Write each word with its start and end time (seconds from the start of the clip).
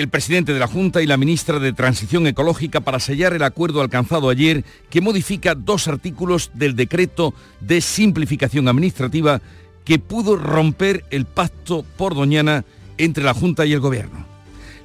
el 0.00 0.08
presidente 0.08 0.54
de 0.54 0.58
la 0.58 0.66
Junta 0.66 1.02
y 1.02 1.06
la 1.06 1.18
ministra 1.18 1.58
de 1.58 1.74
Transición 1.74 2.26
Ecológica 2.26 2.80
para 2.80 3.00
sellar 3.00 3.34
el 3.34 3.42
acuerdo 3.42 3.82
alcanzado 3.82 4.30
ayer 4.30 4.64
que 4.88 5.02
modifica 5.02 5.54
dos 5.54 5.88
artículos 5.88 6.50
del 6.54 6.74
decreto 6.74 7.34
de 7.60 7.82
simplificación 7.82 8.66
administrativa 8.66 9.42
que 9.84 9.98
pudo 9.98 10.36
romper 10.36 11.04
el 11.10 11.26
pacto 11.26 11.84
por 11.98 12.14
Doñana 12.14 12.64
entre 12.96 13.24
la 13.24 13.34
Junta 13.34 13.66
y 13.66 13.74
el 13.74 13.80
Gobierno. 13.80 14.24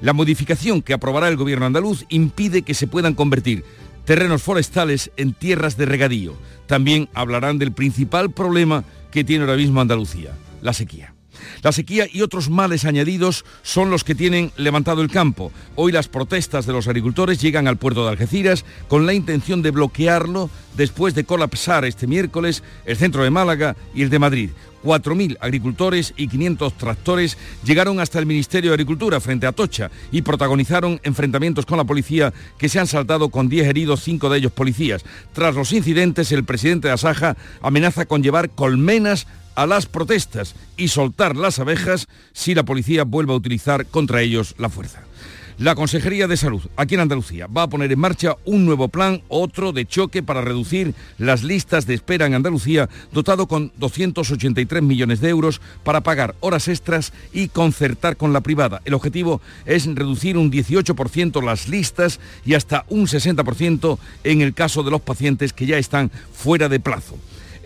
La 0.02 0.12
modificación 0.12 0.82
que 0.82 0.92
aprobará 0.92 1.28
el 1.28 1.36
Gobierno 1.36 1.64
andaluz 1.64 2.04
impide 2.10 2.60
que 2.60 2.74
se 2.74 2.86
puedan 2.86 3.14
convertir 3.14 3.64
terrenos 4.04 4.42
forestales 4.42 5.10
en 5.16 5.32
tierras 5.32 5.78
de 5.78 5.86
regadío. 5.86 6.34
También 6.66 7.08
hablarán 7.14 7.56
del 7.56 7.72
principal 7.72 8.30
problema 8.32 8.84
que 9.10 9.24
tiene 9.24 9.44
ahora 9.44 9.56
mismo 9.56 9.80
Andalucía, 9.80 10.32
la 10.60 10.74
sequía. 10.74 11.15
La 11.62 11.72
sequía 11.72 12.06
y 12.12 12.22
otros 12.22 12.50
males 12.50 12.84
añadidos 12.84 13.44
son 13.62 13.90
los 13.90 14.04
que 14.04 14.14
tienen 14.14 14.52
levantado 14.56 15.02
el 15.02 15.10
campo. 15.10 15.52
Hoy 15.74 15.92
las 15.92 16.08
protestas 16.08 16.66
de 16.66 16.72
los 16.72 16.88
agricultores 16.88 17.40
llegan 17.40 17.68
al 17.68 17.76
puerto 17.76 18.04
de 18.04 18.10
Algeciras 18.10 18.64
con 18.88 19.06
la 19.06 19.14
intención 19.14 19.62
de 19.62 19.70
bloquearlo 19.70 20.50
después 20.76 21.14
de 21.14 21.24
colapsar 21.24 21.84
este 21.84 22.06
miércoles 22.06 22.62
el 22.84 22.96
centro 22.96 23.24
de 23.24 23.30
Málaga 23.30 23.76
y 23.94 24.02
el 24.02 24.10
de 24.10 24.18
Madrid. 24.18 24.50
4.000 24.86 25.36
agricultores 25.40 26.14
y 26.16 26.28
500 26.28 26.78
tractores 26.78 27.36
llegaron 27.64 27.98
hasta 27.98 28.20
el 28.20 28.26
Ministerio 28.26 28.70
de 28.70 28.74
Agricultura 28.74 29.20
frente 29.20 29.48
a 29.48 29.52
Tocha 29.52 29.90
y 30.12 30.22
protagonizaron 30.22 31.00
enfrentamientos 31.02 31.66
con 31.66 31.76
la 31.76 31.84
policía 31.84 32.32
que 32.56 32.68
se 32.68 32.78
han 32.78 32.86
saltado 32.86 33.28
con 33.30 33.48
10 33.48 33.66
heridos, 33.66 34.04
5 34.04 34.30
de 34.30 34.38
ellos 34.38 34.52
policías. 34.52 35.04
Tras 35.32 35.56
los 35.56 35.72
incidentes, 35.72 36.30
el 36.30 36.44
presidente 36.44 36.86
de 36.88 36.94
Asaja 36.94 37.36
amenaza 37.60 38.06
con 38.06 38.22
llevar 38.22 38.50
colmenas 38.50 39.26
a 39.56 39.66
las 39.66 39.86
protestas 39.86 40.54
y 40.76 40.88
soltar 40.88 41.34
las 41.34 41.58
abejas 41.58 42.06
si 42.32 42.54
la 42.54 42.62
policía 42.62 43.02
vuelve 43.02 43.32
a 43.32 43.36
utilizar 43.36 43.86
contra 43.86 44.22
ellos 44.22 44.54
la 44.58 44.68
fuerza. 44.68 45.02
La 45.58 45.74
Consejería 45.74 46.26
de 46.26 46.36
Salud, 46.36 46.60
aquí 46.76 46.96
en 46.96 47.00
Andalucía, 47.00 47.46
va 47.46 47.62
a 47.62 47.66
poner 47.66 47.90
en 47.90 47.98
marcha 47.98 48.36
un 48.44 48.66
nuevo 48.66 48.88
plan, 48.88 49.22
otro 49.28 49.72
de 49.72 49.86
choque 49.86 50.22
para 50.22 50.42
reducir 50.42 50.94
las 51.16 51.44
listas 51.44 51.86
de 51.86 51.94
espera 51.94 52.26
en 52.26 52.34
Andalucía, 52.34 52.90
dotado 53.10 53.46
con 53.48 53.72
283 53.78 54.82
millones 54.82 55.22
de 55.22 55.30
euros 55.30 55.62
para 55.82 56.02
pagar 56.02 56.34
horas 56.40 56.68
extras 56.68 57.14
y 57.32 57.48
concertar 57.48 58.18
con 58.18 58.34
la 58.34 58.42
privada. 58.42 58.82
El 58.84 58.92
objetivo 58.92 59.40
es 59.64 59.86
reducir 59.86 60.36
un 60.36 60.52
18% 60.52 61.42
las 61.42 61.70
listas 61.70 62.20
y 62.44 62.52
hasta 62.52 62.84
un 62.90 63.06
60% 63.06 63.98
en 64.24 64.42
el 64.42 64.52
caso 64.52 64.82
de 64.82 64.90
los 64.90 65.00
pacientes 65.00 65.54
que 65.54 65.64
ya 65.64 65.78
están 65.78 66.10
fuera 66.34 66.68
de 66.68 66.80
plazo. 66.80 67.16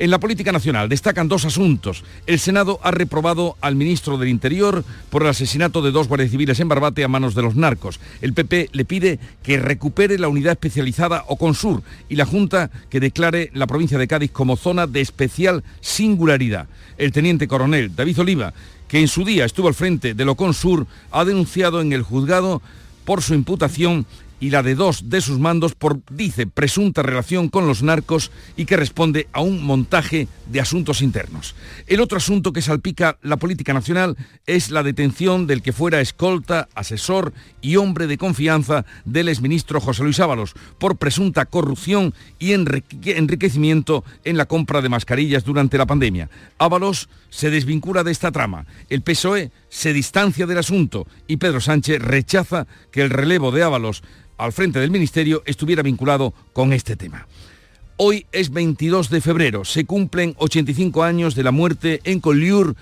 En 0.01 0.11
la 0.11 0.19
política 0.19 0.51
nacional 0.51 0.89
destacan 0.89 1.29
dos 1.29 1.45
asuntos. 1.45 2.05
El 2.27 2.39
Senado 2.39 2.81
ha 2.83 2.91
reprobado 2.91 3.59
al 3.61 3.77
ministro 3.77 4.17
del 4.17 4.31
Interior 4.31 4.83
por 5.11 5.20
el 5.20 5.29
asesinato 5.29 5.83
de 5.83 5.91
dos 5.91 6.09
guardias 6.09 6.31
civiles 6.31 6.59
en 6.59 6.70
Barbate 6.70 7.05
a 7.05 7.09
manos 7.09 7.34
de 7.34 7.43
los 7.43 7.55
narcos. 7.55 8.01
El 8.23 8.33
PP 8.33 8.71
le 8.73 8.87
pide 8.87 9.19
que 9.43 9.59
recupere 9.59 10.19
la 10.19 10.28
unidad 10.28 10.53
especializada 10.53 11.27
Oconsur 11.28 11.83
y 12.09 12.17
la 12.17 12.25
Junta 12.25 12.71
que 12.89 12.98
declare 12.98 13.51
la 13.53 13.67
provincia 13.67 13.98
de 13.98 14.09
Cádiz 14.09 14.31
como 14.31 14.56
zona 14.56 14.87
de 14.87 15.03
especial 15.03 15.65
singularidad. 15.83 16.67
El 16.97 17.12
teniente 17.12 17.47
coronel 17.47 17.95
David 17.95 18.21
Oliva, 18.21 18.55
que 18.89 19.01
en 19.01 19.09
su 19.09 19.27
día 19.27 19.45
estuvo 19.45 19.69
al 19.69 19.75
frente 19.75 20.15
del 20.15 20.31
Oconsur, 20.31 20.87
ha 21.11 21.27
denunciado 21.27 21.83
en 21.83 21.93
el 21.93 22.05
juzgado 22.05 22.62
por 23.05 23.21
su 23.21 23.34
imputación 23.34 24.06
y 24.41 24.51
la 24.51 24.62
de 24.62 24.75
dos 24.75 25.11
de 25.11 25.21
sus 25.21 25.39
mandos 25.39 25.75
por, 25.75 26.01
dice, 26.11 26.47
presunta 26.47 27.03
relación 27.03 27.49
con 27.49 27.69
los 27.69 27.83
narcos 27.83 28.33
y 28.56 28.65
que 28.65 28.77
responde 28.77 29.28
a 29.33 29.43
un 29.43 29.62
montaje 29.62 30.27
de 30.47 30.61
asuntos 30.61 31.03
internos. 31.03 31.55
El 31.87 32.01
otro 32.01 32.19
asunto 32.19 32.53
que 32.53 32.62
salpica 32.62 33.19
la 33.23 33.37
política 33.37 33.73
nacional 33.73 34.17
es 34.47 34.71
la 34.71 34.83
detención 34.83 35.47
del 35.47 35.62
que 35.62 35.73
fuera 35.73 36.01
escolta, 36.01 36.69
asesor 36.75 37.33
y 37.61 37.77
hombre 37.77 38.06
de 38.06 38.19
confianza 38.19 38.84
del 39.05 39.28
exministro 39.28 39.81
José 39.81 40.03
Luis 40.03 40.21
Ábalos 40.21 40.55
por 40.78 40.97
presunta 40.97 41.47
corrupción 41.47 42.15
y 42.39 42.53
enriquecimiento 42.53 44.05
en 44.25 44.37
la 44.37 44.47
compra 44.47 44.81
de 44.81 44.89
mascarillas 44.89 45.45
durante 45.45 45.78
la 45.78 45.87
pandemia. 45.87 46.31
Ábalos 46.59 47.09
se 47.28 47.51
desvincula 47.51 48.03
de 48.03 48.12
esta 48.12 48.33
trama. 48.33 48.67
El 48.89 49.03
PSOE 49.03 49.51
se 49.70 49.94
distancia 49.94 50.47
del 50.47 50.58
asunto 50.58 51.06
y 51.26 51.38
Pedro 51.38 51.60
Sánchez 51.60 52.03
rechaza 52.03 52.66
que 52.91 53.00
el 53.00 53.08
relevo 53.08 53.53
de 53.53 53.62
Ábalos 53.62 54.03
al 54.36 54.53
frente 54.53 54.81
del 54.81 54.91
Ministerio 54.91 55.42
estuviera 55.47 55.82
vinculado 55.82 56.34
con 56.53 56.72
este 56.75 56.97
tema. 56.97 57.26
Hoy 57.97 58.26
es 58.32 58.50
22 58.50 59.10
de 59.10 59.20
febrero, 59.20 59.64
se 59.64 59.84
cumplen 59.84 60.34
85 60.38 61.03
años 61.03 61.34
de 61.34 61.44
la 61.44 61.53
muerte 61.53 62.00
en 62.04 62.20
Collioure, 62.20 62.75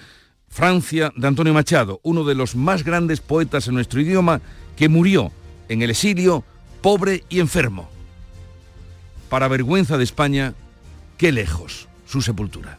Francia, 0.49 1.13
de 1.15 1.27
Antonio 1.27 1.53
Machado, 1.53 2.01
uno 2.03 2.25
de 2.25 2.35
los 2.35 2.57
más 2.57 2.85
grandes 2.85 3.21
poetas 3.21 3.69
en 3.69 3.75
nuestro 3.75 4.01
idioma, 4.01 4.41
que 4.77 4.89
murió 4.89 5.31
en 5.69 5.83
el 5.83 5.91
exilio, 5.91 6.45
pobre 6.81 7.25
y 7.29 7.41
enfermo. 7.41 7.89
Para 9.29 9.49
vergüenza 9.49 9.99
de 9.99 10.05
España, 10.05 10.55
qué 11.19 11.33
lejos 11.33 11.89
su 12.07 12.23
sepultura. 12.23 12.79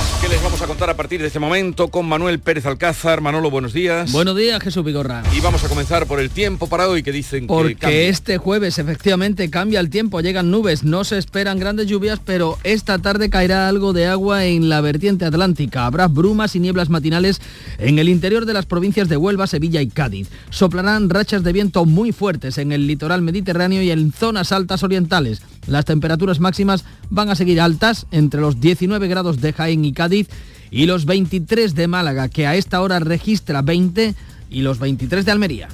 ¿Qué 0.21 0.29
les 0.29 0.43
vamos 0.43 0.61
a 0.61 0.67
contar 0.67 0.87
a 0.87 0.95
partir 0.95 1.19
de 1.19 1.25
este 1.25 1.39
momento 1.39 1.87
con 1.87 2.07
Manuel 2.07 2.39
Pérez 2.39 2.67
Alcázar? 2.67 3.21
Manolo, 3.21 3.49
buenos 3.49 3.73
días. 3.73 4.11
Buenos 4.11 4.37
días, 4.37 4.61
Jesús 4.61 4.85
Vigorra. 4.85 5.23
Y 5.35 5.39
vamos 5.41 5.63
a 5.63 5.67
comenzar 5.67 6.05
por 6.05 6.19
el 6.19 6.29
tiempo 6.29 6.67
para 6.67 6.87
hoy 6.87 7.01
que 7.01 7.11
dicen 7.11 7.47
Porque 7.47 7.75
que 7.75 8.07
este 8.07 8.37
jueves 8.37 8.77
efectivamente 8.77 9.49
cambia 9.49 9.79
el 9.79 9.89
tiempo, 9.89 10.21
llegan 10.21 10.51
nubes, 10.51 10.83
no 10.83 11.05
se 11.05 11.17
esperan 11.17 11.57
grandes 11.57 11.87
lluvias, 11.87 12.19
pero 12.23 12.59
esta 12.63 12.99
tarde 12.99 13.31
caerá 13.31 13.67
algo 13.67 13.93
de 13.93 14.05
agua 14.05 14.45
en 14.45 14.69
la 14.69 14.79
vertiente 14.81 15.25
atlántica. 15.25 15.87
Habrá 15.87 16.07
brumas 16.07 16.55
y 16.55 16.59
nieblas 16.59 16.89
matinales 16.89 17.41
en 17.79 17.97
el 17.97 18.07
interior 18.07 18.45
de 18.45 18.53
las 18.53 18.67
provincias 18.67 19.09
de 19.09 19.17
Huelva, 19.17 19.47
Sevilla 19.47 19.81
y 19.81 19.87
Cádiz. 19.87 20.29
Soplarán 20.51 21.09
rachas 21.09 21.43
de 21.43 21.51
viento 21.51 21.85
muy 21.85 22.11
fuertes 22.11 22.59
en 22.59 22.71
el 22.71 22.85
litoral 22.85 23.23
mediterráneo 23.23 23.81
y 23.81 23.89
en 23.89 24.13
zonas 24.13 24.51
altas 24.51 24.83
orientales. 24.83 25.41
Las 25.67 25.85
temperaturas 25.85 26.39
máximas 26.39 26.85
van 27.09 27.29
a 27.29 27.35
seguir 27.35 27.61
altas 27.61 28.07
entre 28.11 28.41
los 28.41 28.59
19 28.59 29.07
grados 29.07 29.41
de 29.41 29.53
Jaén 29.53 29.85
y 29.85 29.93
Cádiz 29.93 30.27
y 30.71 30.85
los 30.85 31.05
23 31.05 31.75
de 31.75 31.87
Málaga, 31.87 32.29
que 32.29 32.47
a 32.47 32.55
esta 32.55 32.81
hora 32.81 32.99
registra 32.99 33.61
20, 33.61 34.15
y 34.51 34.61
los 34.61 34.77
23 34.79 35.25
de 35.25 35.31
Almería. 35.31 35.69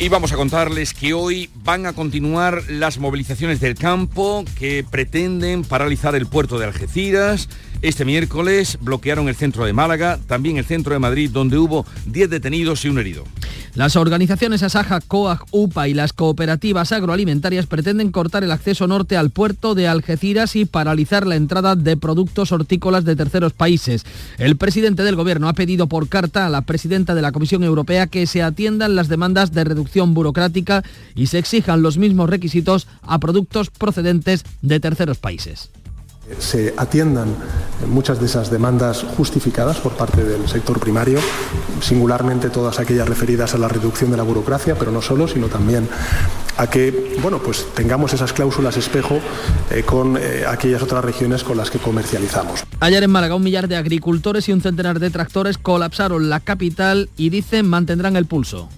Y 0.00 0.08
vamos 0.08 0.32
a 0.32 0.36
contarles 0.36 0.94
que 0.94 1.12
hoy 1.12 1.50
van 1.64 1.86
a 1.86 1.92
continuar 1.92 2.62
las 2.68 2.98
movilizaciones 2.98 3.58
del 3.58 3.74
campo 3.74 4.44
que 4.56 4.84
pretenden 4.88 5.64
paralizar 5.64 6.14
el 6.14 6.26
puerto 6.26 6.58
de 6.58 6.66
Algeciras. 6.66 7.48
Este 7.80 8.04
miércoles 8.04 8.76
bloquearon 8.80 9.28
el 9.28 9.36
centro 9.36 9.64
de 9.64 9.72
Málaga, 9.72 10.18
también 10.26 10.56
el 10.56 10.64
centro 10.64 10.94
de 10.94 10.98
Madrid, 10.98 11.30
donde 11.32 11.58
hubo 11.58 11.86
10 12.06 12.28
detenidos 12.28 12.84
y 12.84 12.88
un 12.88 12.98
herido. 12.98 13.24
Las 13.74 13.94
organizaciones 13.94 14.64
Asaja, 14.64 15.00
COAG, 15.00 15.44
UPA 15.52 15.86
y 15.86 15.94
las 15.94 16.12
cooperativas 16.12 16.90
agroalimentarias 16.90 17.66
pretenden 17.66 18.10
cortar 18.10 18.42
el 18.42 18.50
acceso 18.50 18.88
norte 18.88 19.16
al 19.16 19.30
puerto 19.30 19.76
de 19.76 19.86
Algeciras 19.86 20.56
y 20.56 20.64
paralizar 20.64 21.24
la 21.24 21.36
entrada 21.36 21.76
de 21.76 21.96
productos 21.96 22.50
hortícolas 22.50 23.04
de 23.04 23.14
terceros 23.14 23.52
países. 23.52 24.04
El 24.38 24.56
presidente 24.56 25.04
del 25.04 25.14
gobierno 25.14 25.48
ha 25.48 25.52
pedido 25.52 25.86
por 25.86 26.08
carta 26.08 26.46
a 26.46 26.50
la 26.50 26.62
presidenta 26.62 27.14
de 27.14 27.22
la 27.22 27.30
Comisión 27.30 27.62
Europea 27.62 28.08
que 28.08 28.26
se 28.26 28.42
atiendan 28.42 28.96
las 28.96 29.06
demandas 29.06 29.52
de 29.52 29.62
reducción 29.62 30.14
burocrática 30.14 30.82
y 31.14 31.26
se 31.26 31.38
exijan 31.38 31.82
los 31.82 31.96
mismos 31.96 32.28
requisitos 32.28 32.88
a 33.02 33.20
productos 33.20 33.70
procedentes 33.70 34.44
de 34.62 34.80
terceros 34.80 35.18
países 35.18 35.70
se 36.38 36.74
atiendan 36.76 37.28
muchas 37.86 38.20
de 38.20 38.26
esas 38.26 38.50
demandas 38.50 39.04
justificadas 39.16 39.78
por 39.78 39.92
parte 39.92 40.24
del 40.24 40.48
sector 40.48 40.78
primario, 40.80 41.18
singularmente 41.80 42.50
todas 42.50 42.78
aquellas 42.78 43.08
referidas 43.08 43.54
a 43.54 43.58
la 43.58 43.68
reducción 43.68 44.10
de 44.10 44.16
la 44.16 44.22
burocracia, 44.22 44.74
pero 44.76 44.90
no 44.90 45.02
solo, 45.02 45.28
sino 45.28 45.46
también 45.48 45.88
a 46.56 46.68
que 46.68 47.16
bueno, 47.22 47.38
pues 47.38 47.66
tengamos 47.74 48.12
esas 48.12 48.32
cláusulas 48.32 48.76
espejo 48.76 49.20
eh, 49.70 49.84
con 49.84 50.16
eh, 50.16 50.44
aquellas 50.46 50.82
otras 50.82 51.04
regiones 51.04 51.44
con 51.44 51.56
las 51.56 51.70
que 51.70 51.78
comercializamos. 51.78 52.64
Ayer 52.80 53.02
en 53.04 53.10
Málaga 53.10 53.36
un 53.36 53.44
millar 53.44 53.68
de 53.68 53.76
agricultores 53.76 54.48
y 54.48 54.52
un 54.52 54.60
centenar 54.60 54.98
de 54.98 55.10
tractores 55.10 55.56
colapsaron 55.56 56.28
la 56.28 56.40
capital 56.40 57.08
y 57.16 57.30
dicen 57.30 57.68
mantendrán 57.68 58.16
el 58.16 58.26
pulso. 58.26 58.68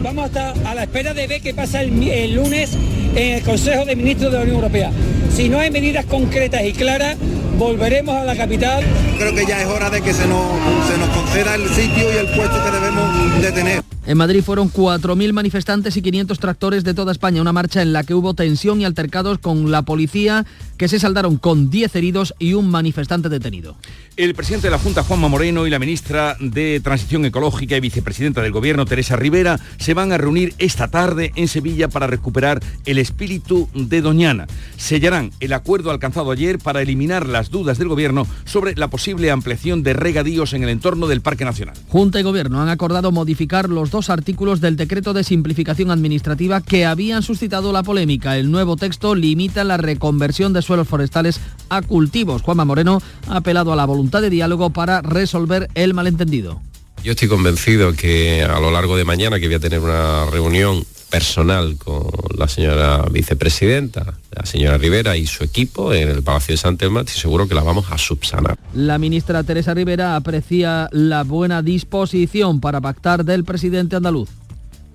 Vamos 0.00 0.24
a 0.24 0.26
estar 0.26 0.54
a 0.66 0.74
la 0.74 0.82
espera 0.82 1.14
de 1.14 1.26
ver 1.26 1.40
qué 1.40 1.54
pasa 1.54 1.80
el, 1.80 2.34
lunes 2.34 2.70
en 3.14 3.34
el 3.34 3.42
Consejo 3.42 3.84
de 3.84 3.96
Ministros 3.96 4.30
de 4.30 4.38
la 4.38 4.44
Unión 4.44 4.56
Europea. 4.56 4.90
Si 5.34 5.48
no 5.48 5.58
hay 5.58 5.70
medidas 5.70 6.04
concretas 6.04 6.62
y 6.64 6.72
claras, 6.72 7.16
volveremos 7.58 8.14
a 8.14 8.24
la 8.24 8.36
capital. 8.36 8.84
Creo 9.18 9.34
que 9.34 9.46
ya 9.46 9.60
es 9.60 9.66
hora 9.66 9.90
de 9.90 10.02
que 10.02 10.12
se 10.12 10.26
nos, 10.26 10.42
se 10.88 10.98
nos 10.98 11.08
conceda 11.10 11.54
el 11.54 11.68
sitio 11.70 12.12
y 12.12 12.16
el 12.16 12.26
puesto 12.28 12.62
que 12.64 12.70
debemos 12.70 13.42
de 13.42 13.52
tener. 13.52 13.95
En 14.06 14.18
Madrid 14.18 14.44
fueron 14.44 14.72
4.000 14.72 15.32
manifestantes 15.32 15.96
y 15.96 16.02
500 16.02 16.38
tractores 16.38 16.84
de 16.84 16.94
toda 16.94 17.10
España, 17.10 17.40
una 17.40 17.52
marcha 17.52 17.82
en 17.82 17.92
la 17.92 18.04
que 18.04 18.14
hubo 18.14 18.34
tensión 18.34 18.80
y 18.80 18.84
altercados 18.84 19.38
con 19.38 19.72
la 19.72 19.82
policía 19.82 20.46
que 20.76 20.86
se 20.86 21.00
saldaron 21.00 21.38
con 21.38 21.70
10 21.70 21.96
heridos 21.96 22.32
y 22.38 22.52
un 22.52 22.70
manifestante 22.70 23.28
detenido. 23.28 23.76
El 24.16 24.34
presidente 24.34 24.68
de 24.68 24.70
la 24.70 24.78
Junta, 24.78 25.02
Juanma 25.02 25.28
Moreno, 25.28 25.66
y 25.66 25.70
la 25.70 25.78
ministra 25.78 26.36
de 26.40 26.80
Transición 26.80 27.24
Ecológica 27.24 27.76
y 27.76 27.80
vicepresidenta 27.80 28.42
del 28.42 28.52
Gobierno, 28.52 28.84
Teresa 28.84 29.16
Rivera, 29.16 29.58
se 29.78 29.92
van 29.92 30.12
a 30.12 30.18
reunir 30.18 30.54
esta 30.58 30.88
tarde 30.88 31.32
en 31.34 31.48
Sevilla 31.48 31.88
para 31.88 32.06
recuperar 32.06 32.62
el 32.84 32.98
espíritu 32.98 33.68
de 33.74 34.00
Doñana. 34.00 34.46
Sellarán 34.76 35.32
el 35.40 35.52
acuerdo 35.52 35.90
alcanzado 35.90 36.30
ayer 36.30 36.58
para 36.58 36.80
eliminar 36.80 37.26
las 37.26 37.50
dudas 37.50 37.76
del 37.76 37.88
Gobierno 37.88 38.26
sobre 38.44 38.74
la 38.76 38.88
posible 38.88 39.30
ampliación 39.30 39.82
de 39.82 39.94
regadíos 39.94 40.52
en 40.52 40.62
el 40.62 40.70
entorno 40.70 41.08
del 41.08 41.20
Parque 41.20 41.44
Nacional. 41.44 41.76
Junta 41.88 42.20
y 42.20 42.22
Gobierno 42.22 42.62
han 42.62 42.68
acordado 42.68 43.12
modificar 43.12 43.68
los 43.68 43.90
dos 43.90 43.95
artículos 44.10 44.60
del 44.60 44.76
decreto 44.76 45.12
de 45.12 45.24
simplificación 45.24 45.90
administrativa 45.90 46.60
que 46.60 46.84
habían 46.84 47.22
suscitado 47.22 47.72
la 47.72 47.82
polémica. 47.82 48.36
El 48.36 48.50
nuevo 48.50 48.76
texto 48.76 49.14
limita 49.14 49.64
la 49.64 49.76
reconversión 49.76 50.52
de 50.52 50.62
suelos 50.62 50.88
forestales 50.88 51.40
a 51.68 51.82
cultivos. 51.82 52.42
Juanma 52.42 52.64
Moreno 52.64 53.00
ha 53.28 53.38
apelado 53.38 53.72
a 53.72 53.76
la 53.76 53.84
voluntad 53.86 54.22
de 54.22 54.30
diálogo 54.30 54.70
para 54.70 55.02
resolver 55.02 55.68
el 55.74 55.94
malentendido. 55.94 56.60
Yo 57.02 57.12
estoy 57.12 57.28
convencido 57.28 57.92
que 57.92 58.42
a 58.42 58.60
lo 58.60 58.70
largo 58.70 58.96
de 58.96 59.04
mañana, 59.04 59.38
que 59.38 59.46
voy 59.46 59.56
a 59.56 59.60
tener 59.60 59.80
una 59.80 60.26
reunión 60.26 60.84
personal 61.10 61.76
con 61.76 62.06
la 62.36 62.48
señora 62.48 63.04
vicepresidenta, 63.10 64.18
la 64.30 64.46
señora 64.46 64.78
Rivera 64.78 65.16
y 65.16 65.26
su 65.26 65.44
equipo 65.44 65.92
en 65.92 66.08
el 66.08 66.22
Palacio 66.22 66.52
de 66.52 66.58
San 66.58 66.76
Telmo, 66.76 67.00
y 67.00 67.08
seguro 67.08 67.48
que 67.48 67.54
la 67.54 67.62
vamos 67.62 67.86
a 67.90 67.98
subsanar. 67.98 68.56
La 68.74 68.98
ministra 68.98 69.42
Teresa 69.44 69.74
Rivera 69.74 70.16
aprecia 70.16 70.88
la 70.92 71.22
buena 71.24 71.62
disposición 71.62 72.60
para 72.60 72.80
pactar 72.80 73.24
del 73.24 73.44
presidente 73.44 73.96
andaluz. 73.96 74.28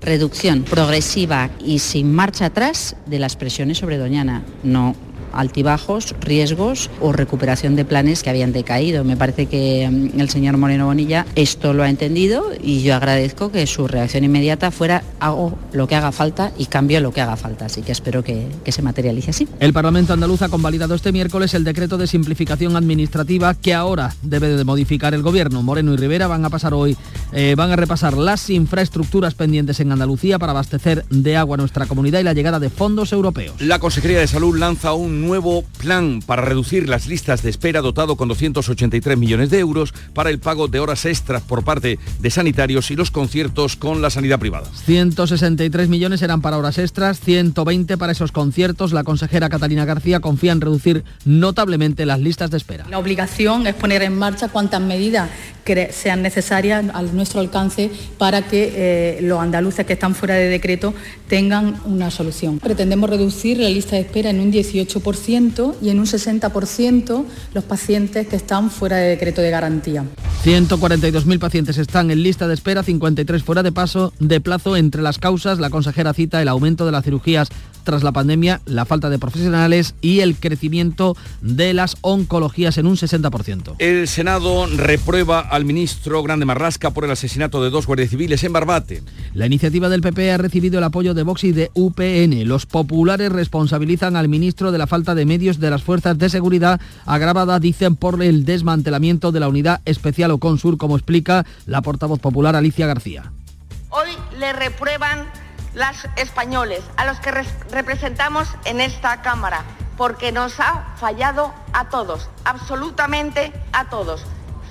Reducción 0.02 0.64
progresiva 0.64 1.52
y 1.64 1.80
sin 1.80 2.14
marcha 2.14 2.48
atrás 2.48 2.96
de 3.06 3.20
las 3.20 3.36
presiones 3.36 3.78
sobre 3.78 3.98
Doñana. 3.98 4.44
No 4.64 4.96
altibajos, 5.34 6.16
riesgos 6.22 6.90
o 7.00 7.12
recuperación 7.12 7.76
de 7.76 7.86
planes 7.86 8.24
que 8.24 8.30
habían 8.30 8.54
decaído. 8.54 9.04
Me 9.04 9.18
parece 9.18 9.46
que 9.46 9.90
mm, 9.90 10.20
el 10.20 10.30
señor 10.30 10.58
Moreno 10.58 10.86
Bonilla 10.86 11.26
esto 11.36 11.74
lo 11.74 11.84
ha 11.84 11.90
entendido 11.90 12.46
y 12.62 12.82
yo 12.82 12.96
agradezco 12.96 13.52
que 13.52 13.66
su 13.68 13.88
reacción 13.88 14.24
inmediata 14.24 14.72
fuera 14.72 15.04
hago 15.20 15.58
lo 15.74 15.88
que 15.88 15.96
haga 15.96 16.12
falta 16.12 16.52
y 16.58 16.66
cambio 16.66 17.00
lo 17.00 17.12
que 17.12 17.22
haga 17.22 17.36
falta. 17.36 17.66
Así 17.66 17.82
que 17.82 17.92
espero 17.92 18.24
que, 18.24 18.48
que 18.64 18.72
se 18.72 18.82
materialice 18.82 19.32
así. 19.32 19.48
El 19.60 19.74
Parlamento 19.74 20.14
andaluz 20.14 20.42
ha 20.42 20.50
convalidado 20.50 20.96
este 20.96 21.12
miércoles 21.12 21.54
el 21.54 21.64
decreto 21.64 21.98
de 21.98 22.08
simplificación 22.08 22.76
administrativa 22.76 23.54
que 23.54 23.74
ahora 23.74 24.14
debe 24.22 24.50
de 24.50 24.64
modificar 24.64 25.14
el 25.14 25.22
gobierno. 25.22 25.62
Moreno 25.62 25.94
y 25.94 25.98
Rivera 25.98 26.28
van 26.28 26.46
a 26.46 26.50
pasar 26.50 26.74
hoy, 26.74 26.98
eh, 27.32 27.56
van 27.56 27.72
a 27.72 27.76
repasar 27.76 28.18
las 28.18 28.50
infraestructuras 28.50 29.34
pendientes 29.34 29.80
en 29.80 29.92
Andalucía 29.92 30.40
para 30.40 30.52
abastecer 30.52 31.06
de 31.10 31.38
agua 31.38 31.56
a 31.56 31.58
nuestra 31.58 31.86
comunidad 31.86 32.20
y 32.20 32.24
la 32.24 32.34
llegada 32.34 32.60
de 32.60 32.70
fondos 32.70 33.12
europeos. 33.14 33.56
La 33.60 33.80
Consejería 33.80 34.20
de 34.20 34.28
Salud 34.28 34.58
lanza 34.58 34.94
un 34.94 35.21
nuevo 35.22 35.64
plan 35.80 36.22
para 36.26 36.42
reducir 36.42 36.90
las 36.90 37.08
listas 37.08 37.44
de 37.44 37.50
espera 37.50 37.82
dotado 37.82 38.16
con 38.16 38.28
283 38.28 39.18
millones 39.18 39.50
de 39.50 39.60
euros 39.60 39.94
para 40.14 40.30
el 40.30 40.40
pago 40.40 40.68
de 40.68 40.80
horas 40.80 41.06
extras 41.06 41.42
por 41.42 41.64
parte 41.64 42.00
de 42.20 42.30
sanitarios 42.30 42.92
y 42.92 42.96
los 42.96 43.12
conciertos 43.12 43.76
con 43.76 44.02
la 44.02 44.10
sanidad 44.10 44.40
privada. 44.40 44.68
163 44.86 45.90
millones 45.90 46.22
eran 46.22 46.42
para 46.42 46.58
horas 46.58 46.78
extras, 46.78 47.20
120 47.20 47.98
para 47.98 48.12
esos 48.12 48.32
conciertos. 48.32 48.94
La 48.94 49.04
consejera 49.04 49.50
Catalina 49.50 49.86
García 49.86 50.20
confía 50.20 50.52
en 50.52 50.62
reducir 50.62 51.04
notablemente 51.26 52.06
las 52.06 52.20
listas 52.20 52.52
de 52.52 52.58
espera. 52.58 52.86
La 52.90 53.00
obligación 53.00 53.68
es 53.68 53.76
poner 53.76 54.02
en 54.02 54.18
marcha 54.18 54.50
cuantas 54.50 54.82
medidas 54.82 55.30
que 55.64 55.92
sean 55.92 56.22
necesarias 56.22 56.86
a 56.94 57.02
nuestro 57.04 57.40
alcance 57.40 57.92
para 58.18 58.42
que 58.42 58.74
eh, 58.76 59.20
los 59.22 59.40
andaluces 59.40 59.86
que 59.86 59.94
están 59.94 60.16
fuera 60.16 60.36
de 60.36 60.48
decreto 60.48 60.94
tengan 61.28 61.76
una 61.86 62.12
solución. 62.12 62.60
Pretendemos 62.60 63.10
reducir 63.10 63.58
la 63.58 63.70
lista 63.70 63.96
de 63.96 64.02
espera 64.02 64.30
en 64.30 64.40
un 64.40 64.52
18% 64.52 65.02
y 65.82 65.90
en 65.90 66.00
un 66.00 66.06
60% 66.06 67.26
los 67.54 67.64
pacientes 67.64 68.28
que 68.28 68.36
están 68.36 68.72
fuera 68.72 68.98
de 68.98 69.10
decreto 69.10 69.42
de 69.42 69.50
garantía. 69.50 70.06
142.000 70.44 71.40
pacientes 71.40 71.78
están 71.78 72.10
en 72.10 72.24
lista 72.24 72.48
de 72.48 72.56
espera, 72.56 72.82
53 72.82 73.44
fuera 73.44 73.62
de 73.62 73.72
paso 73.72 74.12
de 74.20 74.42
plazo 74.42 74.76
entre 74.76 75.02
las 75.02 75.20
causas. 75.20 75.60
La 75.60 75.70
consejera 75.70 76.14
cita 76.14 76.42
el 76.42 76.48
aumento 76.48 76.86
de 76.86 76.92
las 76.92 77.04
cirugías 77.04 77.50
tras 77.84 78.04
la 78.04 78.12
pandemia, 78.12 78.62
la 78.66 78.86
falta 78.86 79.10
de 79.10 79.20
profesionales 79.20 79.96
y 80.02 80.20
el 80.20 80.36
crecimiento 80.36 81.16
de 81.42 81.74
las 81.74 81.98
oncologías 82.02 82.78
en 82.78 82.88
un 82.88 82.96
60%. 82.96 83.76
El 83.80 84.08
Senado 84.08 84.68
reprueba 84.68 85.40
al 85.40 85.66
ministro 85.66 86.24
Grande 86.24 86.46
Marrasca 86.46 86.92
por 86.92 87.06
el 87.06 87.12
asesinato 87.12 87.64
de 87.64 87.70
dos 87.70 87.88
guardias 87.88 88.10
civiles 88.10 88.44
en 88.44 88.54
Barbate. 88.54 89.04
La 89.34 89.46
iniciativa 89.46 89.90
del 89.90 90.02
PP 90.02 90.32
ha 90.32 90.38
recibido 90.38 90.78
el 90.78 90.84
apoyo 90.84 91.14
de 91.14 91.24
Vox 91.24 91.44
y 91.44 91.52
de 91.52 91.72
UPN. 91.74 92.48
Los 92.48 92.66
populares 92.66 93.32
responsabilizan 93.32 94.16
al 94.16 94.30
ministro 94.30 94.72
de 94.72 94.78
la 94.78 94.88
falta 94.88 95.16
de 95.16 95.26
medios 95.26 95.60
de 95.60 95.70
las 95.70 95.84
fuerzas 95.84 96.18
de 96.18 96.30
seguridad 96.30 96.80
agravada, 97.06 97.60
dicen, 97.60 97.96
por 97.96 98.22
el 98.22 98.46
desmantelamiento 98.46 99.32
de 99.32 99.40
la 99.40 99.48
unidad 99.48 99.82
especial 99.86 100.32
o 100.32 100.38
consur, 100.38 100.78
como 100.78 100.96
explica 100.96 101.46
la 101.66 101.82
portavoz 101.82 102.20
popular 102.20 102.56
Alicia 102.56 102.88
García. 102.88 103.32
Hoy 103.90 104.10
le 104.40 104.54
reprueban 104.54 105.28
las 105.74 106.08
españoles, 106.16 106.82
a 106.98 107.06
los 107.06 107.20
que 107.20 107.32
representamos 107.70 108.48
en 108.66 108.82
esta 108.82 109.22
Cámara, 109.22 109.64
porque 109.98 110.32
nos 110.32 110.60
ha 110.60 110.96
fallado 110.98 111.54
a 111.74 111.90
todos, 111.90 112.30
absolutamente 112.46 113.54
a 113.72 113.90
todos. 113.90 114.24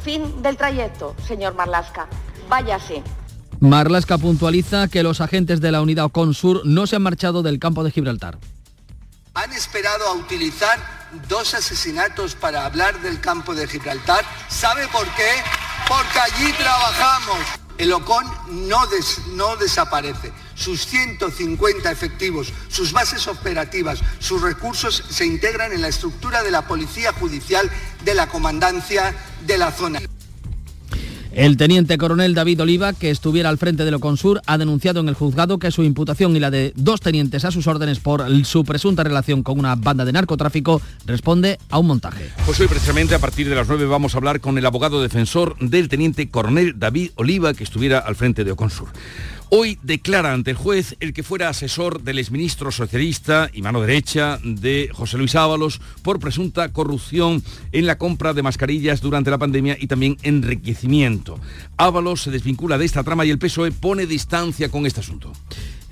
Fin 0.02 0.42
del 0.42 0.56
trayecto, 0.56 1.14
señor 1.26 1.54
Marlasca. 1.54 2.08
Váyase. 2.48 3.02
Marlasca 3.60 4.16
puntualiza 4.16 4.88
que 4.88 5.02
los 5.02 5.20
agentes 5.20 5.60
de 5.60 5.70
la 5.70 5.82
unidad 5.82 6.10
Consur 6.10 6.62
no 6.64 6.86
se 6.86 6.96
han 6.96 7.02
marchado 7.02 7.42
del 7.42 7.58
campo 7.58 7.84
de 7.84 7.90
Gibraltar. 7.90 8.38
Han 9.34 9.52
esperado 9.52 10.06
a 10.06 10.12
utilizar 10.14 10.78
dos 11.28 11.54
asesinatos 11.54 12.34
para 12.34 12.64
hablar 12.64 13.00
del 13.02 13.20
campo 13.20 13.54
de 13.54 13.68
Gibraltar. 13.68 14.24
¿Sabe 14.48 14.88
por 14.88 15.06
qué? 15.14 15.30
Porque 15.86 16.18
allí 16.18 16.52
trabajamos. 16.54 17.38
El 17.76 17.92
OCON 17.92 18.24
no, 18.68 18.80
no 19.34 19.56
desaparece. 19.56 20.32
Sus 20.60 20.84
150 20.84 21.90
efectivos, 21.90 22.52
sus 22.68 22.92
bases 22.92 23.26
operativas, 23.28 24.02
sus 24.18 24.42
recursos 24.42 25.02
se 25.08 25.24
integran 25.24 25.72
en 25.72 25.80
la 25.80 25.88
estructura 25.88 26.42
de 26.42 26.50
la 26.50 26.66
Policía 26.66 27.14
Judicial 27.14 27.70
de 28.04 28.14
la 28.14 28.26
Comandancia 28.26 29.14
de 29.46 29.56
la 29.56 29.72
zona. 29.72 30.00
El 31.32 31.56
teniente 31.56 31.96
coronel 31.96 32.34
David 32.34 32.60
Oliva, 32.60 32.92
que 32.92 33.10
estuviera 33.10 33.48
al 33.48 33.56
frente 33.56 33.86
de 33.86 33.90
Loconsur, 33.90 34.42
ha 34.44 34.58
denunciado 34.58 35.00
en 35.00 35.08
el 35.08 35.14
juzgado 35.14 35.58
que 35.58 35.70
su 35.70 35.82
imputación 35.82 36.36
y 36.36 36.40
la 36.40 36.50
de 36.50 36.74
dos 36.76 37.00
tenientes 37.00 37.46
a 37.46 37.52
sus 37.52 37.66
órdenes 37.66 37.98
por 37.98 38.22
su 38.44 38.62
presunta 38.64 39.02
relación 39.02 39.42
con 39.42 39.58
una 39.58 39.76
banda 39.76 40.04
de 40.04 40.12
narcotráfico 40.12 40.82
responde 41.06 41.58
a 41.70 41.78
un 41.78 41.86
montaje. 41.86 42.32
Pues 42.44 42.60
hoy 42.60 42.66
precisamente 42.66 43.14
a 43.14 43.18
partir 43.18 43.48
de 43.48 43.54
las 43.54 43.66
9 43.66 43.86
vamos 43.86 44.14
a 44.14 44.18
hablar 44.18 44.40
con 44.40 44.58
el 44.58 44.66
abogado 44.66 45.00
defensor 45.00 45.56
del 45.58 45.88
teniente 45.88 46.28
coronel 46.28 46.78
David 46.78 47.12
Oliva, 47.14 47.54
que 47.54 47.64
estuviera 47.64 48.00
al 48.00 48.16
frente 48.16 48.44
de 48.44 48.50
Oconsur. 48.50 48.88
Hoy 49.52 49.80
declara 49.82 50.32
ante 50.32 50.52
el 50.52 50.56
juez 50.56 50.94
el 51.00 51.12
que 51.12 51.24
fuera 51.24 51.48
asesor 51.48 52.02
del 52.02 52.20
exministro 52.20 52.70
socialista 52.70 53.50
y 53.52 53.62
mano 53.62 53.80
derecha 53.80 54.38
de 54.44 54.90
José 54.92 55.18
Luis 55.18 55.34
Ábalos 55.34 55.80
por 56.02 56.20
presunta 56.20 56.72
corrupción 56.72 57.42
en 57.72 57.84
la 57.84 57.98
compra 57.98 58.32
de 58.32 58.44
mascarillas 58.44 59.00
durante 59.00 59.28
la 59.28 59.38
pandemia 59.38 59.76
y 59.80 59.88
también 59.88 60.16
enriquecimiento. 60.22 61.40
Ábalos 61.76 62.22
se 62.22 62.30
desvincula 62.30 62.78
de 62.78 62.84
esta 62.84 63.02
trama 63.02 63.26
y 63.26 63.30
el 63.30 63.40
PSOE 63.40 63.72
pone 63.72 64.06
distancia 64.06 64.68
con 64.68 64.86
este 64.86 65.00
asunto. 65.00 65.32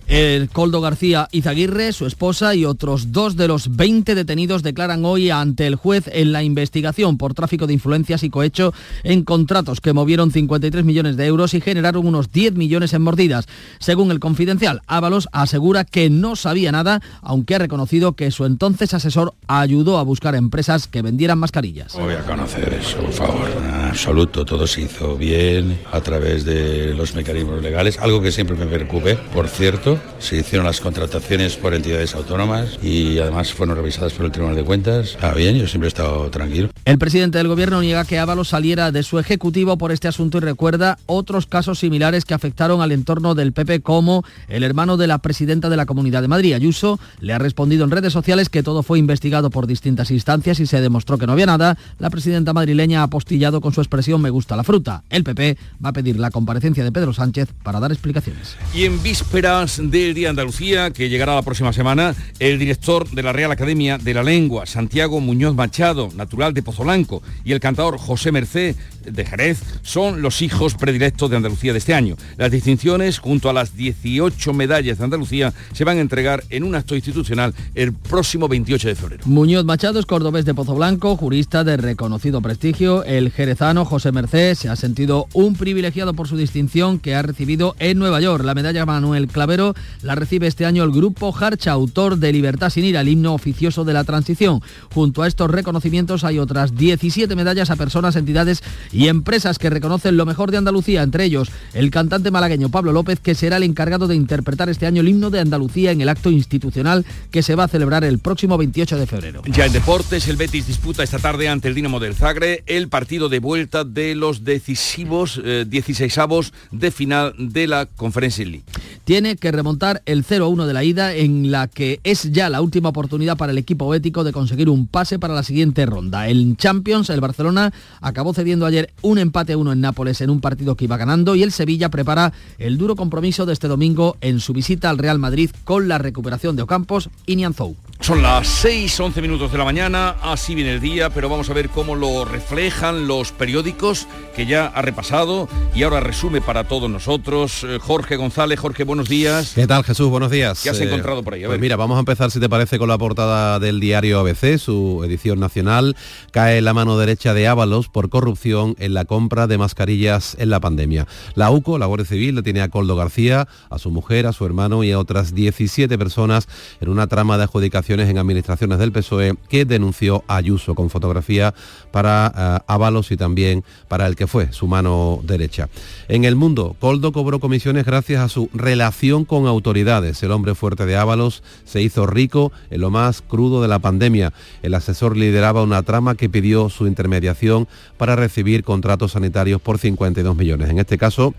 El 0.09 0.49
Coldo 0.49 0.81
García 0.81 1.29
Izaguirre, 1.33 1.93
su 1.93 2.07
esposa 2.07 2.55
y 2.55 2.65
otros 2.65 3.13
dos 3.13 3.37
de 3.37 3.47
los 3.47 3.77
20 3.77 4.15
detenidos 4.15 4.63
declaran 4.63 5.05
hoy 5.05 5.29
ante 5.29 5.67
el 5.67 5.75
juez 5.75 6.09
en 6.11 6.33
la 6.33 6.43
investigación 6.43 7.19
por 7.19 7.35
tráfico 7.35 7.67
de 7.67 7.75
influencias 7.75 8.23
y 8.23 8.31
cohecho 8.31 8.73
en 9.03 9.23
contratos 9.23 9.83
que 9.83 9.93
movieron 9.93 10.31
53 10.31 10.83
millones 10.83 11.19
de 11.19 11.27
euros 11.27 11.53
y 11.53 11.61
generaron 11.61 12.07
unos 12.07 12.33
10 12.33 12.55
millones 12.55 12.95
en 12.95 13.03
mordidas. 13.03 13.49
Según 13.81 14.11
el 14.11 14.19
confidencial, 14.19 14.81
Ábalos 14.87 15.29
asegura 15.31 15.85
que 15.85 16.09
no 16.09 16.37
sabía 16.37 16.73
nada, 16.73 17.03
aunque 17.21 17.57
ha 17.57 17.59
reconocido 17.59 18.15
que 18.15 18.31
su 18.31 18.47
entonces 18.47 18.95
asesor 18.95 19.35
ayudó 19.47 19.99
a 19.99 20.05
buscar 20.05 20.35
empresas 20.35 20.87
que 20.87 21.03
vendieran 21.03 21.39
mascarillas. 21.39 21.93
Voy 21.93 22.15
a 22.15 22.25
conocer 22.25 22.73
eso, 22.73 22.97
por 22.97 23.13
favor. 23.13 23.51
En 23.63 23.75
absoluto, 23.89 24.47
todo 24.47 24.67
se 24.67 24.81
hizo 24.81 25.19
bien 25.19 25.81
a 25.93 26.01
través 26.01 26.47
de 26.47 26.95
los 26.95 27.15
mecanismos 27.15 27.61
legales, 27.61 27.99
algo 27.99 28.23
que 28.23 28.33
siempre 28.33 28.57
me 28.57 28.65
preocupe, 28.65 29.17
por 29.35 29.49
cierto 29.49 29.98
se 30.19 30.37
hicieron 30.37 30.67
las 30.67 30.81
contrataciones 30.81 31.57
por 31.57 31.75
entidades 31.75 32.15
autónomas 32.15 32.79
y 32.83 33.19
además 33.19 33.53
fueron 33.53 33.77
revisadas 33.77 34.13
por 34.13 34.27
el 34.27 34.33
Tribunal 34.33 34.57
de 34.57 34.65
Cuentas. 34.65 35.17
Ah, 35.21 35.33
bien, 35.35 35.57
yo 35.57 35.67
siempre 35.67 35.87
he 35.87 35.89
estado 35.89 36.31
tranquilo. 36.31 36.71
El 36.85 36.99
presidente 36.99 37.39
del 37.39 37.49
gobierno 37.49 37.81
niega 37.81 38.05
que 38.05 38.19
Ábalos 38.19 38.49
saliera 38.49 38.93
de 38.93 39.03
su 39.03 39.19
ejecutivo 39.19 39.79
por 39.79 39.93
este 39.93 40.09
asunto 40.09 40.39
y 40.39 40.41
recuerda 40.41 40.99
otros 41.07 41.47
casos 41.47 41.79
similares 41.79 42.25
que 42.25 42.35
afectaron 42.35 42.81
al 42.81 42.93
entorno 42.93 43.35
del 43.35 43.53
PP 43.53 43.81
como 43.81 44.25
el 44.49 44.63
hermano 44.63 44.97
de 44.97 45.07
la 45.07 45.19
presidenta 45.19 45.69
de 45.69 45.77
la 45.77 45.87
Comunidad 45.87 46.23
de 46.23 46.29
Madrid, 46.29 46.55
Ayuso, 46.55 46.99
le 47.21 47.33
ha 47.33 47.39
respondido 47.39 47.85
en 47.85 47.91
redes 47.91 48.13
sociales 48.13 48.49
que 48.49 48.63
todo 48.63 48.83
fue 48.83 48.99
investigado 48.99 49.51
por 49.51 49.67
distintas 49.67 50.11
instancias 50.11 50.61
y 50.61 50.67
se 50.67 50.81
demostró 50.81 51.19
que 51.19 51.27
no 51.27 51.33
había 51.33 51.47
nada. 51.47 51.77
La 51.99 52.11
presidenta 52.11 52.53
madrileña 52.53 53.01
ha 53.01 53.05
apostillado 53.05 53.61
con 53.61 53.73
su 53.73 53.81
expresión 53.81 54.21
me 54.21 54.31
gusta 54.31 54.57
la 54.57 54.65
fruta. 54.65 55.03
El 55.11 55.25
PP 55.25 55.57
va 55.85 55.91
a 55.91 55.93
pedir 55.93 56.19
la 56.19 56.31
comparecencia 56.31 56.85
de 56.85 56.93
Pedro 56.93 57.13
Sánchez 57.13 57.49
para 57.63 57.81
dar 57.81 57.93
explicaciones. 57.93 58.57
Y 58.75 58.85
en 58.85 59.03
vísperas 59.03 59.81
del 59.91 60.15
Día 60.15 60.27
de 60.27 60.31
Andalucía, 60.31 60.91
que 60.91 61.09
llegará 61.09 61.35
la 61.35 61.43
próxima 61.43 61.73
semana, 61.73 62.15
el 62.39 62.59
director 62.59 63.09
de 63.09 63.23
la 63.23 63.33
Real 63.33 63.51
Academia 63.51 63.99
de 63.99 64.15
la 64.15 64.23
Lengua, 64.23 64.67
Santiago 64.67 65.21
Muñoz 65.21 65.55
Machado, 65.55 66.11
natural 66.15 66.55
de 66.55 66.63
Pozolanco, 66.63 67.23
y 67.45 67.53
el 67.53 67.61
cantador 67.61 67.99
José 67.99 68.33
Mercé 68.33 68.77
de 69.05 69.25
Jerez 69.25 69.61
son 69.83 70.23
los 70.23 70.43
hijos 70.43 70.75
predilectos 70.75 71.31
de 71.31 71.37
Andalucía 71.37 71.73
de 71.73 71.79
este 71.79 71.95
año. 71.95 72.17
Las 72.37 72.51
distinciones, 72.51 73.19
junto 73.19 73.49
a 73.49 73.53
las 73.53 73.75
18 73.77 74.53
medallas 74.53 74.99
de 74.99 75.05
Andalucía, 75.05 75.53
se 75.73 75.85
van 75.85 75.99
a 75.99 76.01
entregar 76.01 76.45
en 76.51 76.65
un 76.65 76.75
acto 76.75 76.95
institucional 76.95 77.55
el 77.75 77.93
próximo 77.93 78.49
28 78.49 78.89
de 78.89 78.95
febrero. 78.95 79.23
Muñoz 79.27 79.65
Machado 79.65 80.01
es 80.01 80.07
cordobés 80.07 80.45
de 80.45 80.55
Pozo 80.55 80.75
Blanco, 80.75 81.17
jurista 81.17 81.65
de 81.65 81.77
reconocido 81.77 82.43
prestigio. 82.43 83.05
El 83.05 83.31
jerezano 83.31 83.85
José 83.85 84.13
Merced 84.13 84.55
se 84.55 84.69
ha 84.69 84.77
sentido 84.77 85.27
un 85.33 85.55
privilegiado 85.55 86.15
por 86.15 86.29
su 86.29 86.37
distinción 86.37 86.99
que 86.99 87.15
ha 87.15 87.23
recibido 87.23 87.75
en 87.79 87.99
Nueva 87.99 88.21
York. 88.21 88.45
La 88.45 88.55
medalla 88.55 88.87
Manuel 88.87 89.29
Clavero 89.29 89.75
la 90.03 90.15
recibe 90.15 90.47
este 90.47 90.67
año 90.67 90.85
el 90.85 90.91
grupo 90.91 91.35
Harcha, 91.37 91.73
autor 91.73 92.19
de 92.19 92.33
Libertad 92.33 92.71
sin 92.71 92.85
ira, 92.85 93.01
el 93.01 93.09
himno 93.09 93.35
oficioso 93.35 93.85
de 93.85 93.93
la 93.93 94.05
transición. 94.05 94.61
Junto 94.93 95.23
a 95.23 95.27
estos 95.27 95.51
reconocimientos 95.51 96.25
hay 96.25 96.39
otras 96.39 96.75
17 96.77 97.35
medallas 97.37 97.71
a 97.71 97.77
personas, 97.77 98.17
entidades 98.17 98.63
y 98.93 99.09
empresas 99.09 99.59
que 99.59 99.71
reconocen 99.71 100.17
lo 100.17 100.27
mejor 100.27 100.51
de 100.51 100.59
Andalucía, 100.59 101.03
entre 101.03 101.25
ellos 101.25 101.51
el 101.75 101.91
cantante 101.91 102.31
malagueño 102.31 102.69
Pablo 102.69 102.93
López, 102.93 103.21
que 103.21 103.35
será 103.35 103.57
el 103.57 103.63
encargado 103.63 104.09
de 104.09 104.17
interpretar 104.17 104.69
este 104.69 104.87
año 104.87 105.01
el 105.01 105.09
himno 105.09 105.31
de 105.31 105.41
Andalucía 105.41 105.93
en 105.93 106.01
el 106.01 106.09
acto 106.09 106.31
institucional 106.31 107.05
que 107.31 107.43
se 107.43 107.55
va 107.55 107.65
a 107.65 107.69
celebrar 107.69 108.05
el 108.05 108.19
próximo 108.19 108.59
28 108.59 108.97
de 108.97 109.07
febrero. 109.07 109.43
Ya 109.47 109.67
en 109.67 109.73
deportes, 109.73 110.29
el 110.29 110.37
Betis 110.37 110.67
disputa 110.67 111.03
esta 111.03 111.19
tarde 111.19 111.49
ante 111.49 111.69
el 111.69 111.75
Dinamo 111.75 112.01
del 112.01 112.15
Zagre 112.15 112.65
el 112.67 112.89
partido 112.89 113.29
de 113.29 113.39
vuelta 113.39 113.85
de 113.85 114.15
los 114.15 114.45
decisivos 114.45 115.41
16 115.67 116.19
avos 116.19 116.53
de 116.71 116.91
final 116.91 117.35
de 117.39 117.67
la 117.67 117.87
Conference 117.87 118.45
League. 118.45 118.65
Tiene 119.05 119.37
que 119.37 119.53
remontar 119.53 119.68
el 120.07 120.25
0-1 120.25 120.65
de 120.65 120.73
la 120.73 120.83
ida 120.83 121.15
en 121.15 121.51
la 121.51 121.69
que 121.69 122.01
es 122.03 122.33
ya 122.33 122.49
la 122.49 122.63
última 122.63 122.89
oportunidad 122.89 123.37
para 123.37 123.53
el 123.53 123.59
equipo 123.59 123.89
bético 123.89 124.25
de 124.25 124.33
conseguir 124.33 124.71
un 124.71 124.87
pase 124.87 125.19
para 125.19 125.35
la 125.35 125.43
siguiente 125.43 125.85
ronda. 125.85 126.29
El 126.29 126.57
Champions, 126.57 127.11
el 127.11 127.21
Barcelona, 127.21 127.73
acabó 128.01 128.33
cediendo 128.33 128.65
ayer 128.65 128.93
un 129.03 129.19
empate 129.19 129.53
a 129.53 129.59
uno 129.59 129.73
en 129.73 129.81
Nápoles 129.81 130.21
en 130.21 130.31
un 130.31 130.41
partido 130.41 130.75
que 130.75 130.85
iba 130.85 130.97
ganando 130.97 131.35
y 131.35 131.43
el 131.43 131.53
Sevilla 131.53 131.91
prepara 131.91 132.33
el 132.59 132.79
duro 132.79 132.97
compromiso 132.97 133.45
de 133.45 133.53
este 133.53 133.69
domingo 133.69 134.17
en 134.21 134.41
su 134.41 134.53
visita 134.53 134.89
al 134.89 134.99
Real 134.99 135.19
Madrid 135.19 135.51
con 135.65 135.89
la 135.89 135.99
recuperación 135.99 136.57
de 136.57 136.63
Ocampos 136.63 137.11
y 137.27 137.37
Nianzou. 137.37 137.77
Son 138.01 138.23
las 138.23 138.47
6, 138.47 139.01
11 139.01 139.21
minutos 139.21 139.51
de 139.51 139.59
la 139.59 139.65
mañana, 139.65 140.11
así 140.23 140.55
viene 140.55 140.75
el 140.75 140.81
día, 140.81 141.11
pero 141.11 141.29
vamos 141.29 141.51
a 141.51 141.53
ver 141.53 141.69
cómo 141.69 141.97
lo 141.97 142.25
reflejan 142.25 143.09
los 143.09 143.33
periódicos 143.33 144.07
que 144.37 144.47
ya 144.47 144.67
ha 144.67 144.83
repasado 144.83 145.49
y 145.75 145.83
ahora 145.83 145.99
resume 145.99 146.41
para 146.41 146.65
todos 146.65 146.89
nosotros. 146.89 147.65
Eh, 147.65 147.79
Jorge 147.81 148.17
González, 148.17 148.61
Jorge, 148.61 148.85
buenos 148.85 149.09
días. 149.09 149.48
¿Qué 149.55 149.67
tal 149.67 149.85
Jesús? 149.85 150.09
Buenos 150.09 150.31
días. 150.31 150.63
¿Qué 150.63 150.71
has 150.71 150.81
encontrado 150.81 151.23
por 151.23 151.35
ahí? 151.35 151.45
Pues 151.45 151.61
mira, 151.61 151.77
vamos 151.77 151.97
a 151.97 152.01
empezar 152.01 152.31
si 152.31 152.41
te 152.41 152.49
parece 152.49 152.79
con 152.79 152.89
la 152.89 152.99
portada 152.99 153.59
del 153.59 153.81
diario 153.81 154.21
ABC, 154.21 154.59
su 154.59 155.03
edición 155.05 155.41
nacional. 155.41 155.97
Cae 156.31 156.61
la 156.61 156.75
mano 156.75 156.99
derecha 156.99 157.35
de 157.35 157.49
Ábalos 157.49 157.89
por 157.89 158.09
corrupción 158.09 158.77
en 158.79 158.95
la 158.95 159.05
compra 159.05 159.47
de 159.47 159.59
mascarillas 159.59 160.37
en 160.39 160.51
la 160.51 160.61
pandemia. 160.61 161.07
La 161.35 161.51
UCO, 161.51 161.79
la 161.79 161.87
Guardia 161.87 162.07
Civil, 162.07 162.35
le 162.35 162.43
tiene 162.43 162.61
a 162.61 162.69
Coldo 162.69 162.97
García, 162.97 163.49
a 163.71 163.79
su 163.79 163.91
mujer, 163.91 164.27
a 164.27 164.33
su 164.33 164.45
hermano 164.45 164.85
y 164.85 164.93
a 164.93 164.99
otras 164.99 165.35
17 165.35 165.97
personas 165.99 166.49
en 166.81 166.89
una 166.89 167.07
trama 167.07 167.37
de 167.37 167.45
adjudicación 167.45 168.01
en 168.01 168.19
administraciones 168.19 168.79
del 168.79 168.93
PSOE 168.93 169.35
que 169.49 169.65
denunció 169.65 170.25
a 170.27 170.37
Ayuso 170.37 170.75
con 170.75 170.91
fotografía 170.91 171.55
para 171.91 172.57
Ábalos 172.67 173.11
y 173.11 173.17
también 173.17 173.65
para 173.89 174.07
el 174.07 174.17
que 174.17 174.27
fue 174.27 174.53
su 174.53 174.67
mano 174.67 175.21
derecha. 175.23 175.69
En 176.09 176.25
el 176.25 176.37
mundo, 176.37 176.77
Coldo 176.81 177.13
cobró 177.13 177.41
comisiones 177.41 177.85
gracias 177.85 178.23
a 178.23 178.29
su 178.29 178.51
relación 178.53 179.25
con 179.25 179.38
autoridades. 179.47 180.23
El 180.23 180.33
hombre 180.33 180.55
fuerte 180.55 180.87
de 180.87 180.97
Ábalos 180.97 181.43
se 181.65 181.83
hizo 181.83 182.07
rico 182.07 182.53
en 182.71 182.81
lo 182.81 182.91
más 182.91 183.23
crudo 183.23 183.63
de 183.63 183.69
la 183.69 183.79
pandemia. 183.79 184.33
El 184.63 184.75
asesor 184.75 185.17
lideraba 185.17 185.63
una 185.63 185.83
trama 185.83 186.15
que 186.15 186.29
pidió 186.29 186.69
su 186.69 186.87
intermediación 186.87 187.69
para 187.97 188.17
recibir 188.17 188.65
contratos 188.65 189.13
sanitarios 189.13 189.61
por 189.61 189.79
52 189.79 190.37
millones. 190.37 190.71
En 190.71 190.79
este 190.79 190.99
caso, 190.99 191.35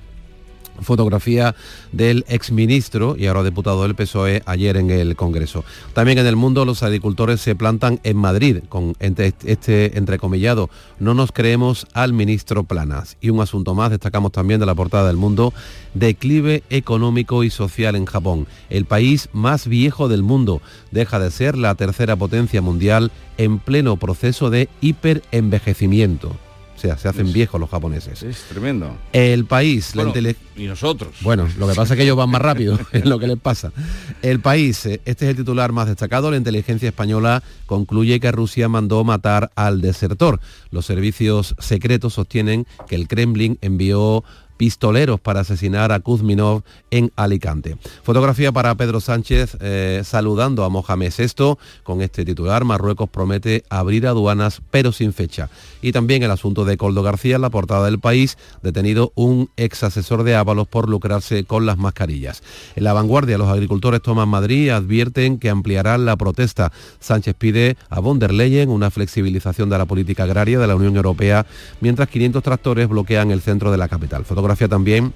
fotografía 0.82 1.56
del 1.92 2.26
exministro 2.28 3.16
y 3.18 3.28
ahora 3.28 3.44
diputado 3.44 3.84
del 3.84 3.96
PSOE 3.96 4.42
ayer 4.46 4.78
en 4.78 4.90
el 4.90 5.16
Congreso. 5.16 5.64
También 5.94 6.18
en 6.18 6.28
el 6.28 6.36
mundo 6.36 6.66
los 6.66 6.84
agricultores 6.84 7.42
se 7.42 7.56
plantan 7.56 8.00
en 8.04 8.18
Madrid 8.18 8.60
con 8.70 8.96
este 9.00 9.98
entrecomillado 9.98 10.70
no 11.00 11.14
nos 11.14 11.32
creemos 11.32 11.88
al 11.94 12.14
ministro 12.14 12.64
Planas. 12.64 13.18
Y 13.22 13.30
un 13.30 13.42
asunto 13.42 13.76
más, 13.76 13.92
destacamos 13.92 14.32
también 14.32 14.60
de 14.60 14.66
la 14.66 14.76
portada 14.76 15.08
del 15.08 15.18
mundo, 15.18 15.54
declive 15.94 16.64
económico 16.70 17.44
y 17.44 17.50
social 17.50 17.96
en 17.96 18.06
Japón. 18.06 18.48
El 18.70 18.86
país 18.86 19.30
más 19.34 19.68
viejo 19.68 20.08
del 20.08 20.24
mundo 20.24 20.62
deja 20.92 21.20
de 21.20 21.32
ser 21.32 21.58
la 21.58 21.76
tercera 21.76 22.16
potencia 22.16 22.62
mundial 22.62 23.12
en 23.38 23.60
pleno 23.60 23.98
proceso 23.98 24.50
de 24.50 24.70
hiperenvejecimiento. 24.82 26.36
O 26.80 26.82
sea, 26.82 26.98
se 26.98 27.10
hacen 27.10 27.34
viejos 27.34 27.60
los 27.60 27.70
japoneses. 27.70 28.24
Es 28.24 28.44
tremendo. 28.44 28.96
El 29.12 29.44
país, 29.44 29.98
la 29.98 30.14
Y 30.56 30.64
nosotros. 30.64 31.10
Bueno, 31.20 31.46
lo 31.58 31.68
que 31.68 31.74
pasa 31.76 31.94
es 31.94 31.98
que 31.98 32.04
ellos 32.04 32.16
van 32.16 32.30
más 32.30 32.42
rápido, 32.42 32.80
es 32.94 33.04
lo 33.04 33.20
que 33.20 33.28
les 33.28 33.38
pasa. 33.38 33.74
El 34.22 34.40
país, 34.40 34.86
eh, 34.86 35.02
este 35.04 35.26
es 35.26 35.32
el 35.32 35.36
titular 35.36 35.74
más 35.74 35.90
destacado, 35.90 36.32
la 36.32 36.38
inteligencia 36.38 36.88
española 36.88 37.44
concluye 37.66 38.22
que 38.22 38.32
Rusia 38.32 38.70
mandó 38.70 39.04
matar 39.04 39.52
al 39.56 39.82
desertor. 39.82 40.40
Los 40.72 40.86
servicios 40.86 41.54
secretos 41.60 42.14
sostienen 42.14 42.66
que 42.88 42.96
el 42.96 43.10
Kremlin 43.10 43.58
envió 43.60 44.24
pistoleros 44.60 45.22
para 45.22 45.40
asesinar 45.40 45.94
a 45.94 46.02
Kuzminov 46.02 46.64
en 46.92 47.14
Alicante. 47.16 47.78
Fotografía 48.04 48.52
para 48.52 48.76
Pedro 48.76 49.00
Sánchez 49.00 49.56
eh, 49.62 50.02
saludando 50.04 50.66
a 50.66 50.70
Mohamed 50.70 51.14
VI 51.18 51.56
con 51.84 52.02
este 52.02 52.26
titular. 52.26 52.66
Marruecos 52.66 53.10
promete 53.10 53.64
abrir 53.70 54.06
aduanas 54.06 54.62
pero 54.70 54.92
sin 54.92 55.14
fecha. 55.14 55.50
Y 55.82 55.94
también 55.94 56.24
el 56.24 56.32
asunto 56.32 56.66
de 56.66 56.76
Coldo 56.76 57.04
García 57.04 57.38
en 57.38 57.42
la 57.42 57.50
portada 57.50 57.86
del 57.86 58.00
país, 58.00 58.38
detenido 58.62 59.14
un 59.16 59.50
ex 59.56 59.84
asesor 59.84 60.24
de 60.24 60.36
Ábalos 60.36 60.68
por 60.68 60.90
lucrarse 60.90 61.46
con 61.46 61.66
las 61.66 61.78
mascarillas. 61.78 62.44
En 62.76 62.84
la 62.84 62.92
vanguardia, 62.92 63.38
los 63.38 63.48
agricultores 63.48 64.02
toman 64.02 64.28
Madrid 64.28 64.72
advierten 64.72 65.40
que 65.40 65.50
ampliarán 65.50 66.04
la 66.04 66.18
protesta. 66.18 66.74
Sánchez 67.00 67.34
pide 67.38 67.78
a 67.90 68.02
von 68.02 68.20
der 68.20 68.34
Leyen 68.34 68.68
una 68.68 68.92
flexibilización 68.92 69.70
de 69.70 69.78
la 69.78 69.86
política 69.86 70.24
agraria 70.24 70.60
de 70.60 70.68
la 70.68 70.76
Unión 70.76 70.98
Europea, 70.98 71.46
mientras 71.80 72.10
500 72.10 72.44
tractores 72.44 72.90
bloquean 72.90 73.32
el 73.32 73.40
centro 73.40 73.72
de 73.72 73.78
la 73.78 73.88
capital 73.88 74.26
también 74.56 75.14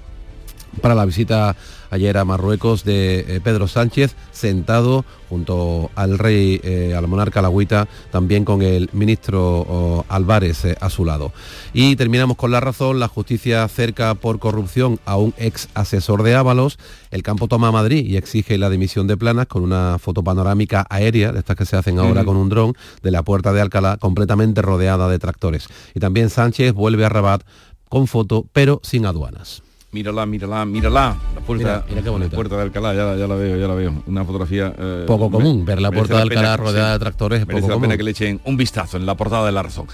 para 0.80 0.94
la 0.94 1.04
visita 1.04 1.56
ayer 1.90 2.18
a 2.18 2.24
Marruecos 2.24 2.84
de 2.84 3.20
eh, 3.20 3.40
Pedro 3.42 3.68
Sánchez, 3.68 4.16
sentado 4.32 5.04
junto 5.28 5.90
al 5.94 6.18
rey, 6.18 6.60
eh, 6.62 6.94
al 6.96 7.06
monarca 7.06 7.40
Lagüita, 7.40 7.88
también 8.10 8.44
con 8.44 8.62
el 8.62 8.90
ministro 8.92 10.04
Álvarez 10.08 10.64
eh, 10.64 10.76
a 10.80 10.90
su 10.90 11.04
lado. 11.04 11.32
Y 11.72 11.96
terminamos 11.96 12.36
con 12.36 12.50
la 12.50 12.60
razón, 12.60 12.98
la 12.98 13.08
justicia 13.08 13.66
cerca 13.68 14.14
por 14.14 14.38
corrupción 14.38 14.98
a 15.04 15.16
un 15.16 15.34
ex 15.38 15.68
asesor 15.74 16.22
de 16.22 16.34
Ábalos, 16.34 16.78
el 17.10 17.22
campo 17.22 17.46
toma 17.46 17.70
Madrid 17.70 18.04
y 18.04 18.16
exige 18.16 18.58
la 18.58 18.70
dimisión 18.70 19.06
de 19.06 19.16
Planas 19.16 19.46
con 19.46 19.62
una 19.62 19.98
foto 20.00 20.24
panorámica 20.24 20.86
aérea, 20.90 21.32
de 21.32 21.38
estas 21.38 21.56
que 21.56 21.64
se 21.64 21.76
hacen 21.76 21.98
ahora 21.98 22.24
con 22.24 22.36
un 22.36 22.48
dron, 22.48 22.74
de 23.02 23.10
la 23.12 23.22
puerta 23.22 23.52
de 23.52 23.60
Alcalá, 23.60 23.98
completamente 23.98 24.62
rodeada 24.62 25.08
de 25.08 25.18
tractores. 25.20 25.68
Y 25.94 26.00
también 26.00 26.28
Sánchez 26.28 26.72
vuelve 26.72 27.04
a 27.04 27.08
Rabat 27.08 27.42
con 27.94 28.08
foto, 28.08 28.44
pero 28.52 28.80
sin 28.82 29.06
aduanas. 29.06 29.62
Mírala, 29.92 30.26
mírala, 30.26 30.66
mírala. 30.66 31.16
La 31.32 31.40
puerta, 31.42 31.84
mira, 31.88 32.02
qué 32.02 32.08
bonita. 32.08 32.30
La 32.32 32.34
puerta 32.34 32.56
de 32.56 32.62
Alcalá, 32.62 32.92
ya, 32.92 33.28
la 33.28 33.36
veo, 33.36 33.56
ya 33.56 33.68
la 33.68 33.74
veo. 33.74 34.02
Una 34.08 34.24
fotografía... 34.24 34.74
Eh, 34.76 35.04
poco 35.06 35.30
común, 35.30 35.64
ver 35.64 35.80
la 35.80 35.92
puerta 35.92 36.16
de 36.16 36.22
Alcalá 36.22 36.56
rodeada 36.56 36.94
de 36.94 36.98
tractores 36.98 37.40
es 37.42 37.46
poco 37.46 37.68
la 37.68 37.78
pena 37.78 37.96
que 37.96 38.02
le 38.02 38.10
echen 38.10 38.40
un 38.46 38.56
vistazo 38.56 38.96
en 38.96 39.06
la 39.06 39.16
portada 39.16 39.46
de 39.46 39.52
La 39.52 39.62
Razón. 39.62 39.86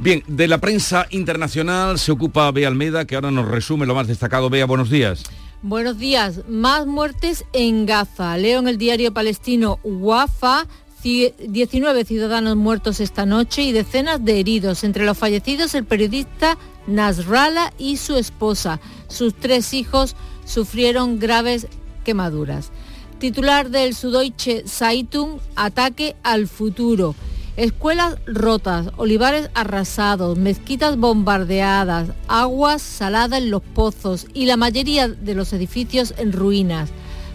Bien, 0.00 0.24
de 0.26 0.48
la 0.48 0.58
prensa 0.58 1.06
internacional 1.10 2.00
se 2.00 2.10
ocupa 2.10 2.50
Bea 2.50 2.66
Almeda, 2.66 3.04
que 3.04 3.14
ahora 3.14 3.30
nos 3.30 3.46
resume 3.46 3.86
lo 3.86 3.94
más 3.94 4.08
destacado. 4.08 4.50
Bea, 4.50 4.66
buenos 4.66 4.90
días. 4.90 5.22
Buenos 5.62 5.98
días. 5.98 6.40
Más 6.48 6.88
muertes 6.88 7.44
en 7.52 7.86
Gaza. 7.86 8.36
Leo 8.38 8.58
en 8.58 8.66
el 8.66 8.76
diario 8.76 9.14
palestino 9.14 9.78
Wafa 9.84 10.66
19 11.06 12.04
ciudadanos 12.04 12.56
muertos 12.56 12.98
esta 12.98 13.26
noche 13.26 13.62
y 13.62 13.70
decenas 13.70 14.24
de 14.24 14.40
heridos. 14.40 14.82
Entre 14.82 15.04
los 15.04 15.16
fallecidos 15.16 15.74
el 15.76 15.84
periodista 15.84 16.58
Nasrallah 16.86 17.72
y 17.78 17.96
su 17.96 18.16
esposa. 18.16 18.80
Sus 19.08 19.34
tres 19.34 19.74
hijos 19.74 20.16
sufrieron 20.44 21.18
graves 21.18 21.66
quemaduras. 22.04 22.70
Titular 23.18 23.70
del 23.70 23.94
Süddeutsche 23.94 24.64
Zeitung, 24.66 25.38
ataque 25.56 26.16
al 26.22 26.48
futuro. 26.48 27.14
Escuelas 27.56 28.16
rotas, 28.26 28.88
olivares 28.98 29.48
arrasados, 29.54 30.36
mezquitas 30.36 30.98
bombardeadas, 30.98 32.10
agua 32.28 32.78
salada 32.78 33.38
en 33.38 33.50
los 33.50 33.62
pozos 33.62 34.26
y 34.34 34.44
la 34.44 34.58
mayoría 34.58 35.08
de 35.08 35.34
los 35.34 35.54
edificios 35.54 36.12
en 36.18 36.32
ruinas. 36.32 36.90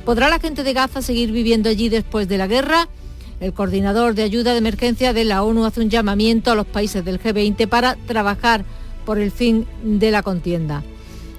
¿Podrá 0.05 0.29
la 0.29 0.39
gente 0.39 0.63
de 0.63 0.73
Gaza 0.73 1.01
seguir 1.01 1.31
viviendo 1.31 1.69
allí 1.69 1.89
después 1.89 2.27
de 2.27 2.37
la 2.37 2.45
guerra? 2.45 2.87
El 3.39 3.53
coordinador 3.53 4.13
de 4.13 4.21
ayuda 4.21 4.51
de 4.51 4.59
emergencia 4.59 5.13
de 5.13 5.25
la 5.25 5.41
ONU 5.41 5.65
hace 5.65 5.81
un 5.81 5.89
llamamiento 5.89 6.51
a 6.51 6.55
los 6.55 6.67
países 6.67 7.03
del 7.03 7.19
G20 7.19 7.67
para 7.67 7.95
trabajar 8.05 8.63
por 9.05 9.19
el 9.19 9.31
fin 9.31 9.65
de 9.83 10.11
la 10.11 10.23
contienda. 10.23 10.83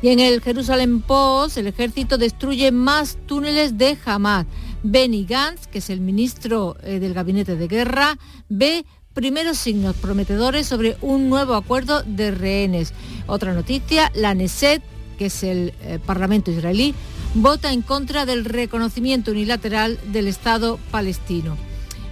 Y 0.02 0.08
en 0.08 0.18
el 0.18 0.40
Jerusalén 0.40 1.00
Post, 1.00 1.58
el 1.58 1.68
ejército 1.68 2.18
destruye 2.18 2.72
más 2.72 3.18
túneles 3.26 3.78
de 3.78 3.96
Hamas. 4.04 4.46
Benny 4.82 5.24
Gantz, 5.24 5.68
que 5.68 5.78
es 5.78 5.90
el 5.90 6.00
ministro 6.00 6.76
eh, 6.82 6.98
del 6.98 7.14
Gabinete 7.14 7.54
de 7.54 7.68
Guerra, 7.68 8.18
ve 8.48 8.84
primeros 9.14 9.58
signos 9.58 9.94
prometedores 9.96 10.66
sobre 10.66 10.96
un 11.02 11.28
nuevo 11.28 11.54
acuerdo 11.54 12.02
de 12.02 12.32
rehenes. 12.32 12.92
Otra 13.28 13.52
noticia, 13.54 14.10
la 14.14 14.34
Neset, 14.34 14.82
que 15.18 15.26
es 15.26 15.44
el 15.44 15.72
eh, 15.82 16.00
Parlamento 16.04 16.50
israelí, 16.50 16.94
vota 17.34 17.72
en 17.72 17.82
contra 17.82 18.26
del 18.26 18.44
reconocimiento 18.44 19.30
unilateral 19.30 20.00
del 20.12 20.26
Estado 20.26 20.80
palestino. 20.90 21.56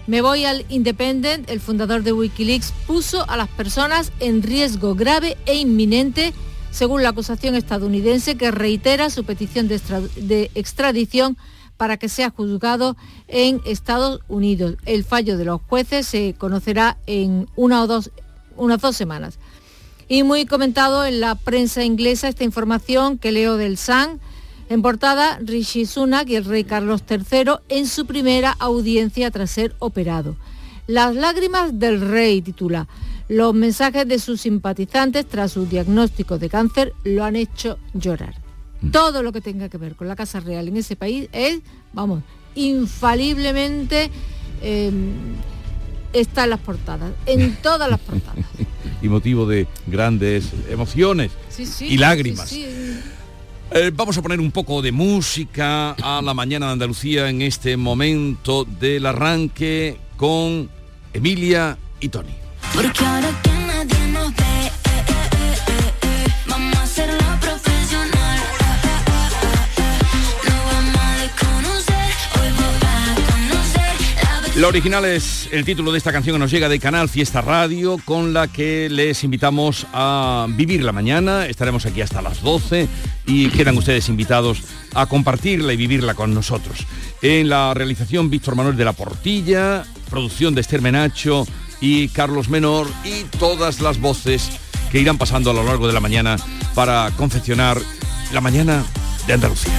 Me 0.07 0.23
voy 0.23 0.45
al 0.45 0.64
Independent, 0.69 1.49
el 1.50 1.61
fundador 1.61 2.02
de 2.02 2.12
Wikileaks 2.12 2.73
puso 2.87 3.28
a 3.28 3.37
las 3.37 3.49
personas 3.49 4.12
en 4.19 4.42
riesgo 4.42 4.95
grave 4.95 5.37
e 5.47 5.57
inminente 5.57 6.33
según 6.71 7.02
la 7.02 7.11
acusación 7.11 7.54
estadounidense 7.54 8.37
que 8.37 8.50
reitera 8.50 9.11
su 9.11 9.25
petición 9.25 9.69
de, 9.69 10.50
extradición 10.54 11.37
para 11.76 11.97
que 11.97 12.09
sea 12.09 12.30
juzgado 12.30 12.97
en 13.28 13.61
Estados 13.64 14.21
Unidos. 14.28 14.76
El 14.85 15.04
fallo 15.04 15.37
de 15.37 15.45
los 15.45 15.61
jueces 15.62 16.07
se 16.07 16.35
conocerá 16.35 16.99
en 17.07 17.49
una 17.57 17.83
o 17.83 17.87
dos, 17.87 18.11
unas 18.57 18.80
dos 18.80 18.97
semanas. 18.97 19.38
Y 20.09 20.23
muy 20.23 20.45
comentado 20.45 21.04
en 21.04 21.21
la 21.21 21.37
prensa 21.37 21.85
inglesa 21.85 22.28
esta 22.28 22.45
información 22.45 23.19
que 23.19 23.33
leo 23.33 23.57
del 23.57 23.78
Sun. 23.78 24.21
En 24.71 24.83
portada, 24.83 25.41
Rishi 25.43 25.85
Sunak 25.85 26.29
y 26.29 26.37
el 26.37 26.45
rey 26.45 26.62
Carlos 26.62 27.03
III 27.11 27.55
en 27.69 27.89
su 27.89 28.07
primera 28.07 28.55
audiencia 28.61 29.29
tras 29.33 29.50
ser 29.50 29.75
operado. 29.81 30.37
Las 30.87 31.17
lágrimas 31.17 31.81
del 31.81 32.00
rey 32.00 32.41
titula. 32.41 32.87
Los 33.29 33.53
mensajes 33.53 34.07
de 34.07 34.21
sus 34.21 34.43
simpatizantes 34.43 35.27
tras 35.27 35.50
su 35.50 35.67
diagnóstico 35.67 36.39
de 36.39 36.49
cáncer 36.49 36.95
lo 37.03 37.25
han 37.25 37.35
hecho 37.35 37.81
llorar. 37.95 38.37
Mm. 38.81 38.93
Todo 38.93 39.25
lo 39.25 39.33
que 39.33 39.41
tenga 39.41 39.69
que 39.69 39.77
ver 39.77 39.97
con 39.97 40.07
la 40.07 40.15
Casa 40.15 40.39
Real 40.39 40.69
en 40.69 40.77
ese 40.77 40.95
país 40.95 41.29
es, 41.33 41.62
vamos, 41.93 42.23
infaliblemente 42.55 44.09
em, 44.62 45.35
está 46.12 46.45
en 46.45 46.50
las 46.50 46.61
portadas, 46.61 47.12
en 47.27 47.57
todas 47.62 47.91
las 47.91 47.99
portadas. 47.99 48.45
y 49.03 49.09
motivo 49.09 49.47
de 49.47 49.67
grandes 49.89 50.53
emociones 50.71 51.33
y 51.81 51.99
lágrimas. 51.99 52.55
Eh, 53.73 53.93
vamos 53.95 54.19
a 54.19 54.23
poner 54.23 54.41
un 54.41 54.50
poco 54.50 54.83
de 54.83 54.91
música 54.91 55.93
a 55.93 56.21
la 56.23 56.35
mañana 56.35 56.67
de 56.67 56.73
Andalucía 56.73 57.29
en 57.29 57.41
este 57.41 57.77
momento 57.77 58.65
del 58.65 59.07
arranque 59.07 59.97
con 60.17 60.69
Emilia 61.12 61.79
y 62.00 62.09
Tony. 62.09 62.35
La 74.61 74.69
original 74.69 75.07
es 75.07 75.49
el 75.52 75.64
título 75.64 75.90
de 75.90 75.97
esta 75.97 76.12
canción 76.12 76.35
que 76.35 76.38
nos 76.38 76.50
llega 76.50 76.69
de 76.69 76.79
Canal 76.79 77.09
Fiesta 77.09 77.40
Radio, 77.40 77.97
con 78.05 78.35
la 78.35 78.47
que 78.47 78.90
les 78.90 79.25
invitamos 79.25 79.87
a 79.95 80.47
vivir 80.50 80.85
la 80.85 80.93
mañana. 80.93 81.47
Estaremos 81.47 81.87
aquí 81.87 82.02
hasta 82.02 82.21
las 82.21 82.43
12 82.43 82.87
y 83.25 83.49
quedan 83.49 83.79
ustedes 83.79 84.11
invitados 84.11 84.62
a 84.93 85.07
compartirla 85.07 85.73
y 85.73 85.79
vivirla 85.79 86.12
con 86.12 86.35
nosotros. 86.35 86.87
En 87.23 87.49
la 87.49 87.73
realización 87.73 88.29
Víctor 88.29 88.55
Manuel 88.55 88.76
de 88.76 88.85
la 88.85 88.93
Portilla, 88.93 89.83
producción 90.11 90.55
de 90.55 90.61
Esther 90.61 90.83
Menacho, 90.83 91.47
y 91.81 92.09
Carlos 92.09 92.50
Menor 92.50 92.87
y 93.02 93.25
todas 93.38 93.81
las 93.81 93.99
voces 93.99 94.50
que 94.93 95.00
irán 95.00 95.17
pasando 95.17 95.52
a 95.52 95.55
lo 95.55 95.64
largo 95.64 95.87
de 95.87 95.95
la 95.95 96.00
mañana 96.00 96.37
para 96.75 97.11
confeccionar 97.17 97.79
la 98.35 98.43
mañana 98.43 98.85
de 99.26 99.33
Andalucía. 99.33 99.73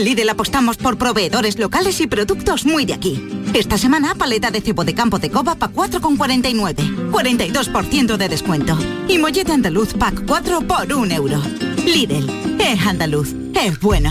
Lidl 0.00 0.28
apostamos 0.30 0.76
por 0.78 0.96
proveedores 0.96 1.58
locales 1.58 2.00
y 2.00 2.06
productos 2.06 2.64
muy 2.64 2.86
de 2.86 2.94
aquí. 2.94 3.22
Esta 3.54 3.76
semana, 3.76 4.14
paleta 4.14 4.50
de 4.50 4.60
cebo 4.60 4.84
de 4.84 4.94
campo 4.94 5.18
de 5.18 5.30
coba 5.30 5.54
pa 5.54 5.70
4,49. 5.70 7.10
42% 7.10 8.16
de 8.16 8.28
descuento. 8.28 8.78
Y 9.08 9.18
mollete 9.18 9.52
andaluz 9.52 9.94
pack 9.94 10.24
4 10.26 10.60
por 10.62 10.92
1 10.92 11.14
euro. 11.14 11.42
Lidl, 11.84 12.58
es 12.58 12.86
andaluz, 12.86 13.34
es 13.54 13.78
bueno. 13.80 14.10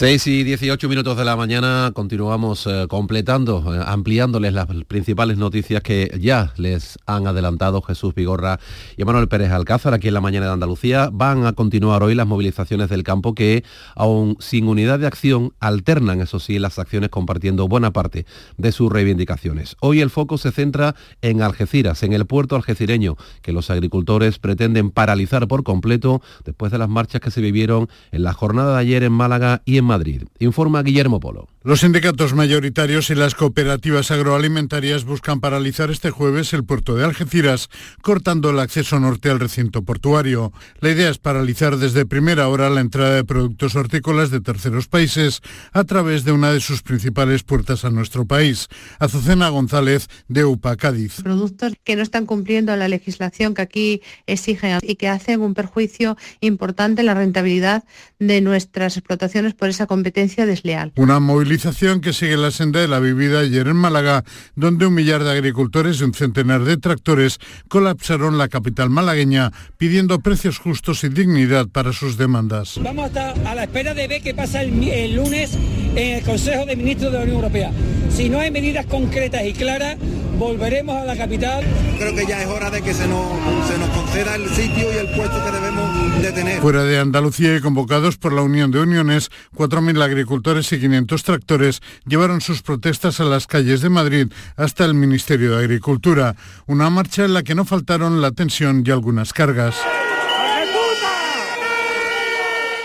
6 0.00 0.26
y 0.28 0.44
18 0.44 0.88
minutos 0.88 1.14
de 1.18 1.26
la 1.26 1.36
mañana 1.36 1.90
continuamos 1.92 2.66
eh, 2.66 2.86
completando, 2.88 3.74
eh, 3.74 3.84
ampliándoles 3.86 4.54
las 4.54 4.66
principales 4.88 5.36
noticias 5.36 5.82
que 5.82 6.10
ya 6.18 6.54
les 6.56 6.98
han 7.04 7.26
adelantado 7.26 7.82
Jesús 7.82 8.14
Vigorra 8.14 8.58
y 8.96 9.04
Manuel 9.04 9.28
Pérez 9.28 9.50
Alcázar 9.50 9.92
aquí 9.92 10.08
en 10.08 10.14
la 10.14 10.22
mañana 10.22 10.46
de 10.46 10.52
Andalucía. 10.52 11.10
Van 11.12 11.44
a 11.44 11.52
continuar 11.52 12.02
hoy 12.02 12.14
las 12.14 12.26
movilizaciones 12.26 12.88
del 12.88 13.02
campo 13.02 13.34
que, 13.34 13.62
aún 13.94 14.38
sin 14.40 14.68
unidad 14.68 15.00
de 15.00 15.06
acción, 15.06 15.52
alternan, 15.60 16.22
eso 16.22 16.38
sí, 16.38 16.58
las 16.58 16.78
acciones 16.78 17.10
compartiendo 17.10 17.68
buena 17.68 17.92
parte 17.92 18.24
de 18.56 18.72
sus 18.72 18.90
reivindicaciones. 18.90 19.76
Hoy 19.80 20.00
el 20.00 20.08
foco 20.08 20.38
se 20.38 20.50
centra 20.50 20.94
en 21.20 21.42
Algeciras, 21.42 22.02
en 22.04 22.14
el 22.14 22.24
puerto 22.24 22.56
algecireño, 22.56 23.18
que 23.42 23.52
los 23.52 23.68
agricultores 23.68 24.38
pretenden 24.38 24.92
paralizar 24.92 25.46
por 25.46 25.62
completo 25.62 26.22
después 26.46 26.72
de 26.72 26.78
las 26.78 26.88
marchas 26.88 27.20
que 27.20 27.30
se 27.30 27.42
vivieron 27.42 27.90
en 28.12 28.22
la 28.22 28.32
jornada 28.32 28.76
de 28.76 28.80
ayer 28.80 29.02
en 29.02 29.12
Málaga 29.12 29.60
y 29.66 29.76
en 29.76 29.89
Madrid. 29.90 30.22
Informa 30.38 30.84
Guillermo 30.84 31.18
Polo. 31.18 31.48
Los 31.64 31.80
sindicatos 31.80 32.32
mayoritarios 32.32 33.10
y 33.10 33.16
las 33.16 33.34
cooperativas 33.34 34.12
agroalimentarias 34.12 35.04
buscan 35.04 35.40
paralizar 35.40 35.90
este 35.90 36.10
jueves 36.10 36.52
el 36.52 36.64
puerto 36.64 36.94
de 36.94 37.04
Algeciras, 37.04 37.68
cortando 38.02 38.50
el 38.50 38.60
acceso 38.60 39.00
norte 39.00 39.30
al 39.30 39.40
recinto 39.40 39.82
portuario. 39.82 40.52
La 40.80 40.90
idea 40.90 41.10
es 41.10 41.18
paralizar 41.18 41.76
desde 41.76 42.06
primera 42.06 42.46
hora 42.48 42.70
la 42.70 42.80
entrada 42.80 43.16
de 43.16 43.24
productos 43.24 43.74
hortícolas 43.74 44.30
de 44.30 44.40
terceros 44.40 44.86
países 44.86 45.40
a 45.72 45.82
través 45.82 46.24
de 46.24 46.30
una 46.30 46.52
de 46.52 46.60
sus 46.60 46.82
principales 46.82 47.42
puertas 47.42 47.84
a 47.84 47.90
nuestro 47.90 48.26
país. 48.26 48.68
Azucena 49.00 49.48
González, 49.48 50.08
de 50.28 50.44
UPA 50.44 50.76
Cádiz. 50.76 51.20
Productos 51.20 51.72
que 51.82 51.96
no 51.96 52.02
están 52.02 52.26
cumpliendo 52.26 52.76
la 52.76 52.86
legislación 52.86 53.54
que 53.54 53.62
aquí 53.62 54.02
exigen 54.26 54.78
y 54.82 54.94
que 54.94 55.08
hacen 55.08 55.40
un 55.40 55.54
perjuicio 55.54 56.16
importante 56.40 57.00
en 57.00 57.06
la 57.06 57.14
rentabilidad 57.14 57.82
de 58.20 58.40
nuestras 58.40 58.96
explotaciones 58.96 59.54
por 59.54 59.68
esa 59.68 59.79
competencia 59.86 60.46
desleal. 60.46 60.92
Una 60.96 61.20
movilización 61.20 62.00
que 62.00 62.12
sigue 62.12 62.36
la 62.36 62.50
senda 62.50 62.80
de 62.80 62.88
la 62.88 63.00
vivida 63.00 63.40
ayer 63.40 63.68
en 63.68 63.76
Málaga, 63.76 64.24
donde 64.54 64.86
un 64.86 64.94
millar 64.94 65.24
de 65.24 65.30
agricultores 65.30 66.00
y 66.00 66.04
un 66.04 66.14
centenar 66.14 66.64
de 66.64 66.76
tractores 66.76 67.38
colapsaron 67.68 68.38
la 68.38 68.48
capital 68.48 68.90
malagueña 68.90 69.52
pidiendo 69.78 70.20
precios 70.20 70.58
justos 70.58 71.04
y 71.04 71.08
dignidad 71.08 71.68
para 71.68 71.92
sus 71.92 72.16
demandas. 72.16 72.78
Vamos 72.82 73.04
a 73.04 73.08
estar 73.08 73.46
a 73.46 73.54
la 73.54 73.64
espera 73.64 73.94
de 73.94 74.08
ver 74.08 74.22
qué 74.22 74.34
pasa 74.34 74.62
el, 74.62 75.14
lunes 75.14 75.56
en 75.94 76.16
el 76.16 76.24
Consejo 76.24 76.66
de 76.66 76.76
Ministros 76.76 77.12
de 77.12 77.18
la 77.18 77.24
Unión 77.24 77.36
Europea. 77.36 77.72
Si 78.10 78.28
no 78.28 78.40
hay 78.40 78.50
medidas 78.50 78.86
concretas 78.86 79.44
y 79.44 79.52
claras, 79.52 79.96
volveremos 80.38 80.96
a 80.96 81.04
la 81.04 81.16
capital. 81.16 81.64
Creo 81.98 82.14
que 82.14 82.26
ya 82.26 82.42
es 82.42 82.48
hora 82.48 82.70
de 82.70 82.82
que 82.82 82.94
se 82.94 83.06
nos, 83.06 83.26
se 83.68 83.78
nos 83.78 83.88
conceda 84.10 84.34
el 84.34 84.48
sitio 84.48 84.92
y 84.92 84.96
el 84.96 85.06
puesto 85.08 85.44
que 85.44 85.52
debemos 85.52 86.22
de 86.22 86.32
tener. 86.32 86.60
Fuera 86.60 86.82
de 86.82 86.98
Andalucía 86.98 87.56
y 87.56 87.60
convocados 87.60 88.16
por 88.16 88.32
la 88.32 88.42
Unión 88.42 88.72
de 88.72 88.80
Uniones, 88.80 89.30
4.000 89.54 90.02
agricultores 90.02 90.72
y 90.72 90.80
500 90.80 91.22
tractores 91.22 91.80
llevaron 92.06 92.40
sus 92.40 92.62
protestas 92.62 93.20
a 93.20 93.24
las 93.24 93.46
calles 93.46 93.82
de 93.82 93.88
Madrid 93.88 94.26
hasta 94.56 94.84
el 94.84 94.94
Ministerio 94.94 95.52
de 95.52 95.64
Agricultura. 95.64 96.34
Una 96.66 96.90
marcha 96.90 97.24
en 97.24 97.34
la 97.34 97.44
que 97.44 97.54
no 97.54 97.64
faltaron 97.64 98.20
la 98.20 98.32
tensión 98.32 98.82
y 98.84 98.90
algunas 98.90 99.32
cargas 99.32 99.76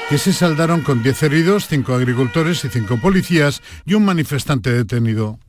que 0.10 0.20
se 0.20 0.32
saldaron 0.32 0.82
con 0.82 1.02
10 1.02 1.24
heridos, 1.24 1.68
5 1.68 1.96
agricultores 1.96 2.64
y 2.66 2.70
5 2.70 3.00
policías 3.02 3.64
y 3.86 3.96
un 3.96 4.06
manifestante 4.06 4.72
detenido. 4.72 5.40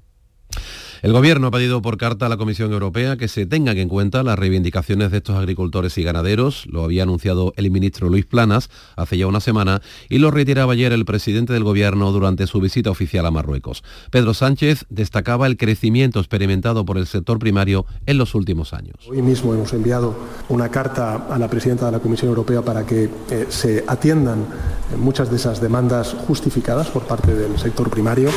El 1.07 1.13
Gobierno 1.13 1.47
ha 1.47 1.51
pedido 1.53 1.83
por 1.83 1.99
carta 1.99 2.27
a 2.27 2.29
la 2.29 2.37
Comisión 2.37 2.73
Europea 2.73 3.17
que 3.17 3.29
se 3.29 3.47
tengan 3.47 3.79
en 3.79 3.89
cuenta 3.89 4.25
las 4.25 4.37
reivindicaciones 4.37 5.13
de 5.13 5.19
estos 5.19 5.37
agricultores 5.37 5.97
y 5.99 6.03
ganaderos. 6.03 6.67
Lo 6.67 6.83
había 6.83 7.05
anunciado 7.05 7.53
el 7.57 7.71
ministro 7.71 8.09
Luis 8.09 8.27
Planas 8.27 8.71
hace 8.97 9.17
ya 9.17 9.29
una 9.29 9.39
semana 9.39 9.83
y 10.09 10.19
lo 10.19 10.33
reiteraba 10.33 10.73
ayer 10.73 10.93
el 10.93 11.05
presidente 11.05 11.53
del 11.53 11.63
Gobierno 11.63 12.11
durante 12.11 12.49
su 12.49 12.61
visita 12.61 12.91
oficial 12.91 13.25
a 13.25 13.31
Marruecos. 13.31 13.85
Pedro 14.11 14.35
Sánchez 14.35 14.85
destacaba 14.89 15.47
el 15.47 15.57
crecimiento 15.57 16.19
experimentado 16.19 16.85
por 16.85 16.99
el 16.99 17.07
sector 17.07 17.39
primario 17.39 17.87
en 18.07 18.19
los 18.19 18.35
últimos 18.35 18.73
años. 18.73 18.97
Hoy 19.09 19.23
mismo 19.23 19.55
hemos 19.55 19.73
enviado 19.75 20.13
una 20.49 20.71
carta 20.71 21.29
a 21.31 21.39
la 21.39 21.47
presidenta 21.47 21.87
de 21.87 21.93
la 21.93 22.01
Comisión 22.01 22.31
Europea 22.31 22.63
para 22.63 22.85
que 22.85 23.09
eh, 23.31 23.47
se 23.49 23.85
atiendan 23.87 24.41
eh, 24.41 24.97
muchas 24.97 25.31
de 25.31 25.37
esas 25.37 25.61
demandas 25.61 26.17
justificadas 26.27 26.89
por 26.89 27.03
parte 27.03 27.33
del 27.33 27.57
sector 27.61 27.91
primario, 27.91 28.29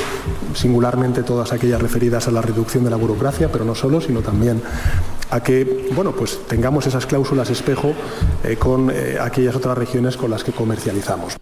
singularmente 0.54 1.24
todas 1.24 1.52
aquellas 1.52 1.82
referidas 1.82 2.28
a 2.28 2.32
la 2.32 2.44
reducción 2.44 2.59
de 2.68 2.90
la 2.90 2.98
burocracia, 2.98 3.52
pero 3.52 3.66
no 3.66 3.74
solo, 3.74 4.02
sino 4.02 4.22
también 4.22 4.62
a 5.32 5.42
que 5.42 5.90
bueno, 5.94 6.12
pues 6.12 6.40
tengamos 6.48 6.88
esas 6.88 7.06
cláusulas 7.06 7.50
espejo 7.50 7.94
eh, 8.44 8.58
con 8.58 8.92
eh, 8.92 9.18
aquellas 9.20 9.56
otras 9.56 9.78
regiones 9.78 10.18
con 10.18 10.32
las 10.32 10.44
que 10.44 10.52
comercializamos. 10.52 11.38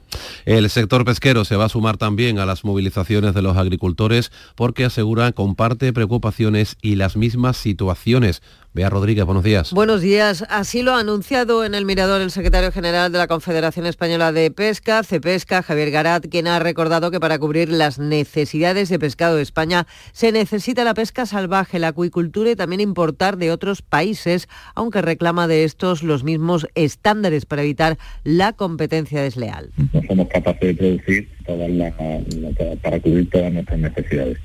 El 0.45 0.69
sector 0.69 1.05
pesquero 1.05 1.45
se 1.45 1.55
va 1.55 1.65
a 1.65 1.69
sumar 1.69 1.97
también 1.97 2.39
a 2.39 2.45
las 2.45 2.63
movilizaciones 2.63 3.33
de 3.33 3.41
los 3.41 3.57
agricultores 3.57 4.31
porque 4.55 4.85
asegura 4.85 5.31
comparte 5.31 5.91
preocupaciones 5.93 6.77
y 6.81 6.95
las 6.95 7.17
mismas 7.17 7.57
situaciones. 7.57 8.41
Bea 8.77 8.91
Rodríguez, 8.91 9.25
buenos 9.25 9.43
días. 9.43 9.73
Buenos 9.73 10.01
días. 10.01 10.45
Así 10.49 10.83
lo 10.83 10.93
ha 10.93 10.99
anunciado 10.99 11.65
en 11.65 11.73
el 11.73 11.83
Mirador 11.83 12.21
el 12.21 12.29
secretario 12.29 12.71
general 12.71 13.11
de 13.11 13.17
la 13.17 13.25
Confederación 13.25 13.87
Española 13.87 14.31
de 14.31 14.51
Pesca, 14.51 15.01
CEPESCA, 15.01 15.63
Javier 15.63 15.89
Garat, 15.89 16.27
quien 16.27 16.45
ha 16.45 16.59
recordado 16.59 17.09
que 17.09 17.19
para 17.19 17.39
cubrir 17.39 17.69
las 17.69 17.97
necesidades 17.97 18.89
de 18.89 18.99
pescado 18.99 19.37
de 19.37 19.41
España 19.41 19.87
se 20.11 20.31
necesita 20.31 20.83
la 20.83 20.93
pesca 20.93 21.25
salvaje, 21.25 21.79
la 21.79 21.87
acuicultura 21.87 22.51
y 22.51 22.55
también 22.55 22.79
importar 22.79 23.37
de 23.37 23.49
otros 23.51 23.81
países, 23.81 24.47
aunque 24.75 25.01
reclama 25.01 25.47
de 25.47 25.63
estos 25.63 26.03
los 26.03 26.23
mismos 26.23 26.67
estándares 26.75 27.47
para 27.47 27.63
evitar 27.63 27.97
la 28.23 28.53
competencia 28.53 29.23
desleal. 29.23 29.71
No 29.91 30.03
somos 30.07 30.27
capaces 30.27 30.59
de 30.61 30.75
producir 30.75 31.27
para 32.83 32.99
cubrir 32.99 33.27
todas 33.31 33.51
nuestras 33.51 33.79
necesidades 33.79 34.37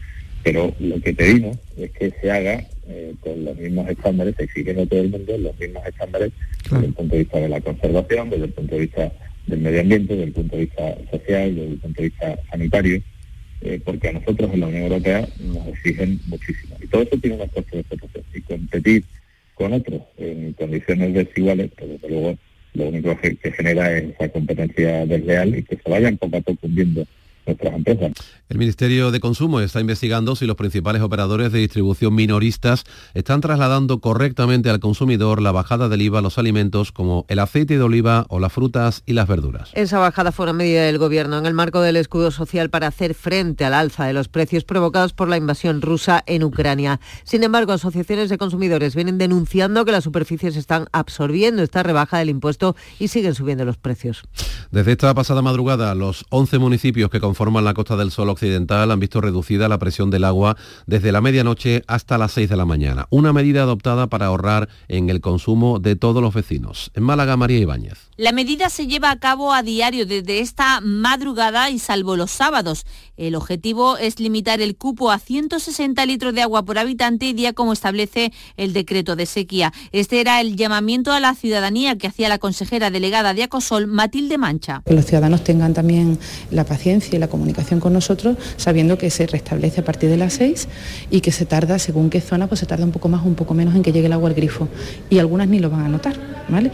pero 0.42 0.74
lo 0.80 1.00
que 1.00 1.14
pedimos 1.14 1.56
es 1.76 1.90
que 1.92 2.12
se 2.20 2.30
haga 2.30 2.64
eh, 2.88 3.14
con 3.20 3.44
los 3.44 3.56
mismos 3.56 3.88
estándares, 3.88 4.34
exigiendo 4.38 4.82
a 4.82 4.86
todo 4.86 5.00
el 5.00 5.10
mundo 5.10 5.38
los 5.38 5.58
mismos 5.58 5.86
estándares 5.86 6.32
desde 6.70 6.86
el 6.86 6.92
punto 6.92 7.14
de 7.14 7.18
vista 7.20 7.38
de 7.38 7.48
la 7.48 7.60
conservación, 7.60 8.30
desde 8.30 8.44
el 8.44 8.52
punto 8.52 8.74
de 8.74 8.80
vista 8.80 9.12
del 9.46 9.60
medio 9.60 9.80
ambiente, 9.80 10.14
desde 10.14 10.24
el 10.26 10.32
punto 10.32 10.56
de 10.56 10.62
vista 10.62 10.96
social, 11.10 11.54
desde 11.54 11.68
el 11.68 11.78
punto 11.78 12.02
de 12.02 12.08
vista 12.08 12.38
sanitario, 12.50 13.02
eh, 13.60 13.80
porque 13.84 14.08
a 14.08 14.12
nosotros 14.12 14.50
en 14.52 14.60
la 14.60 14.66
Unión 14.66 14.82
Europea 14.82 15.28
nos 15.40 15.66
exigen 15.68 16.20
muchísimo. 16.26 16.76
Y 16.82 16.86
todo 16.88 17.02
eso 17.02 17.16
tiene 17.18 17.36
una 17.36 17.46
coste 17.46 17.76
de 17.76 17.80
explotación. 17.80 18.24
Y 18.34 18.40
competir 18.40 19.04
con 19.54 19.72
otros 19.72 20.02
en 20.18 20.52
condiciones 20.54 21.14
desiguales, 21.14 21.70
pues 21.76 21.90
desde 21.90 22.08
luego 22.08 22.38
lo 22.74 22.88
único 22.88 23.16
que, 23.20 23.36
genera 23.52 23.96
es 23.96 24.14
esa 24.14 24.28
competencia 24.30 25.06
desleal 25.06 25.56
y 25.56 25.62
que 25.62 25.76
se 25.76 25.90
vayan 25.90 26.16
poco 26.16 26.36
a 26.36 26.40
poco 26.40 26.66
hundiendo 26.66 27.06
nuestras 27.46 27.74
empresas. 27.74 28.12
El 28.48 28.58
Ministerio 28.58 29.10
de 29.10 29.20
Consumo 29.20 29.60
está 29.60 29.80
investigando 29.80 30.36
si 30.36 30.46
los 30.46 30.56
principales 30.56 31.00
operadores 31.02 31.52
de 31.52 31.60
distribución 31.60 32.14
minoristas 32.14 32.84
están 33.14 33.40
trasladando 33.40 34.00
correctamente 34.00 34.68
al 34.68 34.80
consumidor 34.80 35.40
la 35.40 35.52
bajada 35.52 35.88
del 35.88 36.02
IVA 36.02 36.18
a 36.18 36.22
los 36.22 36.38
alimentos 36.38 36.92
como 36.92 37.24
el 37.28 37.38
aceite 37.38 37.78
de 37.78 37.82
oliva 37.82 38.26
o 38.28 38.40
las 38.40 38.52
frutas 38.52 39.02
y 39.06 39.14
las 39.14 39.26
verduras. 39.26 39.70
Esa 39.74 39.98
bajada 39.98 40.32
fue 40.32 40.44
una 40.44 40.52
medida 40.52 40.84
del 40.84 40.98
Gobierno 40.98 41.38
en 41.38 41.46
el 41.46 41.54
marco 41.54 41.80
del 41.80 41.96
escudo 41.96 42.30
social 42.30 42.68
para 42.68 42.88
hacer 42.88 43.14
frente 43.14 43.64
al 43.64 43.74
alza 43.74 44.04
de 44.04 44.12
los 44.12 44.28
precios 44.28 44.64
provocados 44.64 45.12
por 45.12 45.28
la 45.28 45.36
invasión 45.36 45.80
rusa 45.80 46.22
en 46.26 46.44
Ucrania. 46.44 47.00
Sin 47.24 47.42
embargo, 47.44 47.72
asociaciones 47.72 48.28
de 48.28 48.38
consumidores 48.38 48.94
vienen 48.94 49.18
denunciando 49.18 49.84
que 49.84 49.92
las 49.92 50.04
superficies 50.04 50.56
están 50.56 50.88
absorbiendo 50.92 51.62
esta 51.62 51.82
rebaja 51.82 52.18
del 52.18 52.28
impuesto 52.28 52.76
y 52.98 53.08
siguen 53.08 53.34
subiendo 53.34 53.64
los 53.64 53.78
precios. 53.78 54.24
Desde 54.70 54.92
esta 54.92 55.14
pasada 55.14 55.42
madrugada, 55.42 55.94
los 55.94 56.24
11 56.30 56.58
municipios 56.58 57.10
que 57.10 57.20
conforman 57.32 57.64
la 57.64 57.72
Costa 57.72 57.96
del 57.96 58.10
Sol 58.10 58.28
occidental 58.28 58.90
han 58.90 59.00
visto 59.00 59.22
reducida 59.22 59.66
la 59.66 59.78
presión 59.78 60.10
del 60.10 60.24
agua 60.24 60.54
desde 60.86 61.12
la 61.12 61.22
medianoche 61.22 61.82
hasta 61.86 62.18
las 62.18 62.32
6 62.32 62.50
de 62.50 62.56
la 62.58 62.66
mañana. 62.66 63.06
Una 63.08 63.32
medida 63.32 63.62
adoptada 63.62 64.06
para 64.08 64.26
ahorrar 64.26 64.68
en 64.88 65.08
el 65.08 65.22
consumo 65.22 65.78
de 65.78 65.96
todos 65.96 66.20
los 66.20 66.34
vecinos. 66.34 66.90
En 66.92 67.04
Málaga, 67.04 67.38
María 67.38 67.56
Ibáñez. 67.56 68.10
La 68.18 68.32
medida 68.32 68.68
se 68.68 68.86
lleva 68.86 69.10
a 69.10 69.18
cabo 69.18 69.54
a 69.54 69.62
diario 69.62 70.04
desde 70.04 70.40
esta 70.40 70.82
madrugada 70.82 71.70
y 71.70 71.78
salvo 71.78 72.16
los 72.16 72.30
sábados. 72.30 72.84
El 73.16 73.34
objetivo 73.34 73.96
es 73.96 74.20
limitar 74.20 74.60
el 74.60 74.76
cupo 74.76 75.10
a 75.10 75.18
160 75.18 76.04
litros 76.04 76.34
de 76.34 76.42
agua 76.42 76.64
por 76.64 76.78
habitante 76.78 77.26
y 77.26 77.32
día 77.32 77.54
como 77.54 77.72
establece 77.72 78.30
el 78.58 78.74
decreto 78.74 79.16
de 79.16 79.24
sequía. 79.24 79.72
Este 79.92 80.20
era 80.20 80.40
el 80.42 80.56
llamamiento 80.56 81.12
a 81.12 81.20
la 81.20 81.34
ciudadanía 81.34 81.96
que 81.96 82.08
hacía 82.08 82.28
la 82.28 82.38
consejera 82.38 82.90
delegada 82.90 83.32
de 83.32 83.44
Acosol, 83.44 83.86
Matilde 83.86 84.36
Mancha. 84.36 84.82
Que 84.84 84.92
los 84.92 85.06
ciudadanos 85.06 85.42
tengan 85.44 85.72
también 85.72 86.18
la 86.50 86.64
paciencia 86.64 87.16
y 87.16 87.18
la 87.22 87.28
comunicación 87.28 87.80
con 87.80 87.92
nosotros, 87.92 88.36
sabiendo 88.56 88.98
que 88.98 89.08
se 89.10 89.26
restablece 89.26 89.80
a 89.80 89.84
partir 89.84 90.10
de 90.10 90.18
las 90.18 90.34
6 90.34 90.68
y 91.10 91.20
que 91.20 91.32
se 91.32 91.46
tarda, 91.46 91.78
según 91.78 92.10
qué 92.10 92.20
zona, 92.20 92.48
pues 92.48 92.60
se 92.60 92.66
tarda 92.66 92.84
un 92.84 92.92
poco 92.92 93.08
más 93.08 93.22
o 93.24 93.28
un 93.28 93.34
poco 93.34 93.54
menos 93.54 93.74
en 93.74 93.82
que 93.82 93.92
llegue 93.92 94.06
el 94.06 94.12
agua 94.12 94.28
al 94.28 94.34
grifo. 94.34 94.68
Y 95.08 95.18
algunas 95.18 95.48
ni 95.48 95.58
lo 95.58 95.70
van 95.70 95.84
a 95.84 95.88
notar, 95.88 96.16
¿vale? 96.48 96.70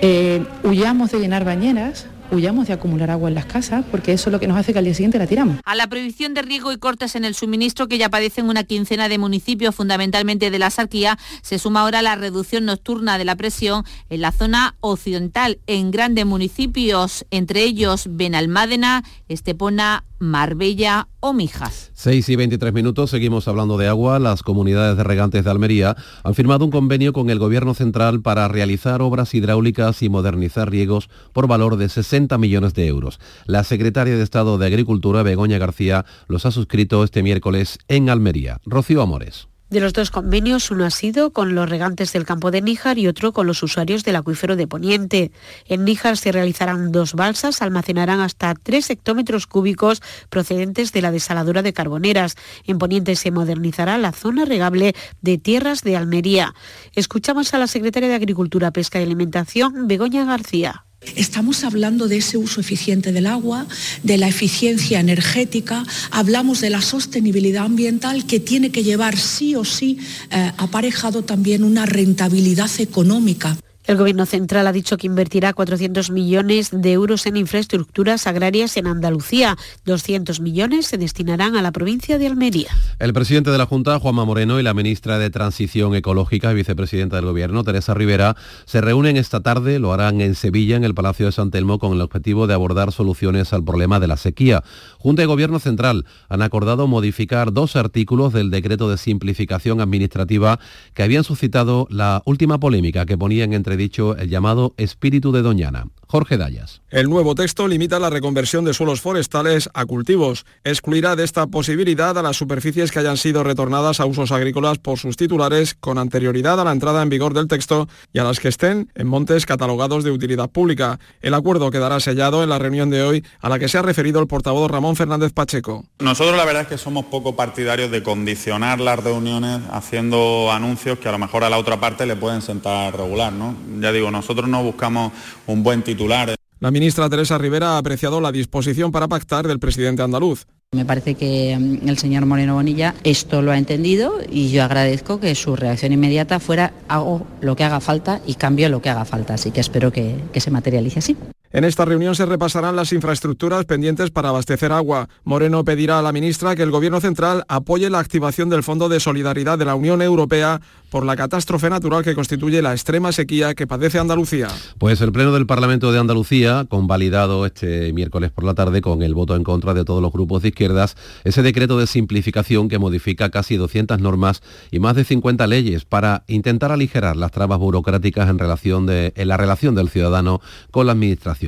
Eh, 0.00 0.42
huyamos 0.64 1.10
de 1.10 1.18
llenar 1.18 1.44
bañeras, 1.44 2.06
huyamos 2.30 2.66
de 2.66 2.72
acumular 2.72 3.10
agua 3.10 3.28
en 3.28 3.34
las 3.34 3.46
casas, 3.46 3.84
porque 3.90 4.12
eso 4.12 4.30
es 4.30 4.32
lo 4.32 4.40
que 4.40 4.46
nos 4.46 4.56
hace 4.56 4.72
que 4.72 4.78
al 4.78 4.84
día 4.84 4.94
siguiente 4.94 5.18
la 5.18 5.26
tiramos. 5.26 5.58
A 5.64 5.74
la 5.74 5.86
prohibición 5.88 6.34
de 6.34 6.42
riego 6.42 6.72
y 6.72 6.78
cortes 6.78 7.16
en 7.16 7.24
el 7.24 7.34
suministro 7.34 7.88
que 7.88 7.98
ya 7.98 8.08
padecen 8.08 8.48
una 8.48 8.64
quincena 8.64 9.08
de 9.08 9.18
municipios, 9.18 9.74
fundamentalmente 9.74 10.50
de 10.50 10.58
la 10.58 10.70
Sarquía, 10.70 11.18
se 11.42 11.58
suma 11.58 11.82
ahora 11.82 12.02
la 12.02 12.16
reducción 12.16 12.64
nocturna 12.64 13.18
de 13.18 13.24
la 13.24 13.36
presión 13.36 13.84
en 14.08 14.20
la 14.20 14.32
zona 14.32 14.76
occidental, 14.80 15.58
en 15.66 15.90
grandes 15.90 16.26
municipios, 16.26 17.24
entre 17.30 17.62
ellos 17.62 18.06
Benalmádena, 18.10 19.04
Estepona, 19.28 20.04
Marbella 20.20 21.08
o 21.18 21.32
Mijas. 21.32 21.90
6 21.94 22.28
y 22.28 22.36
23 22.36 22.72
minutos, 22.72 23.10
seguimos 23.10 23.48
hablando 23.48 23.76
de 23.78 23.88
agua. 23.88 24.18
Las 24.18 24.42
comunidades 24.42 24.96
de 24.96 25.02
regantes 25.02 25.44
de 25.44 25.50
Almería 25.50 25.96
han 26.22 26.34
firmado 26.34 26.64
un 26.64 26.70
convenio 26.70 27.12
con 27.12 27.30
el 27.30 27.38
Gobierno 27.38 27.74
Central 27.74 28.20
para 28.20 28.46
realizar 28.46 29.02
obras 29.02 29.34
hidráulicas 29.34 30.02
y 30.02 30.08
modernizar 30.08 30.70
riegos 30.70 31.10
por 31.32 31.48
valor 31.48 31.76
de 31.76 31.88
60 31.88 32.38
millones 32.38 32.74
de 32.74 32.86
euros. 32.86 33.18
La 33.46 33.64
secretaria 33.64 34.16
de 34.16 34.22
Estado 34.22 34.58
de 34.58 34.66
Agricultura, 34.66 35.22
Begoña 35.22 35.58
García, 35.58 36.04
los 36.28 36.46
ha 36.46 36.52
suscrito 36.52 37.02
este 37.02 37.22
miércoles 37.22 37.78
en 37.88 38.10
Almería. 38.10 38.60
Rocío 38.64 39.02
Amores. 39.02 39.49
De 39.70 39.78
los 39.78 39.92
dos 39.92 40.10
convenios, 40.10 40.72
uno 40.72 40.84
ha 40.84 40.90
sido 40.90 41.32
con 41.32 41.54
los 41.54 41.70
regantes 41.70 42.12
del 42.12 42.24
campo 42.24 42.50
de 42.50 42.60
Níjar 42.60 42.98
y 42.98 43.06
otro 43.06 43.32
con 43.32 43.46
los 43.46 43.62
usuarios 43.62 44.02
del 44.02 44.16
acuífero 44.16 44.56
de 44.56 44.66
Poniente. 44.66 45.30
En 45.64 45.84
Níjar 45.84 46.16
se 46.16 46.32
realizarán 46.32 46.90
dos 46.90 47.14
balsas, 47.14 47.62
almacenarán 47.62 48.18
hasta 48.18 48.52
tres 48.54 48.90
hectómetros 48.90 49.46
cúbicos 49.46 50.02
procedentes 50.28 50.92
de 50.92 51.02
la 51.02 51.12
desaladura 51.12 51.62
de 51.62 51.72
Carboneras. 51.72 52.34
En 52.64 52.78
Poniente 52.78 53.14
se 53.14 53.30
modernizará 53.30 53.96
la 53.96 54.10
zona 54.10 54.44
regable 54.44 54.96
de 55.22 55.38
tierras 55.38 55.82
de 55.82 55.96
Almería. 55.96 56.52
Escuchamos 56.96 57.54
a 57.54 57.58
la 57.58 57.68
secretaria 57.68 58.08
de 58.08 58.16
Agricultura, 58.16 58.72
Pesca 58.72 58.98
y 58.98 59.04
Alimentación, 59.04 59.86
Begoña 59.86 60.24
García. 60.24 60.84
Estamos 61.16 61.64
hablando 61.64 62.08
de 62.08 62.18
ese 62.18 62.36
uso 62.36 62.60
eficiente 62.60 63.10
del 63.10 63.26
agua, 63.26 63.66
de 64.02 64.18
la 64.18 64.28
eficiencia 64.28 65.00
energética, 65.00 65.84
hablamos 66.10 66.60
de 66.60 66.68
la 66.68 66.82
sostenibilidad 66.82 67.64
ambiental 67.64 68.26
que 68.26 68.38
tiene 68.38 68.70
que 68.70 68.84
llevar 68.84 69.16
sí 69.16 69.54
o 69.56 69.64
sí 69.64 69.98
eh, 70.30 70.52
aparejado 70.58 71.22
también 71.22 71.64
una 71.64 71.86
rentabilidad 71.86 72.70
económica. 72.78 73.56
El 73.90 73.96
Gobierno 73.96 74.24
central 74.24 74.68
ha 74.68 74.72
dicho 74.72 74.96
que 74.96 75.08
invertirá 75.08 75.52
400 75.52 76.12
millones 76.12 76.70
de 76.70 76.92
euros 76.92 77.26
en 77.26 77.36
infraestructuras 77.36 78.28
agrarias 78.28 78.76
en 78.76 78.86
Andalucía. 78.86 79.56
200 79.84 80.38
millones 80.38 80.86
se 80.86 80.96
destinarán 80.96 81.56
a 81.56 81.60
la 81.60 81.72
provincia 81.72 82.16
de 82.16 82.28
Almería. 82.28 82.68
El 83.00 83.12
presidente 83.12 83.50
de 83.50 83.58
la 83.58 83.66
Junta, 83.66 83.98
Juanma 83.98 84.24
Moreno, 84.24 84.60
y 84.60 84.62
la 84.62 84.74
ministra 84.74 85.18
de 85.18 85.28
Transición 85.30 85.96
Ecológica 85.96 86.52
y 86.52 86.54
vicepresidenta 86.54 87.16
del 87.16 87.24
Gobierno, 87.24 87.64
Teresa 87.64 87.92
Rivera, 87.92 88.36
se 88.64 88.80
reúnen 88.80 89.16
esta 89.16 89.40
tarde, 89.40 89.80
lo 89.80 89.92
harán 89.92 90.20
en 90.20 90.36
Sevilla, 90.36 90.76
en 90.76 90.84
el 90.84 90.94
Palacio 90.94 91.26
de 91.26 91.32
San 91.32 91.50
Telmo, 91.50 91.80
con 91.80 91.92
el 91.92 92.00
objetivo 92.00 92.46
de 92.46 92.54
abordar 92.54 92.92
soluciones 92.92 93.52
al 93.52 93.64
problema 93.64 93.98
de 93.98 94.06
la 94.06 94.16
sequía. 94.16 94.62
Junta 94.98 95.24
y 95.24 95.26
Gobierno 95.26 95.58
Central 95.58 96.06
han 96.28 96.42
acordado 96.42 96.86
modificar 96.86 97.52
dos 97.52 97.74
artículos 97.74 98.32
del 98.32 98.50
decreto 98.50 98.88
de 98.88 98.98
simplificación 98.98 99.80
administrativa 99.80 100.60
que 100.94 101.02
habían 101.02 101.24
suscitado 101.24 101.88
la 101.90 102.22
última 102.24 102.60
polémica 102.60 103.04
que 103.04 103.18
ponían 103.18 103.52
entre 103.52 103.79
dicho 103.80 104.16
el 104.16 104.28
llamado 104.28 104.74
espíritu 104.76 105.32
de 105.32 105.42
Doñana. 105.42 105.86
Jorge 106.10 106.36
Dayas. 106.36 106.82
El 106.90 107.08
nuevo 107.08 107.36
texto 107.36 107.68
limita 107.68 108.00
la 108.00 108.10
reconversión 108.10 108.64
de 108.64 108.74
suelos 108.74 109.00
forestales 109.00 109.70
a 109.74 109.84
cultivos. 109.84 110.44
Excluirá 110.64 111.14
de 111.14 111.22
esta 111.22 111.46
posibilidad 111.46 112.18
a 112.18 112.22
las 112.22 112.36
superficies 112.36 112.90
que 112.90 112.98
hayan 112.98 113.16
sido 113.16 113.44
retornadas 113.44 114.00
a 114.00 114.06
usos 114.06 114.32
agrícolas 114.32 114.78
por 114.78 114.98
sus 114.98 115.16
titulares 115.16 115.76
con 115.78 115.98
anterioridad 115.98 116.60
a 116.60 116.64
la 116.64 116.72
entrada 116.72 117.00
en 117.00 117.10
vigor 117.10 117.32
del 117.32 117.46
texto 117.46 117.86
y 118.12 118.18
a 118.18 118.24
las 118.24 118.40
que 118.40 118.48
estén 118.48 118.90
en 118.96 119.06
montes 119.06 119.46
catalogados 119.46 120.02
de 120.02 120.10
utilidad 120.10 120.50
pública. 120.50 120.98
El 121.20 121.32
acuerdo 121.32 121.70
quedará 121.70 122.00
sellado 122.00 122.42
en 122.42 122.48
la 122.48 122.58
reunión 122.58 122.90
de 122.90 123.04
hoy 123.04 123.24
a 123.38 123.48
la 123.48 123.60
que 123.60 123.68
se 123.68 123.78
ha 123.78 123.82
referido 123.82 124.18
el 124.20 124.26
portavoz 124.26 124.68
Ramón 124.68 124.96
Fernández 124.96 125.32
Pacheco. 125.32 125.84
Nosotros 126.00 126.36
la 126.36 126.44
verdad 126.44 126.62
es 126.62 126.68
que 126.68 126.78
somos 126.78 127.04
poco 127.04 127.36
partidarios 127.36 127.92
de 127.92 128.02
condicionar 128.02 128.80
las 128.80 128.98
reuniones 128.98 129.60
haciendo 129.70 130.50
anuncios 130.50 130.98
que 130.98 131.08
a 131.08 131.12
lo 131.12 131.18
mejor 131.18 131.44
a 131.44 131.50
la 131.50 131.58
otra 131.58 131.78
parte 131.78 132.04
le 132.04 132.16
pueden 132.16 132.42
sentar 132.42 132.96
regular. 132.96 133.32
¿no? 133.32 133.54
Ya 133.78 133.92
digo, 133.92 134.10
nosotros 134.10 134.48
no 134.48 134.60
buscamos 134.64 135.12
un 135.46 135.62
buen 135.62 135.84
titular 135.84 135.99
la 136.08 136.70
ministra 136.70 137.10
Teresa 137.10 137.36
Rivera 137.36 137.72
ha 137.72 137.78
apreciado 137.78 138.20
la 138.20 138.32
disposición 138.32 138.90
para 138.90 139.08
pactar 139.08 139.46
del 139.46 139.58
presidente 139.58 140.02
andaluz. 140.02 140.46
Me 140.72 140.84
parece 140.84 141.14
que 141.14 141.56
mm, 141.58 141.88
el 141.88 141.98
señor 141.98 142.26
Moreno 142.26 142.54
Bonilla 142.54 142.94
esto 143.04 143.42
lo 143.42 143.50
ha 143.50 143.58
entendido 143.58 144.14
y 144.30 144.50
yo 144.50 144.62
agradezco 144.62 145.20
que 145.20 145.34
su 145.34 145.56
reacción 145.56 145.92
inmediata 145.92 146.38
fuera 146.38 146.72
hago 146.88 147.26
lo 147.40 147.56
que 147.56 147.64
haga 147.64 147.80
falta 147.80 148.20
y 148.26 148.34
cambio 148.34 148.68
lo 148.68 148.80
que 148.80 148.88
haga 148.88 149.04
falta. 149.04 149.34
Así 149.34 149.50
que 149.50 149.60
espero 149.60 149.92
que, 149.92 150.16
que 150.32 150.40
se 150.40 150.50
materialice 150.50 151.00
así. 151.00 151.16
En 151.52 151.64
esta 151.64 151.84
reunión 151.84 152.14
se 152.14 152.26
repasarán 152.26 152.76
las 152.76 152.92
infraestructuras 152.92 153.64
pendientes 153.64 154.12
para 154.12 154.28
abastecer 154.28 154.70
agua. 154.70 155.08
Moreno 155.24 155.64
pedirá 155.64 155.98
a 155.98 156.02
la 156.02 156.12
ministra 156.12 156.54
que 156.54 156.62
el 156.62 156.70
Gobierno 156.70 157.00
central 157.00 157.44
apoye 157.48 157.90
la 157.90 157.98
activación 157.98 158.48
del 158.50 158.62
Fondo 158.62 158.88
de 158.88 159.00
Solidaridad 159.00 159.58
de 159.58 159.64
la 159.64 159.74
Unión 159.74 160.00
Europea 160.00 160.60
por 160.90 161.04
la 161.04 161.16
catástrofe 161.16 161.68
natural 161.68 162.04
que 162.04 162.14
constituye 162.14 162.62
la 162.62 162.72
extrema 162.72 163.10
sequía 163.10 163.54
que 163.54 163.66
padece 163.66 163.98
Andalucía. 163.98 164.46
Pues 164.78 165.00
el 165.00 165.10
Pleno 165.10 165.32
del 165.32 165.46
Parlamento 165.46 165.90
de 165.90 165.98
Andalucía, 165.98 166.66
convalidado 166.68 167.44
este 167.46 167.92
miércoles 167.92 168.30
por 168.30 168.44
la 168.44 168.54
tarde 168.54 168.80
con 168.80 169.02
el 169.02 169.14
voto 169.14 169.34
en 169.34 169.42
contra 169.42 169.74
de 169.74 169.84
todos 169.84 170.02
los 170.02 170.12
grupos 170.12 170.42
de 170.42 170.48
izquierdas, 170.48 170.96
ese 171.24 171.42
decreto 171.42 171.78
de 171.78 171.88
simplificación 171.88 172.68
que 172.68 172.78
modifica 172.78 173.30
casi 173.30 173.56
200 173.56 174.00
normas 174.00 174.40
y 174.70 174.78
más 174.78 174.94
de 174.94 175.02
50 175.02 175.48
leyes 175.48 175.84
para 175.84 176.22
intentar 176.28 176.70
aligerar 176.70 177.16
las 177.16 177.32
trabas 177.32 177.58
burocráticas 177.58 178.28
en, 178.28 178.38
relación 178.38 178.86
de, 178.86 179.12
en 179.16 179.28
la 179.28 179.36
relación 179.36 179.74
del 179.74 179.88
ciudadano 179.88 180.40
con 180.70 180.86
la 180.86 180.92
Administración 180.92 181.39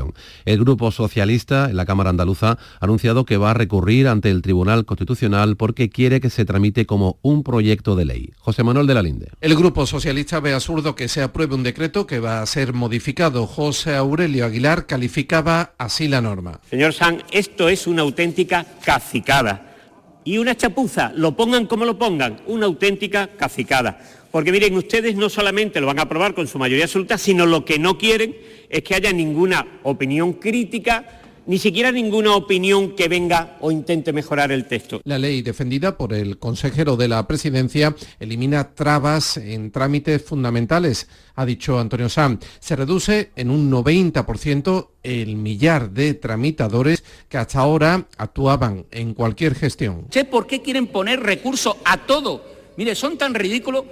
el 0.45 0.59
Grupo 0.59 0.91
Socialista 0.91 1.71
en 1.71 1.77
la 1.77 1.87
Cámara 1.87 2.11
Andaluza 2.11 2.53
ha 2.53 2.85
anunciado 2.85 3.25
que 3.25 3.37
va 3.37 3.51
a 3.51 3.55
recurrir 3.55 4.09
ante 4.09 4.31
el 4.31 4.43
Tribunal 4.43 4.85
Constitucional 4.85 5.57
porque 5.57 5.91
quiere 5.91 6.21
que 6.21 6.31
se 6.31 6.45
tramite 6.45 6.87
como 6.87 7.19
un 7.23 7.43
proyecto 7.43 7.97
de 7.97 8.05
ley. 8.05 8.33
José 8.39 8.63
Manuel 8.63 8.87
de 8.87 8.95
la 8.95 9.03
Linde. 9.03 9.29
El 9.41 9.57
Grupo 9.57 9.87
Socialista 9.87 10.41
ve 10.41 10.55
absurdo 10.55 10.95
que 10.95 11.09
se 11.09 11.23
apruebe 11.23 11.55
un 11.55 11.63
decreto 11.63 12.07
que 12.07 12.21
va 12.21 12.43
a 12.43 12.47
ser 12.47 12.73
modificado. 12.73 13.47
José 13.47 13.97
Aurelio 13.97 14.47
Aguilar 14.47 14.87
calificaba 14.87 15.75
así 15.79 16.09
la 16.09 16.21
norma. 16.21 16.61
Señor 16.69 16.93
San, 16.93 17.23
esto 17.31 17.69
es 17.69 17.87
una 17.87 18.03
auténtica 18.03 18.67
cacicada. 18.85 19.69
Y 20.25 20.39
una 20.39 20.57
chapuza, 20.57 21.13
lo 21.17 21.37
pongan 21.37 21.67
como 21.67 21.85
lo 21.85 21.99
pongan, 21.99 22.41
una 22.47 22.67
auténtica 22.67 23.29
cacicada. 23.37 23.99
Porque 24.33 24.51
miren, 24.51 24.75
ustedes 24.79 25.14
no 25.14 25.29
solamente 25.29 25.79
lo 25.79 25.87
van 25.87 25.99
a 25.99 26.03
aprobar 26.03 26.35
con 26.35 26.49
su 26.49 26.59
mayoría 26.59 26.87
absoluta, 26.87 27.18
sino 27.18 27.45
lo 27.45 27.66
que 27.66 27.79
no 27.79 27.99
quieren 27.99 28.35
es 28.71 28.83
que 28.83 28.95
haya 28.95 29.12
ninguna 29.12 29.81
opinión 29.83 30.33
crítica, 30.33 31.21
ni 31.45 31.59
siquiera 31.59 31.92
ninguna 31.92 32.35
opinión 32.35 32.97
que 32.97 33.09
venga 33.09 33.59
o 33.61 33.71
intente 33.71 34.11
mejorar 34.11 34.51
el 34.51 34.64
texto. 34.66 35.03
La 35.05 35.18
ley 35.18 35.42
defendida 35.42 35.99
por 35.99 36.14
el 36.14 36.38
consejero 36.38 36.97
de 36.97 37.09
la 37.09 37.27
presidencia 37.27 37.95
elimina 38.21 38.73
trabas 38.73 39.37
en 39.37 39.71
trámites 39.71 40.23
fundamentales, 40.23 41.09
ha 41.35 41.45
dicho 41.45 41.79
Antonio 41.79 42.09
Sam. 42.09 42.38
Se 42.59 42.75
reduce 42.75 43.33
en 43.37 43.51
un 43.51 43.71
90% 43.71 44.88
el 45.03 45.37
millar 45.37 45.90
de 45.90 46.14
tramitadores 46.14 47.05
que 47.29 47.37
hasta 47.37 47.59
ahora 47.59 48.07
actuaban 48.16 48.87
en 48.92 49.12
cualquier 49.12 49.55
gestión. 49.55 50.07
¿Por 50.31 50.47
qué 50.47 50.62
quieren 50.62 50.87
poner 50.87 51.21
recursos 51.21 51.77
a 51.85 51.99
todo? 52.07 52.42
Mire, 52.79 52.95
son 52.95 53.18
tan 53.18 53.35
ridículos 53.35 53.85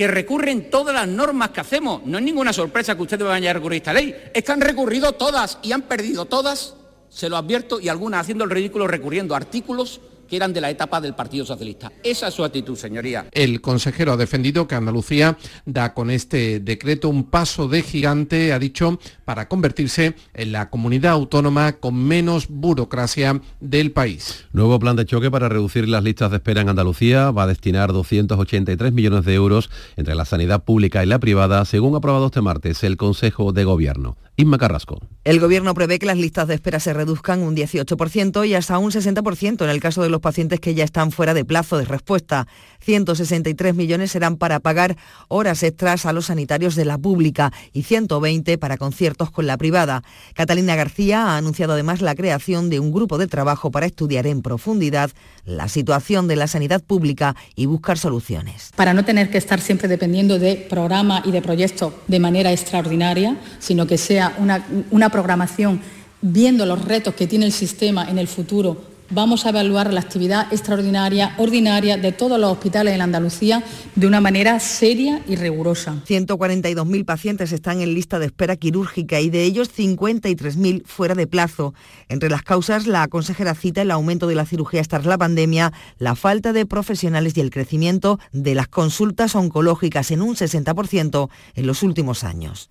que 0.00 0.08
recurren 0.08 0.70
todas 0.70 0.94
las 0.94 1.06
normas 1.06 1.50
que 1.50 1.60
hacemos. 1.60 2.00
No 2.06 2.16
es 2.16 2.24
ninguna 2.24 2.54
sorpresa 2.54 2.96
que 2.96 3.02
ustedes 3.02 3.22
vayan 3.22 3.50
a 3.50 3.52
recurrir 3.52 3.82
esta 3.82 3.92
ley. 3.92 4.16
Es 4.32 4.42
que 4.42 4.50
han 4.50 4.62
recurrido 4.62 5.12
todas 5.12 5.58
y 5.60 5.72
han 5.72 5.82
perdido 5.82 6.24
todas, 6.24 6.74
se 7.10 7.28
lo 7.28 7.36
advierto, 7.36 7.78
y 7.78 7.90
algunas 7.90 8.22
haciendo 8.22 8.44
el 8.44 8.50
ridículo 8.50 8.86
recurriendo 8.86 9.34
artículos 9.34 10.00
que 10.30 10.36
eran 10.36 10.52
de 10.52 10.60
la 10.60 10.70
etapa 10.70 11.00
del 11.00 11.14
Partido 11.14 11.44
Socialista. 11.44 11.90
Esa 12.04 12.28
es 12.28 12.34
su 12.34 12.44
actitud, 12.44 12.76
señoría. 12.76 13.26
El 13.32 13.60
consejero 13.60 14.12
ha 14.12 14.16
defendido 14.16 14.68
que 14.68 14.76
Andalucía 14.76 15.36
da 15.66 15.92
con 15.92 16.08
este 16.10 16.60
decreto 16.60 17.08
un 17.08 17.24
paso 17.24 17.66
de 17.66 17.82
gigante, 17.82 18.52
ha 18.52 18.60
dicho, 18.60 19.00
para 19.24 19.48
convertirse 19.48 20.14
en 20.32 20.52
la 20.52 20.70
comunidad 20.70 21.12
autónoma 21.12 21.72
con 21.72 21.96
menos 21.96 22.46
burocracia 22.48 23.40
del 23.60 23.90
país. 23.90 24.44
Nuevo 24.52 24.78
plan 24.78 24.94
de 24.94 25.04
choque 25.04 25.30
para 25.30 25.48
reducir 25.48 25.88
las 25.88 26.04
listas 26.04 26.30
de 26.30 26.36
espera 26.36 26.60
en 26.60 26.68
Andalucía 26.68 27.32
va 27.32 27.42
a 27.42 27.46
destinar 27.48 27.92
283 27.92 28.92
millones 28.92 29.24
de 29.24 29.34
euros 29.34 29.68
entre 29.96 30.14
la 30.14 30.24
sanidad 30.24 30.62
pública 30.62 31.02
y 31.02 31.06
la 31.06 31.18
privada, 31.18 31.64
según 31.64 31.96
aprobado 31.96 32.26
este 32.26 32.40
martes 32.40 32.84
el 32.84 32.96
Consejo 32.96 33.52
de 33.52 33.64
Gobierno. 33.64 34.16
Inma 34.40 34.56
Carrasco. 34.56 34.98
El 35.22 35.38
Gobierno 35.38 35.74
prevé 35.74 35.98
que 35.98 36.06
las 36.06 36.16
listas 36.16 36.48
de 36.48 36.54
espera 36.54 36.80
se 36.80 36.94
reduzcan 36.94 37.42
un 37.42 37.54
18% 37.54 38.48
y 38.48 38.54
hasta 38.54 38.78
un 38.78 38.90
60% 38.90 39.64
en 39.64 39.68
el 39.68 39.80
caso 39.80 40.02
de 40.02 40.08
los 40.08 40.22
pacientes 40.22 40.60
que 40.60 40.74
ya 40.74 40.82
están 40.82 41.12
fuera 41.12 41.34
de 41.34 41.44
plazo 41.44 41.76
de 41.76 41.84
respuesta. 41.84 42.46
163 42.80 43.74
millones 43.74 44.12
serán 44.12 44.38
para 44.38 44.60
pagar 44.60 44.96
horas 45.28 45.62
extras 45.62 46.06
a 46.06 46.14
los 46.14 46.26
sanitarios 46.26 46.74
de 46.74 46.86
la 46.86 46.96
pública 46.96 47.52
y 47.74 47.82
120 47.82 48.56
para 48.56 48.78
conciertos 48.78 49.30
con 49.30 49.46
la 49.46 49.58
privada. 49.58 50.02
Catalina 50.32 50.74
García 50.74 51.26
ha 51.26 51.36
anunciado 51.36 51.74
además 51.74 52.00
la 52.00 52.14
creación 52.14 52.70
de 52.70 52.80
un 52.80 52.90
grupo 52.90 53.18
de 53.18 53.26
trabajo 53.26 53.70
para 53.70 53.84
estudiar 53.84 54.26
en 54.26 54.40
profundidad 54.40 55.10
la 55.44 55.68
situación 55.68 56.28
de 56.28 56.36
la 56.36 56.46
sanidad 56.46 56.82
pública 56.82 57.36
y 57.56 57.66
buscar 57.66 57.98
soluciones. 57.98 58.70
Para 58.74 58.94
no 58.94 59.04
tener 59.04 59.30
que 59.30 59.36
estar 59.36 59.60
siempre 59.60 59.86
dependiendo 59.86 60.38
de 60.38 60.56
programa 60.56 61.22
y 61.26 61.30
de 61.30 61.42
proyectos 61.42 61.92
de 62.08 62.20
manera 62.20 62.52
extraordinaria, 62.52 63.36
sino 63.58 63.86
que 63.86 63.98
sea 63.98 64.29
una, 64.38 64.64
una 64.90 65.08
programación 65.08 65.80
viendo 66.22 66.66
los 66.66 66.84
retos 66.84 67.14
que 67.14 67.26
tiene 67.26 67.46
el 67.46 67.52
sistema 67.52 68.08
en 68.08 68.18
el 68.18 68.28
futuro 68.28 68.90
vamos 69.10 69.44
a 69.44 69.50
evaluar 69.50 69.92
la 69.92 70.00
actividad 70.00 70.52
extraordinaria, 70.52 71.34
ordinaria 71.38 71.96
de 71.96 72.12
todos 72.12 72.38
los 72.38 72.52
hospitales 72.52 72.94
en 72.94 73.00
Andalucía 73.00 73.62
de 73.94 74.06
una 74.06 74.20
manera 74.20 74.58
seria 74.60 75.22
y 75.26 75.36
rigurosa. 75.36 76.02
142.000 76.06 77.04
pacientes 77.04 77.52
están 77.52 77.80
en 77.80 77.94
lista 77.94 78.18
de 78.18 78.26
espera 78.26 78.56
quirúrgica 78.56 79.20
y 79.20 79.30
de 79.30 79.42
ellos 79.44 79.70
53.000 79.76 80.84
fuera 80.86 81.14
de 81.14 81.26
plazo. 81.26 81.74
Entre 82.08 82.30
las 82.30 82.42
causas, 82.42 82.86
la 82.86 83.06
consejera 83.08 83.54
cita 83.54 83.82
el 83.82 83.90
aumento 83.90 84.26
de 84.26 84.36
la 84.36 84.46
cirugía 84.46 84.82
tras 84.82 85.04
la 85.04 85.18
pandemia, 85.18 85.72
la 85.98 86.14
falta 86.14 86.52
de 86.52 86.66
profesionales 86.66 87.36
y 87.36 87.40
el 87.40 87.50
crecimiento 87.50 88.18
de 88.32 88.54
las 88.54 88.68
consultas 88.68 89.34
oncológicas 89.34 90.10
en 90.10 90.22
un 90.22 90.36
60% 90.36 91.28
en 91.54 91.66
los 91.66 91.82
últimos 91.82 92.24
años. 92.24 92.70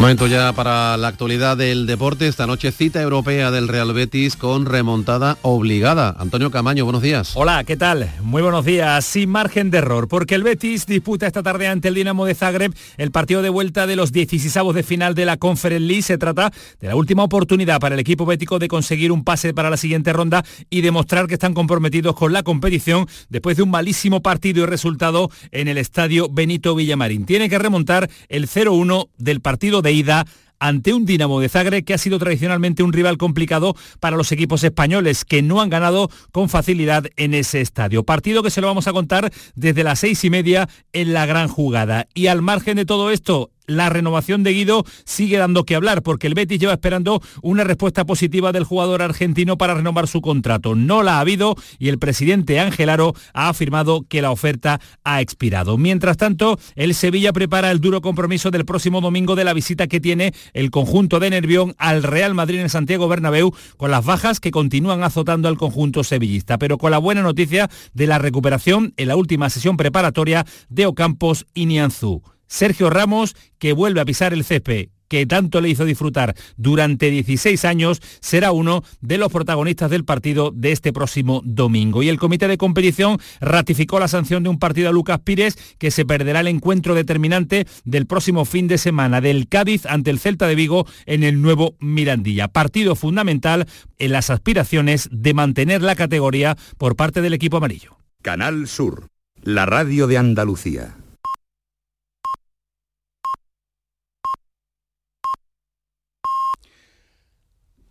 Momento 0.00 0.26
ya 0.26 0.54
para 0.54 0.96
la 0.96 1.08
actualidad 1.08 1.58
del 1.58 1.84
deporte. 1.84 2.26
Esta 2.26 2.46
noche 2.46 2.72
cita 2.72 3.02
europea 3.02 3.50
del 3.50 3.68
Real 3.68 3.92
Betis 3.92 4.34
con 4.34 4.64
remontada 4.64 5.36
obligada. 5.42 6.16
Antonio 6.18 6.50
Camaño, 6.50 6.84
buenos 6.84 7.02
días. 7.02 7.32
Hola, 7.34 7.62
¿qué 7.64 7.76
tal? 7.76 8.10
Muy 8.22 8.40
buenos 8.40 8.64
días. 8.64 9.04
Sin 9.04 9.28
margen 9.28 9.70
de 9.70 9.76
error, 9.76 10.08
porque 10.08 10.36
el 10.36 10.42
Betis 10.42 10.86
disputa 10.86 11.26
esta 11.26 11.42
tarde 11.42 11.68
ante 11.68 11.88
el 11.88 11.94
Dinamo 11.94 12.24
de 12.24 12.34
Zagreb 12.34 12.72
el 12.96 13.10
partido 13.10 13.42
de 13.42 13.50
vuelta 13.50 13.86
de 13.86 13.94
los 13.94 14.10
16 14.10 14.74
de 14.74 14.82
final 14.82 15.14
de 15.14 15.26
la 15.26 15.36
Conference 15.36 15.86
League. 15.86 16.00
Se 16.00 16.16
trata 16.16 16.50
de 16.80 16.88
la 16.88 16.96
última 16.96 17.22
oportunidad 17.22 17.78
para 17.78 17.94
el 17.94 18.00
equipo 18.00 18.24
bético 18.24 18.58
de 18.58 18.68
conseguir 18.68 19.12
un 19.12 19.22
pase 19.22 19.52
para 19.52 19.68
la 19.68 19.76
siguiente 19.76 20.14
ronda 20.14 20.46
y 20.70 20.80
demostrar 20.80 21.26
que 21.26 21.34
están 21.34 21.52
comprometidos 21.52 22.14
con 22.14 22.32
la 22.32 22.42
competición 22.42 23.06
después 23.28 23.58
de 23.58 23.64
un 23.64 23.70
malísimo 23.70 24.22
partido 24.22 24.62
y 24.62 24.66
resultado 24.66 25.30
en 25.52 25.68
el 25.68 25.76
estadio 25.76 26.30
Benito 26.30 26.74
Villamarín. 26.74 27.26
Tiene 27.26 27.50
que 27.50 27.58
remontar 27.58 28.08
el 28.30 28.48
0-1 28.48 29.10
del 29.18 29.42
partido 29.42 29.82
de 29.82 29.89
ida 29.92 30.26
ante 30.60 30.92
un 30.92 31.06
Dinamo 31.06 31.40
de 31.40 31.48
Zagreb 31.48 31.84
que 31.84 31.94
ha 31.94 31.98
sido 31.98 32.18
tradicionalmente 32.18 32.82
un 32.82 32.92
rival 32.92 33.16
complicado 33.16 33.74
para 33.98 34.16
los 34.16 34.30
equipos 34.30 34.62
españoles 34.62 35.24
que 35.24 35.42
no 35.42 35.60
han 35.60 35.70
ganado 35.70 36.10
con 36.30 36.48
facilidad 36.48 37.06
en 37.16 37.34
ese 37.34 37.60
estadio. 37.60 38.04
Partido 38.04 38.42
que 38.42 38.50
se 38.50 38.60
lo 38.60 38.68
vamos 38.68 38.86
a 38.86 38.92
contar 38.92 39.32
desde 39.54 39.82
las 39.82 39.98
seis 39.98 40.22
y 40.24 40.30
media 40.30 40.68
en 40.92 41.12
la 41.12 41.26
gran 41.26 41.48
jugada. 41.48 42.06
Y 42.14 42.26
al 42.26 42.42
margen 42.42 42.76
de 42.76 42.84
todo 42.84 43.10
esto, 43.10 43.50
La 43.70 43.88
renovación 43.88 44.42
de 44.42 44.52
Guido 44.52 44.84
sigue 45.04 45.38
dando 45.38 45.64
que 45.64 45.76
hablar 45.76 46.02
porque 46.02 46.26
el 46.26 46.34
Betis 46.34 46.58
lleva 46.58 46.72
esperando 46.72 47.22
una 47.40 47.62
respuesta 47.62 48.04
positiva 48.04 48.50
del 48.50 48.64
jugador 48.64 49.00
argentino 49.00 49.56
para 49.58 49.74
renovar 49.74 50.08
su 50.08 50.20
contrato. 50.20 50.74
No 50.74 51.04
la 51.04 51.18
ha 51.18 51.20
habido 51.20 51.54
y 51.78 51.88
el 51.88 52.00
presidente 52.00 52.58
Ángel 52.58 52.88
Aro 52.88 53.14
ha 53.32 53.48
afirmado 53.48 54.02
que 54.08 54.22
la 54.22 54.32
oferta 54.32 54.80
ha 55.04 55.20
expirado. 55.20 55.78
Mientras 55.78 56.16
tanto, 56.16 56.58
el 56.74 56.94
Sevilla 56.94 57.32
prepara 57.32 57.70
el 57.70 57.80
duro 57.80 58.00
compromiso 58.00 58.50
del 58.50 58.64
próximo 58.64 59.00
domingo 59.00 59.36
de 59.36 59.44
la 59.44 59.52
visita 59.52 59.86
que 59.86 60.00
tiene 60.00 60.34
el 60.52 60.72
conjunto 60.72 61.20
de 61.20 61.30
Nervión 61.30 61.76
al 61.78 62.02
Real 62.02 62.34
Madrid 62.34 62.58
en 62.58 62.70
Santiago 62.70 63.06
Bernabéu 63.06 63.52
con 63.76 63.92
las 63.92 64.04
bajas 64.04 64.40
que 64.40 64.50
continúan 64.50 65.04
azotando 65.04 65.46
al 65.46 65.56
conjunto 65.56 66.02
sevillista, 66.02 66.58
pero 66.58 66.76
con 66.76 66.90
la 66.90 66.98
buena 66.98 67.22
noticia 67.22 67.70
de 67.94 68.08
la 68.08 68.18
recuperación 68.18 68.94
en 68.96 69.06
la 69.06 69.14
última 69.14 69.48
sesión 69.48 69.76
preparatoria 69.76 70.44
de 70.68 70.86
Ocampos 70.86 71.46
y 71.54 71.66
Nianzú. 71.66 72.20
Sergio 72.50 72.90
Ramos, 72.90 73.34
que 73.58 73.72
vuelve 73.72 74.02
a 74.02 74.04
pisar 74.04 74.34
el 74.34 74.44
césped 74.44 74.88
que 75.10 75.26
tanto 75.26 75.60
le 75.60 75.68
hizo 75.68 75.84
disfrutar 75.84 76.36
durante 76.56 77.10
16 77.10 77.64
años, 77.64 78.00
será 78.20 78.52
uno 78.52 78.84
de 79.00 79.18
los 79.18 79.30
protagonistas 79.32 79.90
del 79.90 80.04
partido 80.04 80.52
de 80.54 80.70
este 80.70 80.92
próximo 80.92 81.42
domingo. 81.44 82.02
Y 82.04 82.08
el 82.08 82.18
comité 82.18 82.46
de 82.46 82.56
competición 82.56 83.18
ratificó 83.40 83.98
la 83.98 84.06
sanción 84.06 84.44
de 84.44 84.50
un 84.50 84.60
partido 84.60 84.88
a 84.88 84.92
Lucas 84.92 85.18
Pires, 85.18 85.58
que 85.78 85.90
se 85.90 86.06
perderá 86.06 86.40
el 86.40 86.46
encuentro 86.46 86.94
determinante 86.94 87.66
del 87.84 88.06
próximo 88.06 88.44
fin 88.44 88.68
de 88.68 88.78
semana 88.78 89.20
del 89.20 89.48
Cádiz 89.48 89.84
ante 89.84 90.10
el 90.10 90.20
Celta 90.20 90.46
de 90.46 90.54
Vigo 90.54 90.86
en 91.06 91.24
el 91.24 91.42
nuevo 91.42 91.74
Mirandilla. 91.80 92.46
Partido 92.46 92.94
fundamental 92.94 93.66
en 93.98 94.12
las 94.12 94.30
aspiraciones 94.30 95.08
de 95.10 95.34
mantener 95.34 95.82
la 95.82 95.96
categoría 95.96 96.56
por 96.78 96.94
parte 96.94 97.20
del 97.20 97.34
equipo 97.34 97.56
amarillo. 97.56 97.96
Canal 98.22 98.68
Sur, 98.68 99.08
la 99.42 99.66
radio 99.66 100.06
de 100.06 100.18
Andalucía. 100.18 100.99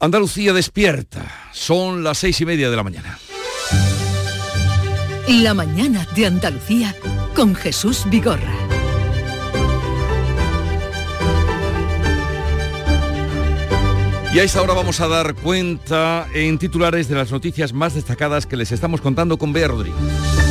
Andalucía 0.01 0.53
despierta. 0.53 1.29
Son 1.51 2.03
las 2.03 2.19
seis 2.19 2.39
y 2.39 2.45
media 2.45 2.69
de 2.69 2.75
la 2.77 2.83
mañana. 2.83 3.19
La 5.27 5.53
mañana 5.53 6.07
de 6.15 6.25
Andalucía 6.25 6.95
con 7.35 7.53
Jesús 7.53 8.05
Vigorra. 8.09 8.53
Y 14.33 14.39
a 14.39 14.43
esta 14.43 14.61
hora 14.61 14.73
vamos 14.73 15.01
a 15.01 15.07
dar 15.07 15.35
cuenta 15.35 16.27
en 16.33 16.57
titulares 16.57 17.09
de 17.09 17.15
las 17.15 17.31
noticias 17.31 17.73
más 17.73 17.95
destacadas 17.95 18.45
que 18.45 18.55
les 18.55 18.71
estamos 18.71 19.01
contando 19.01 19.37
con 19.37 19.51
Bea 19.51 19.67
Rodríguez. 19.67 20.48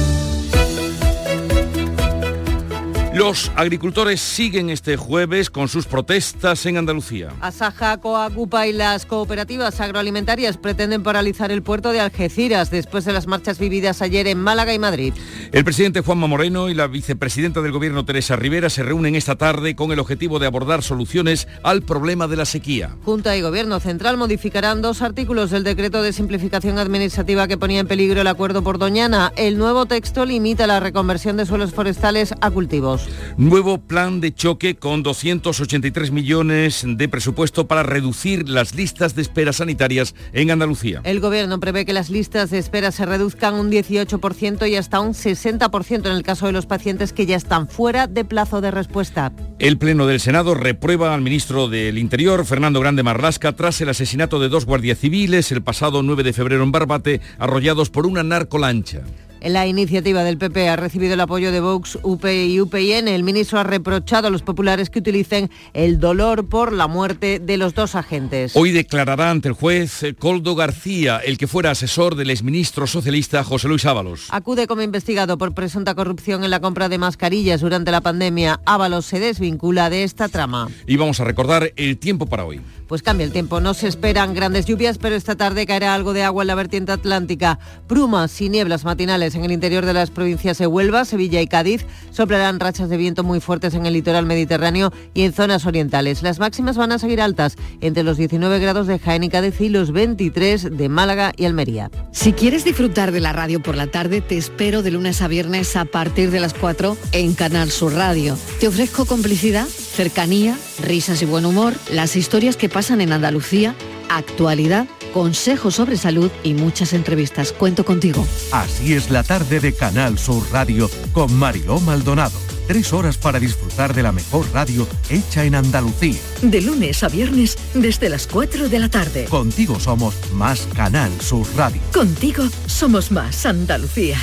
Los 3.18 3.50
agricultores 3.56 4.20
siguen 4.20 4.70
este 4.70 4.96
jueves 4.96 5.50
con 5.50 5.66
sus 5.66 5.86
protestas 5.86 6.64
en 6.66 6.76
Andalucía. 6.76 7.30
Asaja, 7.40 7.96
Coacupa 7.96 8.68
y 8.68 8.72
las 8.72 9.06
cooperativas 9.06 9.80
agroalimentarias 9.80 10.56
pretenden 10.56 11.02
paralizar 11.02 11.50
el 11.50 11.64
puerto 11.64 11.90
de 11.90 11.98
Algeciras 11.98 12.70
después 12.70 13.04
de 13.04 13.12
las 13.12 13.26
marchas 13.26 13.58
vividas 13.58 14.02
ayer 14.02 14.28
en 14.28 14.40
Málaga 14.40 14.72
y 14.72 14.78
Madrid. 14.78 15.14
El 15.50 15.64
presidente 15.64 16.00
Juanma 16.00 16.28
Moreno 16.28 16.68
y 16.68 16.74
la 16.74 16.86
vicepresidenta 16.86 17.60
del 17.60 17.72
gobierno 17.72 18.04
Teresa 18.04 18.36
Rivera 18.36 18.70
se 18.70 18.84
reúnen 18.84 19.16
esta 19.16 19.34
tarde 19.34 19.74
con 19.74 19.90
el 19.90 19.98
objetivo 19.98 20.38
de 20.38 20.46
abordar 20.46 20.84
soluciones 20.84 21.48
al 21.64 21.82
problema 21.82 22.28
de 22.28 22.36
la 22.36 22.44
sequía. 22.44 22.94
Junta 23.04 23.36
y 23.36 23.40
Gobierno 23.40 23.80
Central 23.80 24.16
modificarán 24.16 24.80
dos 24.80 25.02
artículos 25.02 25.50
del 25.50 25.64
decreto 25.64 26.02
de 26.02 26.12
simplificación 26.12 26.78
administrativa 26.78 27.48
que 27.48 27.58
ponía 27.58 27.80
en 27.80 27.88
peligro 27.88 28.20
el 28.20 28.28
acuerdo 28.28 28.62
por 28.62 28.78
Doñana. 28.78 29.32
El 29.34 29.58
nuevo 29.58 29.86
texto 29.86 30.24
limita 30.24 30.68
la 30.68 30.78
reconversión 30.78 31.36
de 31.36 31.46
suelos 31.46 31.72
forestales 31.72 32.32
a 32.40 32.52
cultivos. 32.52 33.07
Nuevo 33.36 33.78
plan 33.78 34.20
de 34.20 34.34
choque 34.34 34.76
con 34.76 35.02
283 35.02 36.10
millones 36.10 36.84
de 36.86 37.08
presupuesto 37.08 37.66
para 37.66 37.82
reducir 37.82 38.48
las 38.48 38.74
listas 38.74 39.14
de 39.14 39.22
espera 39.22 39.52
sanitarias 39.52 40.14
en 40.32 40.50
Andalucía. 40.50 41.00
El 41.04 41.20
gobierno 41.20 41.60
prevé 41.60 41.84
que 41.84 41.92
las 41.92 42.10
listas 42.10 42.50
de 42.50 42.58
espera 42.58 42.90
se 42.92 43.06
reduzcan 43.06 43.54
un 43.54 43.70
18% 43.70 44.68
y 44.68 44.76
hasta 44.76 45.00
un 45.00 45.14
60% 45.14 46.06
en 46.06 46.12
el 46.12 46.22
caso 46.22 46.46
de 46.46 46.52
los 46.52 46.66
pacientes 46.66 47.12
que 47.12 47.26
ya 47.26 47.36
están 47.36 47.68
fuera 47.68 48.06
de 48.06 48.24
plazo 48.24 48.60
de 48.60 48.70
respuesta. 48.70 49.32
El 49.58 49.78
Pleno 49.78 50.06
del 50.06 50.20
Senado 50.20 50.54
reprueba 50.54 51.14
al 51.14 51.22
ministro 51.22 51.68
del 51.68 51.98
Interior, 51.98 52.44
Fernando 52.44 52.80
Grande 52.80 53.02
Marlasca, 53.02 53.52
tras 53.52 53.80
el 53.80 53.88
asesinato 53.88 54.38
de 54.40 54.48
dos 54.48 54.66
guardias 54.66 54.98
civiles 54.98 55.50
el 55.52 55.62
pasado 55.62 56.02
9 56.02 56.22
de 56.22 56.32
febrero 56.32 56.62
en 56.62 56.72
Barbate, 56.72 57.20
arrollados 57.38 57.90
por 57.90 58.06
una 58.06 58.22
narcolancha. 58.22 59.02
La 59.42 59.66
iniciativa 59.66 60.24
del 60.24 60.36
PP 60.36 60.68
ha 60.68 60.76
recibido 60.76 61.14
el 61.14 61.20
apoyo 61.20 61.52
de 61.52 61.60
Vox, 61.60 61.98
UP 62.02 62.24
y 62.24 62.60
UPN. 62.60 63.08
El 63.08 63.22
ministro 63.22 63.60
ha 63.60 63.64
reprochado 63.64 64.28
a 64.28 64.30
los 64.30 64.42
populares 64.42 64.90
que 64.90 64.98
utilicen 64.98 65.50
el 65.74 66.00
dolor 66.00 66.48
por 66.48 66.72
la 66.72 66.88
muerte 66.88 67.38
de 67.38 67.56
los 67.56 67.74
dos 67.74 67.94
agentes. 67.94 68.56
Hoy 68.56 68.72
declarará 68.72 69.30
ante 69.30 69.48
el 69.48 69.54
juez 69.54 70.04
Coldo 70.18 70.54
García, 70.54 71.18
el 71.18 71.38
que 71.38 71.46
fuera 71.46 71.70
asesor 71.70 72.16
del 72.16 72.30
exministro 72.30 72.86
socialista 72.86 73.44
José 73.44 73.68
Luis 73.68 73.86
Ábalos. 73.86 74.26
Acude 74.30 74.66
como 74.66 74.82
investigado 74.82 75.38
por 75.38 75.54
presunta 75.54 75.94
corrupción 75.94 76.44
en 76.44 76.50
la 76.50 76.60
compra 76.60 76.88
de 76.88 76.98
mascarillas 76.98 77.60
durante 77.60 77.92
la 77.92 78.00
pandemia. 78.00 78.60
Ábalos 78.64 79.06
se 79.06 79.20
desvincula 79.20 79.90
de 79.90 80.02
esta 80.02 80.28
trama. 80.28 80.68
Y 80.86 80.96
vamos 80.96 81.20
a 81.20 81.24
recordar 81.24 81.72
el 81.76 81.98
tiempo 81.98 82.26
para 82.26 82.44
hoy. 82.44 82.60
Pues 82.88 83.02
cambia 83.02 83.24
el 83.24 83.32
tiempo. 83.32 83.60
No 83.60 83.74
se 83.74 83.86
esperan 83.86 84.34
grandes 84.34 84.64
lluvias, 84.64 84.96
pero 84.98 85.14
esta 85.14 85.36
tarde 85.36 85.66
caerá 85.66 85.94
algo 85.94 86.14
de 86.14 86.22
agua 86.22 86.42
en 86.42 86.48
la 86.48 86.54
vertiente 86.54 86.90
atlántica. 86.92 87.58
Brumas 87.86 88.40
y 88.40 88.48
nieblas 88.48 88.84
matinales 88.84 89.27
en 89.34 89.44
el 89.44 89.52
interior 89.52 89.86
de 89.86 89.92
las 89.92 90.10
provincias 90.10 90.58
de 90.58 90.66
Huelva, 90.66 91.04
Sevilla 91.04 91.40
y 91.40 91.46
Cádiz. 91.46 91.84
Soplarán 92.10 92.60
rachas 92.60 92.88
de 92.88 92.96
viento 92.96 93.24
muy 93.24 93.40
fuertes 93.40 93.74
en 93.74 93.86
el 93.86 93.92
litoral 93.92 94.26
mediterráneo 94.26 94.92
y 95.14 95.22
en 95.22 95.32
zonas 95.32 95.66
orientales. 95.66 96.22
Las 96.22 96.38
máximas 96.38 96.76
van 96.76 96.92
a 96.92 96.98
seguir 96.98 97.20
altas, 97.20 97.56
entre 97.80 98.02
los 98.02 98.16
19 98.16 98.58
grados 98.58 98.86
de 98.86 98.98
Jaén 98.98 99.24
y 99.24 99.28
Cádiz 99.28 99.60
y 99.60 99.68
los 99.68 99.92
23 99.92 100.76
de 100.76 100.88
Málaga 100.88 101.32
y 101.36 101.44
Almería. 101.44 101.90
Si 102.12 102.32
quieres 102.32 102.64
disfrutar 102.64 103.12
de 103.12 103.20
la 103.20 103.32
radio 103.32 103.62
por 103.62 103.76
la 103.76 103.86
tarde, 103.86 104.20
te 104.20 104.36
espero 104.36 104.82
de 104.82 104.90
lunes 104.90 105.22
a 105.22 105.28
viernes 105.28 105.76
a 105.76 105.84
partir 105.84 106.30
de 106.30 106.40
las 106.40 106.54
4 106.54 106.96
en 107.12 107.34
Canal 107.34 107.70
Sur 107.70 107.94
Radio. 107.94 108.36
Te 108.60 108.68
ofrezco 108.68 109.04
complicidad, 109.04 109.66
cercanía, 109.66 110.56
risas 110.82 111.22
y 111.22 111.24
buen 111.24 111.44
humor, 111.44 111.74
las 111.90 112.16
historias 112.16 112.56
que 112.56 112.68
pasan 112.68 113.00
en 113.00 113.12
Andalucía, 113.12 113.74
actualidad, 114.08 114.86
consejos 115.12 115.74
sobre 115.74 115.96
salud 115.96 116.30
y 116.42 116.54
muchas 116.54 116.92
entrevistas. 116.92 117.52
Cuento 117.52 117.84
contigo. 117.84 118.26
Así 118.52 118.94
es 118.94 119.10
la 119.10 119.22
tarde 119.22 119.60
de 119.60 119.72
Canal 119.74 120.18
Sur 120.18 120.42
Radio 120.52 120.90
con 121.12 121.32
Mariló 121.34 121.80
Maldonado. 121.80 122.38
Tres 122.66 122.92
horas 122.92 123.16
para 123.16 123.40
disfrutar 123.40 123.94
de 123.94 124.02
la 124.02 124.12
mejor 124.12 124.44
radio 124.52 124.86
hecha 125.08 125.44
en 125.44 125.54
Andalucía. 125.54 126.18
De 126.42 126.60
lunes 126.60 127.02
a 127.02 127.08
viernes 127.08 127.56
desde 127.72 128.10
las 128.10 128.26
4 128.26 128.68
de 128.68 128.78
la 128.78 128.90
tarde. 128.90 129.24
Contigo 129.24 129.80
somos 129.80 130.14
más 130.34 130.68
Canal 130.74 131.10
Sur 131.20 131.46
Radio. 131.56 131.80
Contigo 131.94 132.44
somos 132.66 133.10
más 133.10 133.46
Andalucía. 133.46 134.18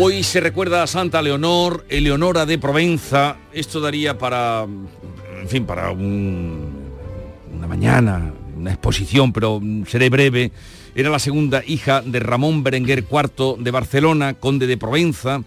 Hoy 0.00 0.22
se 0.22 0.40
recuerda 0.40 0.82
a 0.82 0.86
Santa 0.86 1.20
Leonor, 1.20 1.84
Eleonora 1.88 2.46
de 2.46 2.58
Provenza. 2.58 3.36
Esto 3.52 3.78
daría 3.78 4.16
para, 4.16 4.66
en 5.42 5.48
fin, 5.48 5.64
para 5.66 5.90
un- 5.90 6.70
una 7.56 7.66
mañana, 7.66 8.32
una 8.56 8.70
exposición, 8.70 9.32
pero 9.32 9.60
seré 9.86 10.08
breve. 10.08 10.52
Era 10.94 11.10
la 11.10 11.18
segunda 11.18 11.62
hija 11.66 12.00
de 12.02 12.20
Ramón 12.20 12.62
Berenguer 12.62 13.04
IV 13.10 13.56
de 13.58 13.70
Barcelona, 13.70 14.34
conde 14.34 14.66
de 14.66 14.76
Provenza, 14.76 15.42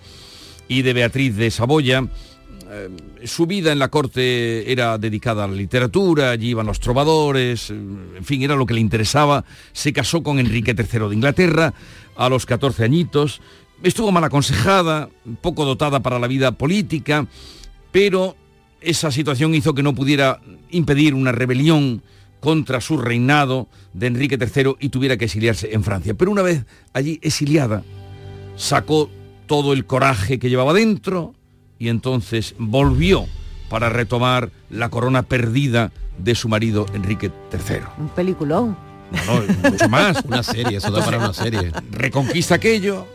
y 0.67 0.81
de 0.81 0.93
Beatriz 0.93 1.35
de 1.35 1.51
Saboya. 1.51 2.07
Eh, 2.67 2.89
su 3.25 3.45
vida 3.45 3.71
en 3.71 3.77
la 3.79 3.89
corte 3.89 4.71
era 4.71 4.97
dedicada 4.97 5.43
a 5.43 5.47
la 5.47 5.53
literatura, 5.53 6.31
allí 6.31 6.49
iban 6.49 6.65
los 6.65 6.79
trovadores, 6.79 7.69
eh, 7.69 7.73
en 7.73 8.25
fin, 8.25 8.41
era 8.41 8.55
lo 8.55 8.65
que 8.65 8.73
le 8.73 8.79
interesaba. 8.81 9.45
Se 9.73 9.93
casó 9.93 10.23
con 10.23 10.39
Enrique 10.39 10.75
III 10.77 11.07
de 11.09 11.15
Inglaterra 11.15 11.73
a 12.17 12.27
los 12.29 12.45
14 12.47 12.83
añitos. 12.83 13.41
Estuvo 13.83 14.11
mal 14.11 14.23
aconsejada, 14.23 15.09
poco 15.41 15.63
dotada 15.65 15.99
para 16.01 16.17
la 16.17 16.27
vida 16.27 16.53
política, 16.53 17.27
pero 17.91 18.35
esa 18.85 19.11
situación 19.11 19.55
hizo 19.55 19.73
que 19.73 19.83
no 19.83 19.95
pudiera 19.95 20.39
impedir 20.69 21.13
una 21.13 21.31
rebelión 21.31 22.01
contra 22.39 22.79
su 22.79 22.97
reinado 22.97 23.67
de 23.93 24.07
Enrique 24.07 24.37
III 24.39 24.75
y 24.79 24.89
tuviera 24.89 25.17
que 25.17 25.25
exiliarse 25.25 25.73
en 25.73 25.83
Francia. 25.83 26.13
Pero 26.13 26.31
una 26.31 26.41
vez 26.41 26.65
allí 26.93 27.19
exiliada, 27.23 27.83
sacó 28.55 29.09
todo 29.47 29.73
el 29.73 29.85
coraje 29.85 30.39
que 30.39 30.49
llevaba 30.49 30.73
dentro 30.73 31.33
y 31.79 31.89
entonces 31.89 32.55
volvió 32.57 33.25
para 33.69 33.89
retomar 33.89 34.51
la 34.69 34.89
corona 34.89 35.23
perdida 35.23 35.91
de 36.17 36.35
su 36.35 36.47
marido 36.47 36.85
Enrique 36.93 37.31
III. 37.51 37.77
Un 37.97 38.09
peliculón. 38.09 38.77
No, 39.27 39.41
no, 39.41 39.71
mucho 39.71 39.89
más. 39.89 40.23
Una 40.25 40.43
serie, 40.43 40.77
eso 40.77 40.91
da 40.91 41.03
para 41.03 41.17
una 41.17 41.33
serie. 41.33 41.71
Reconquista 41.91 42.55
aquello, 42.55 43.07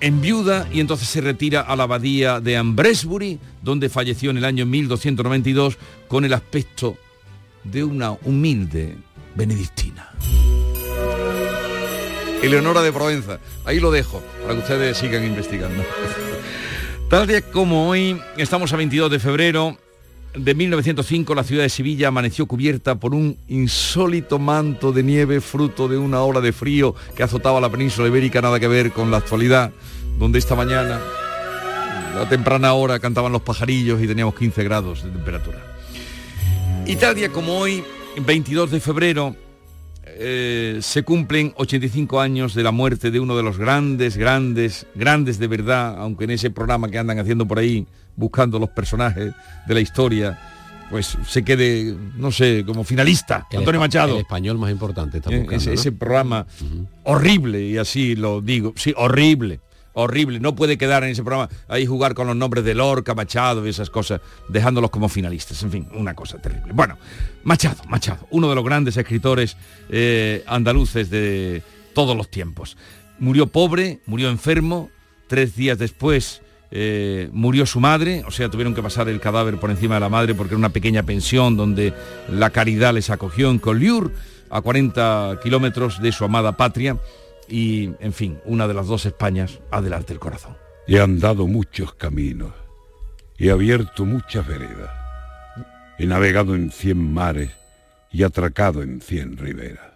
enviuda 0.00 0.68
y 0.72 0.80
entonces 0.80 1.08
se 1.08 1.20
retira 1.20 1.60
a 1.60 1.76
la 1.76 1.84
abadía 1.84 2.40
de 2.40 2.56
Ambresbury, 2.56 3.38
donde 3.62 3.88
falleció 3.88 4.30
en 4.30 4.38
el 4.38 4.44
año 4.44 4.66
1292 4.66 5.78
con 6.08 6.24
el 6.24 6.32
aspecto 6.32 6.96
de 7.64 7.84
una 7.84 8.12
humilde 8.12 8.96
benedictina. 9.34 10.10
Eleonora 12.42 12.82
de 12.82 12.92
Provenza, 12.92 13.40
ahí 13.64 13.80
lo 13.80 13.90
dejo, 13.90 14.22
para 14.42 14.54
que 14.54 14.60
ustedes 14.60 14.98
sigan 14.98 15.24
investigando. 15.24 15.82
Tal 17.10 17.26
día 17.26 17.40
como 17.40 17.88
hoy, 17.88 18.20
estamos 18.36 18.72
a 18.72 18.76
22 18.76 19.10
de 19.10 19.18
febrero 19.18 19.78
de 20.36 20.54
1905, 20.54 21.34
la 21.34 21.44
ciudad 21.44 21.62
de 21.62 21.68
Sevilla 21.68 22.08
amaneció 22.08 22.46
cubierta 22.46 22.96
por 22.96 23.14
un 23.14 23.38
insólito 23.48 24.38
manto 24.38 24.92
de 24.92 25.02
nieve 25.02 25.40
fruto 25.40 25.88
de 25.88 25.96
una 25.96 26.22
ola 26.22 26.40
de 26.40 26.52
frío 26.52 26.94
que 27.16 27.22
azotaba 27.22 27.60
la 27.60 27.70
península 27.70 28.08
ibérica, 28.08 28.42
nada 28.42 28.60
que 28.60 28.68
ver 28.68 28.92
con 28.92 29.10
la 29.10 29.16
actualidad, 29.16 29.72
donde 30.18 30.38
esta 30.38 30.54
mañana, 30.54 31.00
a 32.20 32.28
temprana 32.28 32.74
hora, 32.74 32.98
cantaban 32.98 33.32
los 33.32 33.42
pajarillos 33.42 34.02
y 34.02 34.06
teníamos 34.06 34.34
15 34.34 34.62
grados 34.64 35.04
de 35.04 35.10
temperatura. 35.10 35.58
Y 36.86 36.96
tal 36.96 37.14
día 37.14 37.30
como 37.30 37.58
hoy, 37.58 37.82
22 38.24 38.70
de 38.70 38.80
febrero, 38.80 39.34
eh, 40.04 40.78
se 40.82 41.02
cumplen 41.02 41.52
85 41.56 42.20
años 42.20 42.54
de 42.54 42.62
la 42.62 42.72
muerte 42.72 43.10
de 43.10 43.20
uno 43.20 43.36
de 43.36 43.42
los 43.42 43.58
grandes, 43.58 44.16
grandes, 44.16 44.86
grandes 44.94 45.38
de 45.38 45.46
verdad, 45.46 45.96
aunque 45.98 46.24
en 46.24 46.30
ese 46.30 46.50
programa 46.50 46.88
que 46.88 46.98
andan 46.98 47.18
haciendo 47.18 47.46
por 47.46 47.58
ahí, 47.58 47.86
buscando 48.16 48.58
los 48.58 48.70
personajes 48.70 49.32
de 49.66 49.74
la 49.74 49.80
historia, 49.80 50.38
pues 50.90 51.16
se 51.26 51.44
quede, 51.44 51.96
no 52.16 52.30
sé, 52.30 52.64
como 52.64 52.84
finalista, 52.84 53.46
El 53.50 53.58
Antonio 53.58 53.80
Machado. 53.80 54.14
El 54.14 54.20
español 54.20 54.58
más 54.58 54.70
importante 54.70 55.18
está 55.18 55.30
buscando, 55.30 55.54
ese, 55.54 55.70
¿no? 55.70 55.74
ese 55.74 55.92
programa 55.92 56.46
horrible, 57.04 57.62
y 57.62 57.78
así 57.78 58.14
lo 58.14 58.40
digo, 58.40 58.72
sí, 58.76 58.94
horrible, 58.96 59.60
horrible. 59.94 60.40
No 60.40 60.54
puede 60.54 60.78
quedar 60.78 61.02
en 61.04 61.10
ese 61.10 61.22
programa 61.22 61.48
ahí 61.68 61.86
jugar 61.86 62.14
con 62.14 62.26
los 62.26 62.36
nombres 62.36 62.64
de 62.64 62.74
Lorca, 62.74 63.14
Machado 63.14 63.66
y 63.66 63.70
esas 63.70 63.90
cosas, 63.90 64.20
dejándolos 64.48 64.90
como 64.90 65.08
finalistas. 65.08 65.62
En 65.62 65.70
fin, 65.70 65.88
una 65.94 66.14
cosa 66.14 66.38
terrible. 66.38 66.72
Bueno, 66.72 66.98
Machado, 67.44 67.82
Machado, 67.88 68.26
uno 68.30 68.48
de 68.48 68.54
los 68.54 68.64
grandes 68.64 68.96
escritores 68.96 69.56
eh, 69.88 70.44
andaluces 70.46 71.10
de 71.10 71.62
todos 71.94 72.16
los 72.16 72.30
tiempos. 72.30 72.76
Murió 73.18 73.46
pobre, 73.46 74.00
murió 74.06 74.28
enfermo, 74.28 74.90
tres 75.26 75.56
días 75.56 75.78
después 75.78 76.42
eh, 76.70 77.28
murió 77.32 77.66
su 77.66 77.80
madre, 77.80 78.24
o 78.26 78.30
sea, 78.30 78.48
tuvieron 78.48 78.74
que 78.74 78.82
pasar 78.82 79.08
el 79.08 79.20
cadáver 79.20 79.58
por 79.58 79.70
encima 79.70 79.94
de 79.94 80.00
la 80.00 80.08
madre 80.08 80.34
porque 80.34 80.54
era 80.54 80.58
una 80.58 80.70
pequeña 80.70 81.04
pensión 81.04 81.56
donde 81.56 81.92
la 82.30 82.50
caridad 82.50 82.94
les 82.94 83.10
acogió 83.10 83.50
en 83.50 83.58
Collioure, 83.58 84.12
a 84.50 84.60
40 84.60 85.40
kilómetros 85.42 86.00
de 86.00 86.12
su 86.12 86.24
amada 86.24 86.56
patria, 86.56 86.98
y, 87.48 87.90
en 88.00 88.12
fin, 88.12 88.38
una 88.44 88.66
de 88.66 88.74
las 88.74 88.86
dos 88.86 89.06
Españas 89.06 89.60
adelante 89.70 90.12
el 90.12 90.18
corazón. 90.18 90.56
He 90.88 91.00
andado 91.00 91.46
muchos 91.46 91.94
caminos, 91.94 92.52
he 93.38 93.50
abierto 93.50 94.04
muchas 94.04 94.46
veredas, 94.46 94.90
he 95.98 96.06
navegado 96.06 96.54
en 96.54 96.70
cien 96.70 97.12
mares 97.12 97.50
y 98.12 98.22
atracado 98.22 98.82
en 98.82 99.00
cien 99.00 99.36
riberas. 99.36 99.92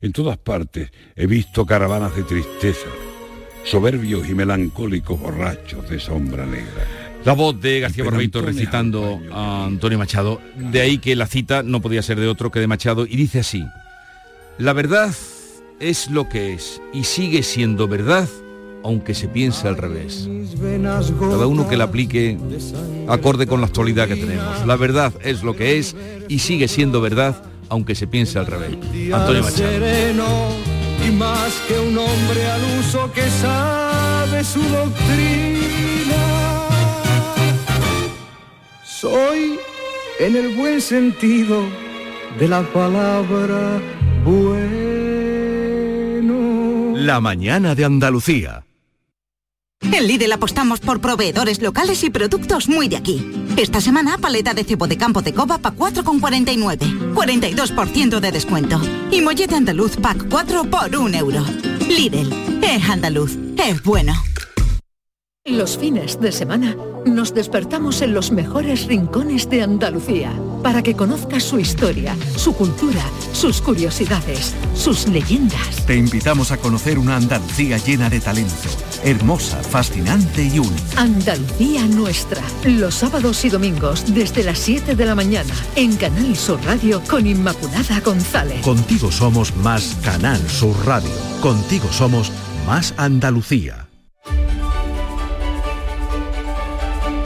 En 0.00 0.12
todas 0.12 0.38
partes 0.38 0.90
he 1.14 1.26
visto 1.26 1.66
caravanas 1.66 2.16
de 2.16 2.22
tristeza, 2.22 2.88
soberbios 3.64 4.28
y 4.28 4.34
melancólicos 4.34 5.18
borrachos 5.18 5.88
de 5.88 6.00
sombra 6.00 6.46
negra. 6.46 6.86
La 7.24 7.34
voz 7.34 7.60
de 7.60 7.80
García 7.80 8.04
Barbeito 8.04 8.40
recitando 8.40 9.20
a 9.30 9.66
Antonio 9.66 9.98
Machado, 9.98 10.40
de 10.56 10.80
ahí 10.80 10.98
que 10.98 11.14
la 11.14 11.26
cita 11.26 11.62
no 11.62 11.82
podía 11.82 12.02
ser 12.02 12.18
de 12.18 12.28
otro 12.28 12.50
que 12.50 12.60
de 12.60 12.66
Machado, 12.66 13.06
y 13.06 13.16
dice 13.16 13.40
así, 13.40 13.64
la 14.58 14.72
verdad 14.72 15.14
es 15.80 16.10
lo 16.10 16.28
que 16.28 16.54
es 16.54 16.80
y 16.92 17.04
sigue 17.04 17.42
siendo 17.42 17.88
verdad 17.88 18.28
aunque 18.82 19.14
se 19.14 19.28
piense 19.28 19.68
al 19.68 19.76
revés. 19.76 20.28
Cada 21.18 21.46
uno 21.46 21.68
que 21.68 21.76
la 21.76 21.84
aplique 21.84 22.38
acorde 23.08 23.46
con 23.46 23.60
la 23.60 23.66
actualidad 23.66 24.08
que 24.08 24.16
tenemos. 24.16 24.66
La 24.66 24.76
verdad 24.76 25.12
es 25.22 25.42
lo 25.42 25.54
que 25.54 25.78
es 25.78 25.94
y 26.28 26.38
sigue 26.38 26.68
siendo 26.68 27.00
verdad 27.00 27.42
aunque 27.68 27.94
se 27.94 28.06
piense 28.06 28.38
al 28.38 28.46
revés. 28.46 28.72
Antonio 29.12 29.42
Machado. 29.42 30.59
Y 31.06 31.10
más 31.10 31.52
que 31.66 31.78
un 31.78 31.96
hombre 31.98 32.50
al 32.50 32.62
uso 32.80 33.10
que 33.12 33.28
sabe 33.28 34.44
su 34.44 34.62
doctrina. 34.62 36.16
Soy, 38.84 39.58
en 40.18 40.36
el 40.36 40.54
buen 40.56 40.80
sentido 40.80 41.62
de 42.38 42.48
la 42.48 42.62
palabra, 42.62 43.80
bueno. 44.24 44.80
La 46.96 47.20
mañana 47.20 47.74
de 47.74 47.84
Andalucía. 47.84 48.64
En 49.82 50.06
Lidl 50.06 50.32
apostamos 50.32 50.80
por 50.80 51.00
proveedores 51.00 51.60
locales 51.62 52.04
y 52.04 52.10
productos 52.10 52.68
muy 52.68 52.88
de 52.88 52.96
aquí. 52.96 53.26
Esta 53.56 53.80
semana, 53.80 54.18
paleta 54.18 54.54
de 54.54 54.64
cebo 54.64 54.86
de 54.86 54.96
campo 54.96 55.22
de 55.22 55.34
coba 55.34 55.58
pa 55.58 55.72
4,49. 55.72 57.14
42% 57.14 58.20
de 58.20 58.32
descuento. 58.32 58.80
Y 59.10 59.20
mollete 59.20 59.56
andaluz 59.56 59.96
pack 59.96 60.28
4 60.28 60.64
por 60.64 60.96
1 60.96 61.18
euro. 61.18 61.44
Lidl, 61.88 62.32
es 62.62 62.88
andaluz, 62.88 63.36
es 63.56 63.82
bueno. 63.82 64.14
Los 65.44 65.78
fines 65.78 66.20
de 66.20 66.32
semana 66.32 66.76
nos 67.06 67.34
despertamos 67.34 68.02
en 68.02 68.12
los 68.12 68.30
mejores 68.30 68.86
rincones 68.86 69.48
de 69.48 69.62
Andalucía 69.62 70.32
para 70.70 70.84
que 70.84 70.94
conozcas 70.94 71.42
su 71.42 71.58
historia, 71.58 72.16
su 72.36 72.54
cultura, 72.54 73.02
sus 73.32 73.60
curiosidades, 73.60 74.54
sus 74.72 75.08
leyendas. 75.08 75.84
Te 75.84 75.96
invitamos 75.96 76.52
a 76.52 76.58
conocer 76.58 76.96
una 76.96 77.16
Andalucía 77.16 77.76
llena 77.78 78.08
de 78.08 78.20
talento, 78.20 78.68
hermosa, 79.02 79.60
fascinante 79.64 80.44
y 80.44 80.60
única. 80.60 80.80
Andalucía 80.96 81.84
nuestra, 81.86 82.40
los 82.62 82.94
sábados 82.94 83.44
y 83.44 83.48
domingos 83.48 84.14
desde 84.14 84.44
las 84.44 84.60
7 84.60 84.94
de 84.94 85.04
la 85.04 85.16
mañana 85.16 85.54
en 85.74 85.96
Canal 85.96 86.36
Sur 86.36 86.64
Radio 86.64 87.02
con 87.10 87.26
Inmaculada 87.26 87.98
González. 87.98 88.60
Contigo 88.60 89.10
somos 89.10 89.52
más 89.56 89.96
Canal 90.04 90.38
Sur 90.48 90.76
Radio. 90.86 91.10
Contigo 91.42 91.90
somos 91.90 92.30
más 92.64 92.94
Andalucía. 92.96 93.89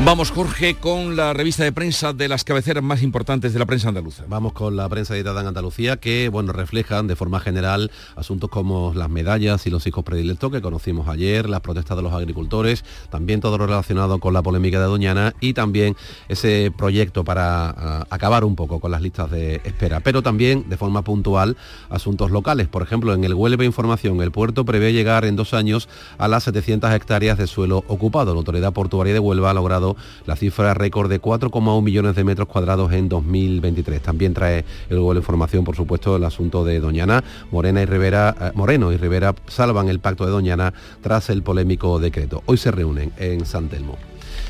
Vamos, 0.00 0.32
Jorge, 0.32 0.74
con 0.74 1.16
la 1.16 1.32
revista 1.32 1.64
de 1.64 1.72
prensa 1.72 2.12
de 2.12 2.28
las 2.28 2.44
cabeceras 2.44 2.82
más 2.84 3.02
importantes 3.02 3.54
de 3.54 3.58
la 3.58 3.64
prensa 3.64 3.88
andaluza. 3.88 4.24
Vamos 4.28 4.52
con 4.52 4.76
la 4.76 4.86
prensa 4.88 5.16
editada 5.16 5.40
en 5.40 5.46
Andalucía 5.46 5.96
que, 5.96 6.28
bueno, 6.28 6.52
reflejan 6.52 7.06
de 7.06 7.16
forma 7.16 7.40
general 7.40 7.90
asuntos 8.14 8.50
como 8.50 8.92
las 8.94 9.08
medallas 9.08 9.66
y 9.66 9.70
los 9.70 9.86
hijos 9.86 10.04
predilectos 10.04 10.52
que 10.52 10.60
conocimos 10.60 11.08
ayer, 11.08 11.48
las 11.48 11.60
protestas 11.60 11.96
de 11.96 12.02
los 12.02 12.12
agricultores, 12.12 12.84
también 13.08 13.40
todo 13.40 13.56
lo 13.56 13.66
relacionado 13.66 14.18
con 14.18 14.34
la 14.34 14.42
polémica 14.42 14.78
de 14.78 14.86
Doñana 14.86 15.34
y 15.40 15.54
también 15.54 15.96
ese 16.28 16.70
proyecto 16.76 17.24
para 17.24 17.70
ah, 17.70 18.06
acabar 18.10 18.44
un 18.44 18.56
poco 18.56 18.80
con 18.80 18.90
las 18.90 19.00
listas 19.00 19.30
de 19.30 19.62
espera, 19.64 20.00
pero 20.00 20.22
también 20.22 20.68
de 20.68 20.76
forma 20.76 21.00
puntual 21.02 21.56
asuntos 21.88 22.30
locales. 22.30 22.68
Por 22.68 22.82
ejemplo, 22.82 23.14
en 23.14 23.24
el 23.24 23.32
Huelva 23.32 23.64
Información, 23.64 24.20
el 24.20 24.32
puerto 24.32 24.66
prevé 24.66 24.92
llegar 24.92 25.24
en 25.24 25.34
dos 25.34 25.54
años 25.54 25.88
a 26.18 26.28
las 26.28 26.44
700 26.44 26.92
hectáreas 26.92 27.38
de 27.38 27.46
suelo 27.46 27.84
ocupado. 27.88 28.34
La 28.34 28.38
Autoridad 28.38 28.72
Portuaria 28.74 29.14
de 29.14 29.20
Huelva 29.20 29.50
ha 29.50 29.54
logrado 29.54 29.83
la 30.26 30.36
cifra 30.36 30.74
récord 30.74 31.10
de 31.10 31.20
4,1 31.20 31.82
millones 31.82 32.14
de 32.16 32.24
metros 32.24 32.48
cuadrados 32.48 32.92
en 32.92 33.08
2023. 33.08 34.00
También 34.00 34.34
trae 34.34 34.64
el 34.88 34.98
Huelva 34.98 35.20
Información, 35.20 35.64
por 35.64 35.76
supuesto, 35.76 36.16
el 36.16 36.24
asunto 36.24 36.64
de 36.64 36.80
Doñana. 36.80 37.22
Morena 37.50 37.82
y 37.82 37.86
Rivera, 37.86 38.34
eh, 38.40 38.50
Moreno 38.54 38.92
y 38.92 38.96
Rivera 38.96 39.34
salvan 39.46 39.88
el 39.88 40.00
pacto 40.00 40.24
de 40.24 40.32
Doñana 40.32 40.72
tras 41.02 41.30
el 41.30 41.42
polémico 41.42 41.98
decreto. 41.98 42.42
Hoy 42.46 42.56
se 42.56 42.70
reúnen 42.70 43.12
en 43.18 43.44
San 43.46 43.68
Telmo. 43.68 43.96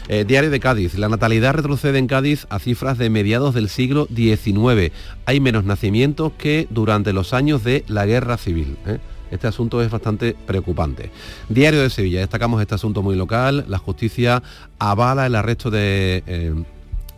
Eh, 0.09 0.25
Diario 0.27 0.51
de 0.51 0.61
Cádiz. 0.61 0.99
La 0.99 1.09
natalidad 1.09 1.55
retrocede 1.55 1.99
en 1.99 2.07
Cádiz 2.07 2.47
a 2.51 2.59
cifras 2.59 2.99
de 2.99 3.09
mediados 3.09 3.55
del 3.55 3.69
siglo 3.69 4.07
XIX. 4.15 4.93
Hay 5.25 5.41
menos 5.41 5.65
nacimientos 5.65 6.33
que 6.37 6.67
durante 6.71 7.13
los 7.13 7.33
años 7.33 7.65
de 7.65 7.85
la 7.89 8.05
Guerra 8.05 8.37
Civil. 8.37 8.77
¿eh? 8.87 8.99
Este 9.35 9.49
asunto 9.49 9.83
es 9.83 9.91
bastante 9.91 10.37
preocupante. 10.47 11.11
Diario 11.49 11.83
de 11.83 11.91
Sevilla. 11.91 12.21
Destacamos 12.21 12.61
este 12.61 12.77
asunto 12.77 13.03
muy 13.03 13.17
local. 13.17 13.65
La 13.69 13.79
justicia 13.79 14.45
avala 14.79 15.27
el 15.27 15.35
arresto 15.35 15.71
de 15.71 16.23
eh, 16.27 16.55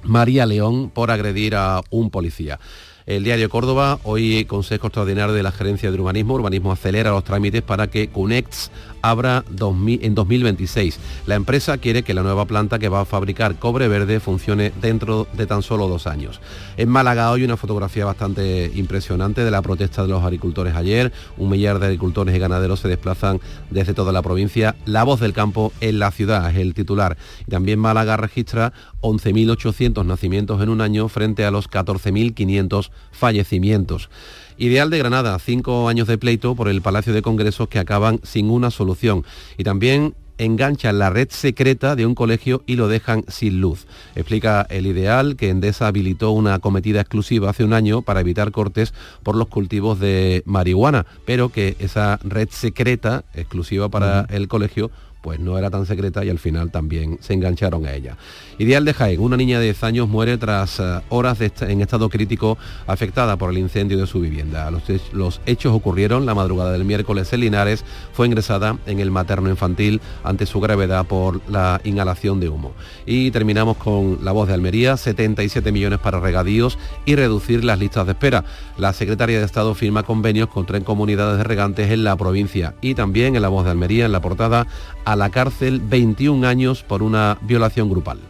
María 0.03 0.47
León 0.47 0.89
por 0.89 1.11
agredir 1.11 1.55
a 1.57 1.83
un 1.91 2.11
policía. 2.11 2.59
El 3.05 3.23
diario 3.23 3.51
Córdoba, 3.51 4.01
hoy 4.03 4.47
Consejo 4.47 4.87
Extraordinario 4.87 5.35
de 5.35 5.43
la 5.43 5.53
Gerencia 5.53 5.91
de 5.91 6.01
Urbanismo. 6.01 6.35
Urbanismo 6.35 6.73
acelera 6.73 7.11
los 7.11 7.23
trámites 7.23 7.61
para 7.61 7.89
que 7.89 8.09
CUNEX 8.09 8.71
abra 9.11 9.45
2000 9.51 10.05
en 10.05 10.15
2026. 10.15 10.99
La 11.27 11.35
empresa 11.35 11.79
quiere 11.79 12.03
que 12.03 12.15
la 12.15 12.23
nueva 12.23 12.45
planta 12.45 12.79
que 12.79 12.89
va 12.89 13.01
a 13.01 13.05
fabricar 13.05 13.57
cobre 13.57 13.89
verde 13.89 14.21
funcione 14.21 14.73
dentro 14.81 15.27
de 15.33 15.47
tan 15.47 15.63
solo 15.63 15.89
dos 15.89 16.07
años. 16.07 16.41
En 16.77 16.89
Málaga 16.89 17.31
hoy 17.31 17.45
una 17.45 17.57
fotografía 17.57 18.05
bastante 18.05 18.71
impresionante 18.75 19.45
de 19.45 19.51
la 19.51 19.63
protesta 19.63 20.03
de 20.03 20.09
los 20.09 20.23
agricultores 20.23 20.75
ayer. 20.75 21.13
Un 21.37 21.51
millar 21.51 21.79
de 21.79 21.87
agricultores 21.87 22.35
y 22.35 22.39
ganaderos 22.39 22.81
se 22.81 22.89
desplazan 22.89 23.41
desde 23.71 23.95
toda 23.95 24.13
la 24.13 24.23
provincia. 24.23 24.77
La 24.85 25.05
voz 25.05 25.21
del 25.21 25.33
campo 25.33 25.73
en 25.81 25.99
la 25.99 26.11
ciudad 26.11 26.51
es 26.51 26.57
el 26.57 26.75
titular. 26.75 27.17
También 27.49 27.79
Málaga 27.79 28.17
registra 28.17 28.73
11.800 29.01 30.05
nacimientos 30.05 30.63
en 30.63 30.69
un 30.69 30.81
año 30.81 31.09
frente 31.09 31.45
a 31.45 31.51
los 31.51 31.71
14.500 31.71 32.91
fallecimientos. 33.13 34.11
Ideal 34.59 34.89
de 34.89 34.99
Granada, 34.99 35.39
cinco 35.39 35.87
años 35.89 36.09
de 36.09 36.17
pleito 36.17 36.55
por 36.55 36.69
el 36.69 36.81
Palacio 36.81 37.13
de 37.13 37.21
Congresos 37.21 37.69
que 37.69 37.79
acaban 37.79 38.21
sin 38.23 38.49
una 38.49 38.71
solución. 38.71 39.23
Y 39.59 39.65
también 39.65 40.15
enganchan 40.39 40.99
la 40.99 41.11
red 41.11 41.29
secreta 41.31 41.95
de 41.97 42.07
un 42.07 42.15
colegio 42.15 42.63
y 42.67 42.77
lo 42.77 42.89
dejan 42.89 43.25
sin 43.29 43.61
luz. 43.61 43.87
Explica 44.15 44.67
el 44.71 44.87
ideal 44.87 45.37
que 45.37 45.51
Endesa 45.51 45.87
habilitó 45.87 46.31
una 46.31 46.55
acometida 46.55 47.01
exclusiva 47.01 47.51
hace 47.51 47.65
un 47.65 47.73
año 47.73 48.03
para 48.03 48.21
evitar 48.21 48.51
cortes 48.51 48.95
por 49.23 49.37
los 49.37 49.49
cultivos 49.49 49.99
de 50.01 50.43
marihuana, 50.47 51.07
pero 51.25 51.51
que 51.51 51.77
esa 51.79 52.19
red 52.23 52.49
secreta 52.51 53.25
exclusiva 53.35 53.89
para 53.89 54.27
el 54.31 54.49
colegio 54.49 54.91
pues 55.27 55.41
no 55.41 55.59
era 55.59 55.70
tan 55.70 55.87
secreta 55.87 56.24
y 56.24 56.31
al 56.31 56.39
final 56.39 56.70
también 56.70 57.18
se 57.20 57.35
engancharon 57.35 57.85
a 57.85 57.93
ella. 57.93 58.16
Ideal 58.59 58.85
de 58.85 58.95
Jaén, 58.95 59.18
una 59.18 59.37
niña 59.37 59.59
de 59.59 59.64
10 59.64 59.83
años 59.83 60.09
muere 60.09 60.39
tras 60.39 60.79
eh, 60.79 61.01
horas 61.09 61.41
en 61.41 61.81
estado 61.81 62.09
crítico 62.09 62.57
afectada 62.87 63.37
por 63.37 63.51
el 63.51 63.59
incendio 63.59 63.99
de 63.99 64.07
su 64.07 64.20
vivienda. 64.20 64.70
Los, 64.70 65.41
hechos 65.45 65.74
ocurrieron 65.74 66.27
la 66.27 66.37
madrugada 66.37 66.70
del 66.70 66.85
miércoles 66.85 67.33
en 67.33 67.41
Linares, 67.41 67.85
fue 68.12 68.29
ingresada 68.29 68.79
en 68.87 69.01
el 69.01 69.11
materno 69.11 69.51
infantil 69.51 70.01
ante 70.22 70.47
su 70.47 70.61
gravedad 70.61 71.05
por 71.07 71.41
la 71.51 71.81
inhalación 71.83 72.39
de 72.39 72.49
humo. 72.49 72.70
Y 73.05 73.33
terminamos 73.33 73.79
con 73.79 74.20
la 74.22 74.31
voz 74.31 74.47
de 74.47 74.55
Almería, 74.55 74.97
77 74.97 75.72
millones 75.72 75.99
para 75.99 76.20
regadíos 76.20 76.79
y 77.05 77.16
reducir 77.16 77.64
las 77.64 77.81
listas 77.81 78.07
de 78.07 78.12
espera. 78.12 78.45
La 78.79 78.93
secretaria 78.93 79.41
de 79.41 79.45
Estado 79.45 79.74
firma 79.74 80.05
convenios 80.05 80.51
con 80.51 80.66
tres 80.66 80.85
comunidades 80.85 81.39
de 81.39 81.43
regantes 81.43 81.91
en 81.91 82.05
la 82.05 82.14
provincia 82.14 82.77
y 82.81 82.95
también 82.95 83.35
en 83.35 83.43
la 83.43 83.49
voz 83.49 83.64
de 83.64 83.72
Almería, 83.72 84.07
en 84.07 84.12
la 84.12 84.20
portada, 84.20 84.68
la 85.17 85.31
cárcel 85.31 85.81
21 85.81 86.47
años 86.47 86.83
por 86.83 87.03
una 87.03 87.39
violación 87.43 87.89
grupal. 87.89 88.21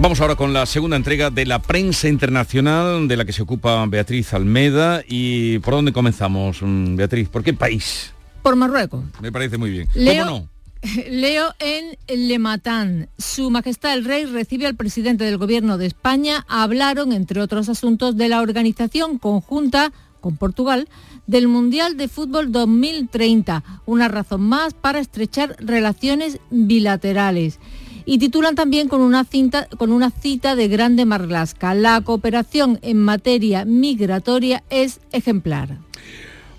Vamos 0.00 0.20
ahora 0.20 0.36
con 0.36 0.52
la 0.52 0.64
segunda 0.64 0.96
entrega 0.96 1.30
de 1.30 1.44
la 1.44 1.60
prensa 1.60 2.08
internacional 2.08 3.08
de 3.08 3.16
la 3.16 3.24
que 3.24 3.32
se 3.32 3.42
ocupa 3.42 3.84
Beatriz 3.86 4.32
Almeda. 4.32 5.02
¿Y 5.08 5.58
por 5.58 5.74
dónde 5.74 5.92
comenzamos, 5.92 6.62
mm, 6.62 6.94
Beatriz? 6.94 7.28
¿Por 7.28 7.42
qué 7.42 7.52
país? 7.52 8.12
Por 8.42 8.54
Marruecos. 8.54 9.04
Me 9.20 9.32
parece 9.32 9.58
muy 9.58 9.70
bien. 9.70 9.88
Leo, 9.94 10.24
¿Cómo 10.24 10.38
no? 10.38 10.48
Leo 11.10 11.52
en 11.58 11.96
Le 12.06 12.38
Matan. 12.38 13.08
Su 13.18 13.50
Majestad 13.50 13.94
el 13.94 14.04
Rey 14.04 14.24
recibe 14.26 14.66
al 14.66 14.76
presidente 14.76 15.24
del 15.24 15.36
Gobierno 15.36 15.78
de 15.78 15.86
España. 15.86 16.46
Hablaron, 16.48 17.12
entre 17.12 17.40
otros 17.40 17.68
asuntos, 17.68 18.16
de 18.16 18.28
la 18.28 18.40
organización 18.40 19.18
conjunta 19.18 19.92
con 20.28 20.36
Portugal 20.36 20.90
del 21.26 21.48
Mundial 21.48 21.96
de 21.96 22.06
Fútbol 22.06 22.52
2030. 22.52 23.64
Una 23.86 24.08
razón 24.08 24.42
más 24.42 24.74
para 24.74 24.98
estrechar 24.98 25.56
relaciones 25.58 26.38
bilaterales 26.50 27.58
y 28.04 28.18
titulan 28.18 28.54
también 28.54 28.88
con 28.88 29.00
una, 29.00 29.24
cinta, 29.24 29.68
con 29.78 29.90
una 29.90 30.10
cita 30.10 30.54
de 30.54 30.68
Grande 30.68 31.06
Marlasca. 31.06 31.72
La 31.72 31.98
cooperación 32.02 32.78
en 32.82 32.98
materia 32.98 33.64
migratoria 33.64 34.62
es 34.68 35.00
ejemplar. 35.12 35.78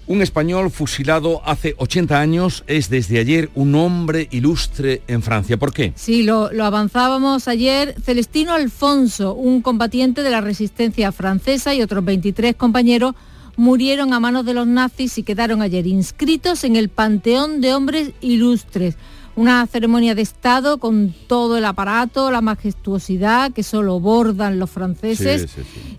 Un 0.08 0.24
español 0.24 0.72
fusilado 0.72 1.44
hace 1.46 1.76
80 1.78 2.20
años 2.20 2.64
es 2.66 2.90
desde 2.90 3.20
ayer 3.20 3.52
un 3.54 3.76
hombre 3.76 4.28
ilustre 4.32 5.04
en 5.08 5.22
Francia. 5.22 5.58
¿Por 5.58 5.72
qué? 5.72 5.94
Sí, 5.96 6.24
lo, 6.24 6.52
lo, 6.52 6.66
avanzábamos 6.66 7.48
ayer. 7.48 7.94
Celestino 8.02 8.54
Alfonso, 8.54 9.36
un 9.36 9.62
combatiente 9.62 10.24
de 10.24 10.32
la 10.32 10.42
resistencia 10.42 11.12
francesa 11.12 11.76
y 11.76 11.84
otros 11.84 12.04
23 12.04 12.56
compañeros 12.56 13.14
murieron 13.60 14.14
a 14.14 14.22
manos 14.22 14.46
de 14.46 14.54
los 14.54 14.66
nazis 14.66 15.18
y 15.18 15.24
quedaron 15.24 15.62
ayer 15.62 15.86
inscritos 15.86 16.64
en 16.64 16.78
el 16.78 16.88
Panteón 16.88 17.60
de 17.60 17.74
Hombres 17.74 18.12
Ilustres 18.22 18.96
una 19.36 19.68
ceremonia 19.68 20.16
de 20.16 20.22
Estado 20.22 20.80
con 20.80 21.14
todo 21.28 21.58
el 21.58 21.66
aparato, 21.66 22.32
la 22.32 22.42
majestuosidad 22.42 23.52
que 23.52 23.64
solo 23.64 24.00
bordan 24.00 24.60
los 24.60 24.70
franceses. 24.70 25.48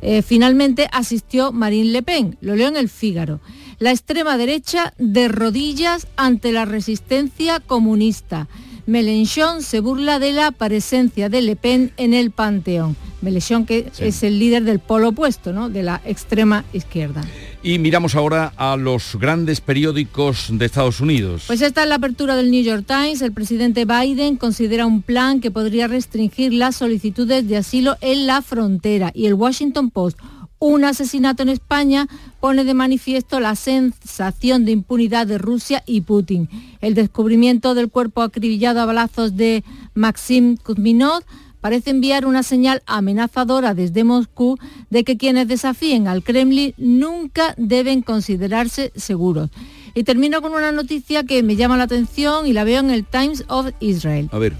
Eh, 0.03 0.23
finalmente 0.23 0.89
asistió 0.93 1.53
Marine 1.53 1.91
Le 1.91 2.03
Pen, 2.03 2.37
lo 2.41 2.57
leo 2.57 2.69
en 2.69 2.77
el 2.77 2.89
Fígaro. 2.89 3.41
La 3.79 3.93
extrema 3.93 4.37
derecha 4.37 4.93
de 4.99 5.29
rodillas 5.29 6.07
ante 6.17 6.53
la 6.53 6.67
resistencia 6.67 7.61
comunista. 7.61 8.49
Mélenchon 8.87 9.63
se 9.63 9.81
burla 9.81 10.19
de 10.19 10.33
la 10.33 10.51
presencia 10.51 11.29
de 11.29 11.41
Le 11.41 11.57
Pen 11.57 11.93
en 11.97 12.13
el 12.13 12.31
Panteón. 12.33 12.97
Mélenchon 13.23 13.65
que 13.65 13.91
es 13.99 14.23
el 14.23 14.39
líder 14.39 14.65
del 14.65 14.81
polo 14.81 15.11
opuesto, 15.11 15.53
¿no? 15.53 15.71
de 15.71 15.83
la 15.83 16.01
extrema 16.05 16.65
izquierda. 16.75 17.23
Y 17.63 17.79
miramos 17.79 18.15
ahora 18.15 18.55
a 18.57 18.77
los 18.77 19.17
grandes 19.17 19.61
periódicos 19.61 20.49
de 20.51 20.65
Estados 20.65 21.01
Unidos. 21.01 21.45
Pues 21.47 21.61
esta 21.61 21.83
es 21.83 21.89
la 21.91 21.97
apertura 21.97 22.35
del 22.35 22.51
New 22.51 22.63
York 22.63 22.87
Times. 22.87 23.21
El 23.21 23.33
presidente 23.33 23.85
Biden 23.85 24.37
considera 24.37 24.87
un 24.87 25.03
plan 25.03 25.41
que 25.41 25.51
podría 25.51 25.87
restringir 25.87 26.55
las 26.55 26.77
solicitudes 26.77 27.47
de 27.47 27.59
asilo 27.59 27.99
en 28.01 28.27
la 28.27 28.41
frontera. 28.41 29.11
Y 29.13 29.27
el 29.27 29.35
Washington 29.35 29.91
Post, 29.91 30.19
un 30.59 30.87
asesinato 30.87 31.43
en 31.43 31.51
España 31.51 32.09
pone 32.41 32.65
de 32.65 32.73
manifiesto 32.73 33.41
la 33.41 33.55
sensación 33.57 34.65
de 34.65 34.73
impunidad 34.73 35.27
de 35.27 35.37
Rusia 35.37 35.83
y 35.85 36.01
Putin. 36.01 36.49
El 36.81 36.95
descubrimiento 36.95 37.75
del 37.75 37.91
cuerpo 37.91 38.23
acribillado 38.23 38.81
a 38.81 38.87
balazos 38.87 39.37
de 39.37 39.65
Maxim 39.93 40.57
Kuzminov 40.57 41.25
parece 41.61 41.91
enviar 41.91 42.27
una 42.27 42.43
señal 42.43 42.83
amenazadora 42.87 43.75
desde 43.75 44.05
Moscú 44.05 44.59
de 44.91 45.05
que 45.05 45.17
quienes 45.17 45.49
desafíen 45.49 46.09
al 46.09 46.23
Kremlin 46.23 46.75
nunca 46.77 47.55
deben 47.57 48.03
considerarse 48.03 48.93
seguros. 48.97 49.51
Y 49.95 50.05
termino 50.05 50.41
con 50.41 50.53
una 50.53 50.73
noticia 50.73 51.25
que 51.25 51.43
me 51.43 51.57
llama 51.57 51.77
la 51.77 51.85
atención 51.85 52.47
y 52.47 52.53
la 52.53 52.65
veo 52.65 52.81
en 52.81 52.91
el 52.91 53.05
Times 53.05 53.45
of 53.49 53.71
Israel. 53.81 54.29
A 54.33 54.39
ver. 54.39 54.57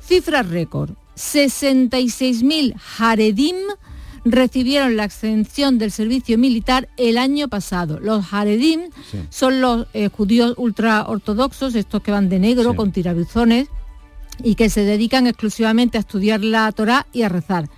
Cifra 0.00 0.42
récord. 0.42 0.90
66.000 1.16 2.74
Haredim 2.98 3.56
recibieron 4.24 4.96
la 4.96 5.04
exención 5.04 5.78
del 5.78 5.90
servicio 5.90 6.38
militar 6.38 6.88
el 6.96 7.18
año 7.18 7.48
pasado. 7.48 8.00
Los 8.00 8.32
Haredim 8.32 8.90
son 9.30 9.60
los 9.60 9.86
eh, 9.94 10.08
judíos 10.08 10.54
ultraortodoxos, 10.56 11.74
estos 11.74 12.02
que 12.02 12.10
van 12.10 12.28
de 12.28 12.38
negro 12.38 12.74
con 12.74 12.92
tirabuzones 12.92 13.68
y 14.42 14.54
que 14.54 14.70
se 14.70 14.84
dedican 14.84 15.26
exclusivamente 15.26 15.98
a 15.98 16.00
estudiar 16.00 16.42
la 16.42 16.70
Torá 16.72 17.06
y 17.12 17.22
a 17.22 17.28
rezar. 17.28 17.68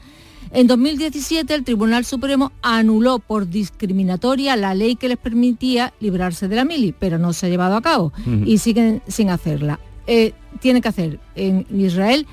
En 0.53 0.67
2017 0.67 1.55
el 1.55 1.65
Tribunal 1.65 2.05
Supremo 2.05 2.53
anuló 2.63 3.19
por 3.19 3.49
discriminatoria 3.49 4.57
la 4.57 4.75
ley 4.75 4.97
que 4.97 5.09
les 5.09 5.19
permitía 5.19 5.93
librarse 6.01 6.49
de 6.49 6.57
la 6.57 6.65
mili, 6.65 6.95
pero 6.99 7.19
no 7.19 7.33
se 7.33 7.47
ha 7.47 7.49
llevado 7.49 7.77
a 7.77 7.83
cabo 7.83 8.13
y 8.45 8.59
siguen 8.59 9.03
sin 9.09 9.31
hacerla. 9.31 9.81
Eh, 10.07 10.33
tiene 10.61 10.81
que 10.81 10.89
hacer 10.89 11.19
en 11.35 11.67
Israel 11.77 12.27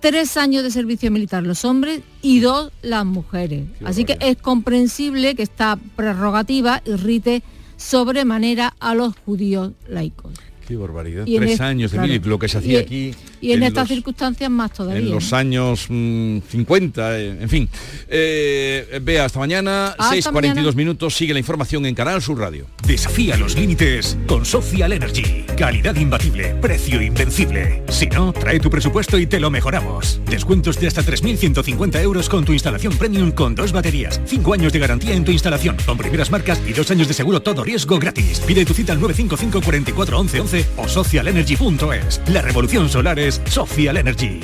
tres 0.00 0.36
años 0.36 0.64
de 0.64 0.70
servicio 0.70 1.10
militar 1.10 1.44
los 1.44 1.64
hombres 1.64 2.00
y 2.20 2.40
dos 2.40 2.72
las 2.82 3.04
mujeres. 3.04 3.66
Así 3.84 4.04
que 4.04 4.18
es 4.20 4.36
comprensible 4.36 5.34
que 5.34 5.42
esta 5.42 5.78
prerrogativa 5.94 6.82
irrite 6.84 7.42
sobremanera 7.76 8.74
a 8.80 8.94
los 8.94 9.14
judíos 9.24 9.72
laicos. 9.88 10.32
Qué 10.66 10.76
barbaridad. 10.76 11.24
Tres 11.24 11.60
años 11.60 11.92
de 11.92 12.18
lo 12.18 12.38
que 12.38 12.48
se 12.48 12.58
hacía 12.58 12.80
aquí. 12.80 13.14
Y 13.40 13.52
en, 13.52 13.62
estas 13.62 13.88
circunstancias 13.88 14.50
más 14.50 14.72
todavía. 14.72 15.00
En 15.00 15.10
los 15.10 15.32
años 15.32 15.86
50, 15.86 17.02
mm, 17.02 17.12
eh, 17.12 17.38
en 17.40 17.48
fin. 17.48 17.68
Eh, 18.08 19.00
vea, 19.02 19.24
hasta 19.24 19.38
mañana, 19.38 19.94
6.42 19.98 20.74
minutos, 20.74 21.14
sigue 21.14 21.32
la 21.32 21.38
información 21.38 21.86
en 21.86 21.94
Canal 21.94 22.20
Sur 22.20 22.38
Radio. 22.38 22.66
Desafía 22.86 23.36
los 23.36 23.56
límites 23.56 24.18
con 24.26 24.44
Social 24.44 24.92
Energy. 24.92 25.44
Calidad 25.56 25.94
imbatible, 25.96 26.54
precio 26.60 27.00
invencible. 27.00 27.82
Si 27.88 28.06
no, 28.06 28.32
trae 28.32 28.60
tu 28.60 28.70
presupuesto 28.70 29.18
y 29.18 29.26
te 29.26 29.40
lo 29.40 29.50
mejoramos. 29.50 30.20
Descuentos 30.26 30.78
de 30.80 30.88
hasta 30.88 31.02
3.150 31.02 32.00
euros 32.02 32.28
con 32.28 32.44
tu 32.44 32.52
instalación 32.52 32.96
premium 32.96 33.32
con 33.32 33.54
dos 33.54 33.72
baterías. 33.72 34.20
Cinco 34.26 34.54
años 34.54 34.72
de 34.72 34.78
garantía 34.78 35.14
en 35.14 35.24
tu 35.24 35.32
instalación, 35.32 35.76
con 35.86 35.96
primeras 35.96 36.30
marcas 36.30 36.60
y 36.66 36.72
dos 36.72 36.90
años 36.90 37.08
de 37.08 37.14
seguro 37.14 37.40
todo 37.40 37.64
riesgo 37.64 37.98
gratis. 37.98 38.40
Pide 38.40 38.64
tu 38.64 38.74
cita 38.74 38.92
al 38.92 39.00
955 39.00 39.64
44 39.64 40.18
11 40.18 40.40
11 40.40 40.66
o 40.76 40.88
socialenergy.es. 40.88 42.20
La 42.28 42.42
revolución 42.42 42.88
solar 42.88 43.18
es 43.18 43.29
Social 43.46 43.96
Energy. 43.96 44.40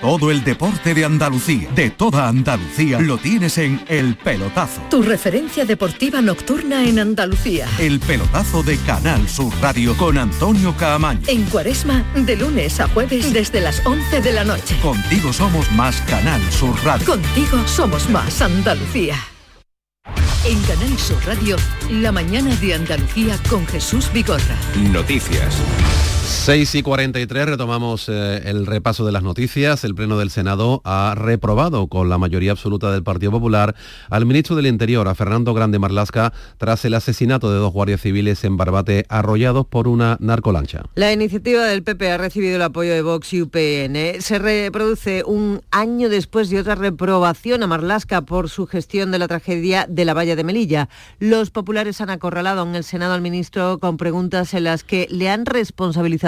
Todo 0.00 0.32
el 0.32 0.42
deporte 0.42 0.94
de 0.94 1.04
Andalucía, 1.04 1.68
de 1.76 1.90
toda 1.90 2.26
Andalucía, 2.26 2.98
lo 2.98 3.18
tienes 3.18 3.56
en 3.58 3.80
El 3.86 4.16
Pelotazo. 4.16 4.80
Tu 4.90 5.00
referencia 5.00 5.64
deportiva 5.64 6.20
nocturna 6.20 6.84
en 6.84 6.98
Andalucía. 6.98 7.68
El 7.78 8.00
Pelotazo 8.00 8.64
de 8.64 8.78
Canal 8.78 9.28
Sur 9.28 9.52
Radio 9.60 9.96
con 9.96 10.18
Antonio 10.18 10.74
Caamaño. 10.76 11.20
En 11.28 11.44
Cuaresma, 11.44 12.04
de 12.16 12.34
lunes 12.34 12.80
a 12.80 12.88
jueves 12.88 13.32
desde 13.32 13.60
las 13.60 13.86
11 13.86 14.22
de 14.22 14.32
la 14.32 14.42
noche. 14.42 14.76
Contigo 14.82 15.32
somos 15.32 15.70
más 15.72 16.00
Canal 16.08 16.40
Sur 16.50 16.74
Radio. 16.82 17.06
Contigo 17.06 17.58
somos 17.68 18.08
más 18.10 18.42
Andalucía. 18.42 19.16
En 20.44 20.60
Canal 20.62 20.98
Sur 20.98 21.24
Radio, 21.24 21.56
la 21.90 22.10
mañana 22.10 22.52
de 22.56 22.74
Andalucía 22.74 23.38
con 23.48 23.64
Jesús 23.68 24.12
Bigorra. 24.12 24.56
Noticias. 24.90 25.62
6 26.32 26.74
y 26.74 26.82
43 26.82 27.46
retomamos 27.46 28.08
eh, 28.08 28.42
el 28.46 28.66
repaso 28.66 29.06
de 29.06 29.12
las 29.12 29.22
noticias. 29.22 29.84
El 29.84 29.94
Pleno 29.94 30.18
del 30.18 30.30
Senado 30.30 30.80
ha 30.84 31.14
reprobado 31.16 31.86
con 31.86 32.08
la 32.08 32.18
mayoría 32.18 32.50
absoluta 32.50 32.90
del 32.90 33.04
Partido 33.04 33.30
Popular 33.30 33.76
al 34.10 34.26
ministro 34.26 34.56
del 34.56 34.66
Interior, 34.66 35.06
a 35.06 35.14
Fernando 35.14 35.54
Grande 35.54 35.78
Marlasca, 35.78 36.32
tras 36.58 36.84
el 36.84 36.94
asesinato 36.94 37.52
de 37.52 37.58
dos 37.58 37.72
guardias 37.72 38.00
civiles 38.00 38.42
en 38.42 38.56
Barbate 38.56 39.04
arrollados 39.08 39.66
por 39.66 39.86
una 39.86 40.16
narcolancha. 40.18 40.82
La 40.96 41.12
iniciativa 41.12 41.64
del 41.64 41.84
PP 41.84 42.10
ha 42.10 42.18
recibido 42.18 42.56
el 42.56 42.62
apoyo 42.62 42.92
de 42.92 43.02
Vox 43.02 43.32
y 43.34 43.42
UPN. 43.42 44.20
Se 44.20 44.40
reproduce 44.40 45.22
un 45.24 45.60
año 45.70 46.08
después 46.08 46.50
de 46.50 46.58
otra 46.58 46.74
reprobación 46.74 47.62
a 47.62 47.68
Marlasca 47.68 48.22
por 48.22 48.48
su 48.48 48.66
gestión 48.66 49.12
de 49.12 49.20
la 49.20 49.28
tragedia 49.28 49.86
de 49.88 50.04
la 50.04 50.14
valla 50.14 50.34
de 50.34 50.42
Melilla. 50.42 50.88
Los 51.20 51.50
populares 51.50 52.00
han 52.00 52.10
acorralado 52.10 52.64
en 52.64 52.74
el 52.74 52.82
Senado 52.82 53.14
al 53.14 53.22
ministro 53.22 53.78
con 53.78 53.96
preguntas 53.96 54.54
en 54.54 54.64
las 54.64 54.82
que 54.82 55.06
le 55.08 55.28
han 55.28 55.46
responsabilizado 55.46 56.21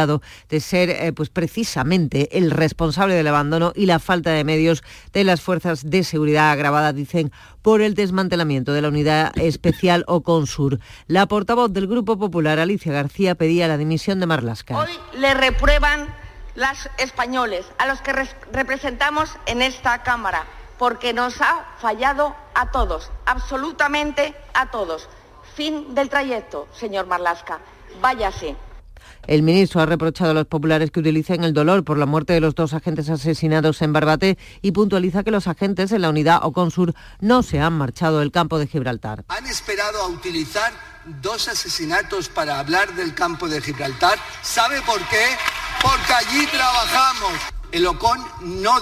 de 0.49 0.61
ser 0.61 0.90
eh, 0.90 1.12
pues 1.12 1.30
precisamente 1.30 2.36
el 2.36 2.51
responsable 2.51 3.14
del 3.14 3.28
abandono 3.28 3.72
y 3.74 3.86
la 3.86 3.99
falta 3.99 4.30
de 4.30 4.45
medios 4.45 4.82
de 5.12 5.24
las 5.24 5.40
fuerzas 5.40 5.88
de 5.88 6.03
seguridad 6.05 6.51
agravada, 6.51 6.92
dicen, 6.92 7.32
por 7.62 7.80
el 7.80 7.95
desmantelamiento 7.95 8.72
de 8.72 8.82
la 8.82 8.88
unidad 8.88 9.32
especial 9.38 10.05
Oconsur. 10.07 10.80
La 11.07 11.26
portavoz 11.26 11.72
del 11.72 11.86
Grupo 11.86 12.18
Popular, 12.18 12.59
Alicia 12.59 12.92
García, 12.92 13.34
pedía 13.36 13.68
la 13.68 13.78
dimisión 13.78 14.20
de 14.20 14.26
Marlasca. 14.26 14.76
Hoy 14.76 14.90
le 15.18 15.32
reprueban 15.34 16.09
las 16.55 16.90
españoles, 16.99 17.66
a 17.78 17.86
los 17.86 18.01
que 18.01 18.12
representamos 18.53 19.30
en 19.47 19.62
esta 19.62 20.03
Cámara, 20.03 20.45
porque 20.78 21.12
nos 21.12 21.40
ha 21.40 21.64
fallado 21.78 22.34
a 22.55 22.70
todos, 22.70 23.11
absolutamente 23.26 24.34
a 24.55 24.70
todos. 24.70 25.09
Fin 25.55 25.95
del 25.95 26.09
trayecto, 26.09 26.68
señor 26.72 27.07
Marlasca. 27.07 27.61
Váyase. 28.01 28.57
El 29.26 29.42
ministro 29.42 29.80
ha 29.80 29.86
reprochado 29.86 30.32
a 30.32 30.34
los 30.34 30.46
populares 30.46 30.90
que 30.90 31.00
utilicen 31.00 31.44
el 31.44 31.54
dolor 31.54 31.84
por 31.84 31.98
la 31.98 32.06
muerte 32.06 32.32
de 32.32 32.40
los 32.40 32.54
dos 32.54 32.74
agentes 32.74 33.08
asesinados 33.08 33.80
en 33.82 33.92
Barbate 33.92 34.38
y 34.62 34.72
puntualiza 34.72 35.24
que 35.24 35.30
los 35.30 35.46
agentes 35.46 35.92
en 35.92 36.02
la 36.02 36.10
unidad 36.10 36.40
Oconsur 36.42 36.94
no 37.20 37.42
se 37.42 37.60
han 37.60 37.72
marchado 37.74 38.20
del 38.20 38.32
campo 38.32 38.58
de 38.58 38.66
Gibraltar. 38.66 39.24
Han 39.28 39.46
esperado 39.46 40.02
a 40.02 40.08
utilizar 40.08 40.72
dos 41.22 41.48
asesinatos 41.48 42.28
para 42.28 42.58
hablar 42.58 42.94
del 42.94 43.14
campo 43.14 43.48
de 43.48 43.60
Gibraltar. 43.60 44.18
¿Sabe 44.42 44.80
por 44.82 45.00
qué? 45.08 45.36
Porque 45.82 46.12
allí 46.12 46.46
trabajamos. 46.46 47.53
El 47.74 47.88
OCON 47.88 48.20
no, 48.62 48.74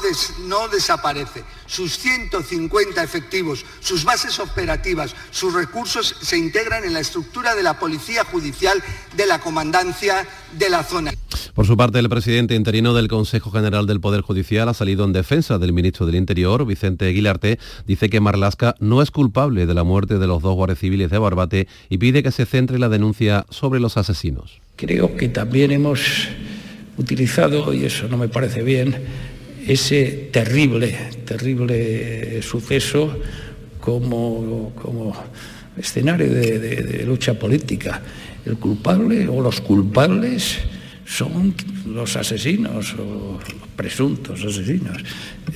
no 0.47 0.68
desaparece. 0.68 1.45
Sus 1.64 1.97
150 1.97 3.03
efectivos, 3.03 3.64
sus 3.80 4.05
bases 4.05 4.38
operativas, 4.38 5.16
sus 5.30 5.55
recursos 5.55 6.14
se 6.20 6.36
integran 6.36 6.84
en 6.84 6.93
la 6.93 7.01
estructura 7.01 7.55
de 7.55 7.62
la 7.62 7.78
Policía 7.78 8.22
Judicial 8.24 8.82
de 9.16 9.24
la 9.24 9.38
Comandancia 9.38 10.26
de 10.59 10.68
la 10.68 10.84
zona. 10.84 11.14
Por 11.55 11.66
su 11.66 11.74
parte, 11.74 12.01
el 12.01 12.11
presidente 12.11 12.55
interino 12.55 12.93
del 12.93 13.09
Consejo 13.09 13.51
General 13.51 13.86
del 13.86 14.01
Poder 14.01 14.20
Judicial 14.20 14.68
ha 14.68 14.74
salido 14.74 15.07
en 15.07 15.14
defensa 15.14 15.57
del 15.57 15.72
ministro 15.72 16.05
del 16.05 16.16
Interior, 16.16 16.66
Vicente 16.66 17.09
Aguilarte, 17.09 17.59
dice 17.86 18.11
que 18.11 18.20
Marlasca 18.20 18.74
no 18.78 19.01
es 19.01 19.11
culpable 19.11 19.64
de 19.64 19.72
la 19.72 19.84
muerte 19.84 20.18
de 20.18 20.26
los 20.26 20.43
dos 20.43 20.55
guardias 20.55 20.80
civiles 20.80 21.11
de 21.11 21.16
Barbate 21.16 21.66
y 21.88 21.97
pide 21.97 22.22
que 22.22 22.30
se 22.30 22.45
centre 22.45 22.78
la 22.78 22.90
denuncia 22.90 23.47
sobre 23.49 23.80
los 23.80 23.97
asesinos. 23.97 24.61
Creo 24.76 25.16
que 25.16 25.30
también 25.30 25.70
hemos 25.70 26.28
utilizado, 26.99 27.72
y 27.72 27.84
eso 27.84 28.09
no 28.09 28.16
me 28.16 28.28
parece 28.28 28.62
bien, 28.62 28.95
ese 29.66 30.28
terrible, 30.32 30.95
terrible 31.24 32.43
suceso 32.43 33.16
como, 33.80 34.72
como 34.80 35.14
escenario 35.76 36.32
de, 36.32 36.59
de 36.59 37.05
lucha 37.05 37.34
política. 37.34 38.03
El 38.45 38.57
culpable 38.57 39.28
o 39.28 39.40
los 39.40 39.61
culpables 39.61 40.59
son 41.05 41.55
los 41.87 42.17
asesinos 42.17 42.95
o 42.95 43.39
presuntos 43.77 44.45
asesinos. 44.45 45.03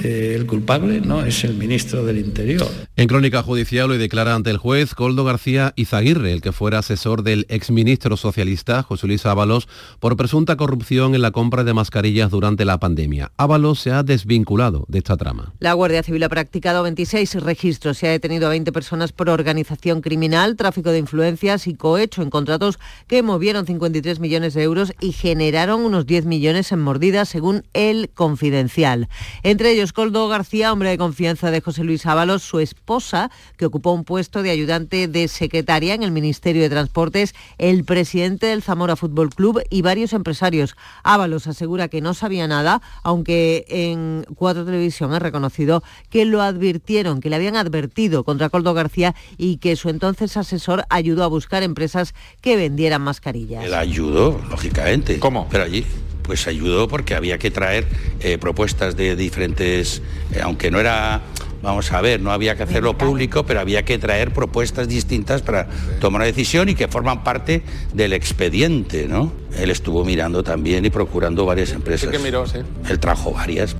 Eh, 0.02 0.34
el 0.34 0.46
culpable 0.46 1.00
no 1.00 1.24
es 1.24 1.44
el 1.44 1.54
ministro 1.54 2.04
del 2.04 2.18
Interior. 2.18 2.68
En 2.96 3.06
crónica 3.08 3.42
judicial 3.42 3.90
hoy 3.90 3.98
declara 3.98 4.34
ante 4.34 4.50
el 4.50 4.58
juez 4.58 4.94
Coldo 4.94 5.24
García 5.24 5.72
Izaguirre, 5.76 6.32
el 6.32 6.42
que 6.42 6.52
fuera 6.52 6.78
asesor 6.78 7.22
del 7.22 7.46
exministro 7.48 8.16
socialista 8.16 8.82
José 8.82 9.06
Luis 9.06 9.24
Ábalos, 9.26 9.68
por 10.00 10.16
presunta 10.16 10.56
corrupción 10.56 11.14
en 11.14 11.22
la 11.22 11.30
compra 11.30 11.62
de 11.62 11.72
mascarillas 11.72 12.30
durante 12.30 12.64
la 12.64 12.78
pandemia. 12.78 13.32
Ábalos 13.36 13.80
se 13.80 13.92
ha 13.92 14.02
desvinculado 14.02 14.86
de 14.88 14.98
esta 14.98 15.16
trama. 15.16 15.54
La 15.60 15.74
Guardia 15.74 16.02
Civil 16.02 16.24
ha 16.24 16.28
practicado 16.28 16.82
26 16.82 17.42
registros 17.42 18.02
y 18.02 18.06
ha 18.06 18.10
detenido 18.10 18.46
a 18.46 18.50
20 18.50 18.72
personas 18.72 19.12
por 19.12 19.30
organización 19.30 20.00
criminal, 20.00 20.56
tráfico 20.56 20.90
de 20.90 20.98
influencias 20.98 21.66
y 21.66 21.74
cohecho 21.74 22.22
en 22.22 22.30
contratos 22.30 22.78
que 23.06 23.22
movieron 23.22 23.66
53 23.66 24.20
millones 24.20 24.54
de 24.54 24.62
euros 24.62 24.92
y 25.00 25.12
generaron 25.12 25.35
unos 25.40 26.06
10 26.06 26.24
millones 26.24 26.72
en 26.72 26.80
mordidas, 26.80 27.28
según 27.28 27.64
el 27.74 28.08
Confidencial. 28.14 29.08
Entre 29.42 29.70
ellos, 29.70 29.92
Coldo 29.92 30.28
García, 30.28 30.72
hombre 30.72 30.90
de 30.90 30.98
confianza 30.98 31.50
de 31.50 31.60
José 31.60 31.84
Luis 31.84 32.06
Ábalos, 32.06 32.42
su 32.42 32.58
esposa, 32.58 33.30
que 33.56 33.66
ocupó 33.66 33.92
un 33.92 34.04
puesto 34.04 34.42
de 34.42 34.50
ayudante 34.50 35.08
de 35.08 35.28
secretaria 35.28 35.94
en 35.94 36.02
el 36.02 36.10
Ministerio 36.10 36.62
de 36.62 36.70
Transportes, 36.70 37.34
el 37.58 37.84
presidente 37.84 38.46
del 38.46 38.62
Zamora 38.62 38.96
Fútbol 38.96 39.28
Club 39.30 39.62
y 39.68 39.82
varios 39.82 40.14
empresarios. 40.14 40.74
Ábalos 41.02 41.46
asegura 41.46 41.88
que 41.88 42.00
no 42.00 42.14
sabía 42.14 42.48
nada, 42.48 42.80
aunque 43.02 43.66
en 43.68 44.24
Cuatro 44.36 44.64
Televisión 44.64 45.12
ha 45.12 45.18
reconocido 45.18 45.82
que 46.08 46.24
lo 46.24 46.40
advirtieron, 46.40 47.20
que 47.20 47.28
le 47.30 47.36
habían 47.36 47.56
advertido 47.56 48.24
contra 48.24 48.48
Coldo 48.48 48.72
García 48.72 49.14
y 49.36 49.58
que 49.58 49.76
su 49.76 49.90
entonces 49.90 50.36
asesor 50.36 50.84
ayudó 50.88 51.24
a 51.24 51.28
buscar 51.28 51.62
empresas 51.62 52.14
que 52.40 52.56
vendieran 52.56 53.02
mascarillas. 53.02 53.64
Él 53.64 53.74
ayudó, 53.74 54.40
lógicamente. 54.50 55.18
¿Cómo? 55.26 55.48
Pero 55.50 55.64
allí 55.64 55.84
pues 56.22 56.46
ayudó 56.46 56.86
porque 56.86 57.16
había 57.16 57.36
que 57.36 57.50
traer 57.50 57.84
eh, 58.20 58.38
propuestas 58.38 58.96
de 58.96 59.16
diferentes, 59.16 60.00
eh, 60.32 60.38
aunque 60.40 60.70
no 60.70 60.78
era, 60.78 61.20
vamos 61.62 61.90
a 61.90 62.00
ver, 62.00 62.20
no 62.20 62.30
había 62.30 62.54
que 62.54 62.62
hacerlo 62.62 62.96
público, 62.96 63.44
pero 63.44 63.58
había 63.58 63.84
que 63.84 63.98
traer 63.98 64.32
propuestas 64.32 64.86
distintas 64.86 65.42
para 65.42 65.66
tomar 66.00 66.20
una 66.20 66.26
decisión 66.26 66.68
y 66.68 66.76
que 66.76 66.86
forman 66.86 67.24
parte 67.24 67.62
del 67.92 68.12
expediente, 68.12 69.08
¿no? 69.08 69.32
Él 69.58 69.70
estuvo 69.70 70.04
mirando 70.04 70.44
también 70.44 70.84
y 70.84 70.90
procurando 70.90 71.44
varias 71.44 71.72
empresas. 71.72 72.08
Sí 72.08 72.16
que 72.16 72.22
miró, 72.22 72.46
sí. 72.46 72.58
Él 72.88 73.00
trajo 73.00 73.32
varias. 73.32 73.76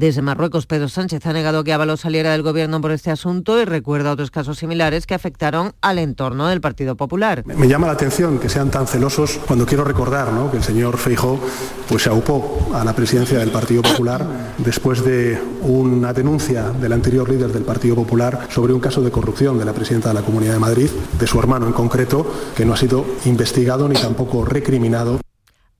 Desde 0.00 0.22
Marruecos, 0.22 0.64
Pedro 0.64 0.88
Sánchez 0.88 1.26
ha 1.26 1.34
negado 1.34 1.62
que 1.62 1.74
Ábalos 1.74 2.00
saliera 2.00 2.32
del 2.32 2.40
gobierno 2.40 2.80
por 2.80 2.90
este 2.90 3.10
asunto 3.10 3.60
y 3.60 3.66
recuerda 3.66 4.12
otros 4.12 4.30
casos 4.30 4.56
similares 4.56 5.06
que 5.06 5.12
afectaron 5.12 5.74
al 5.82 5.98
entorno 5.98 6.46
del 6.46 6.62
Partido 6.62 6.96
Popular. 6.96 7.44
Me 7.44 7.68
llama 7.68 7.86
la 7.86 7.92
atención 7.92 8.38
que 8.38 8.48
sean 8.48 8.70
tan 8.70 8.86
celosos 8.86 9.38
cuando 9.46 9.66
quiero 9.66 9.84
recordar 9.84 10.28
que 10.50 10.56
el 10.56 10.62
señor 10.62 10.96
Feijó 10.96 11.38
pues, 11.86 12.04
se 12.04 12.08
aupó 12.08 12.70
a 12.72 12.82
la 12.82 12.94
presidencia 12.94 13.40
del 13.40 13.50
Partido 13.50 13.82
Popular 13.82 14.26
después 14.56 15.04
de 15.04 15.38
una 15.60 16.14
denuncia 16.14 16.70
del 16.70 16.94
anterior 16.94 17.28
líder 17.28 17.52
del 17.52 17.64
Partido 17.64 17.94
Popular 17.94 18.48
sobre 18.48 18.72
un 18.72 18.80
caso 18.80 19.02
de 19.02 19.10
corrupción 19.10 19.58
de 19.58 19.66
la 19.66 19.74
presidenta 19.74 20.08
de 20.08 20.14
la 20.14 20.22
Comunidad 20.22 20.54
de 20.54 20.60
Madrid, 20.60 20.88
de 21.18 21.26
su 21.26 21.38
hermano 21.38 21.66
en 21.66 21.74
concreto, 21.74 22.26
que 22.56 22.64
no 22.64 22.72
ha 22.72 22.78
sido 22.78 23.04
investigado 23.26 23.86
ni 23.86 23.96
tampoco 23.96 24.46
recriminado. 24.46 25.20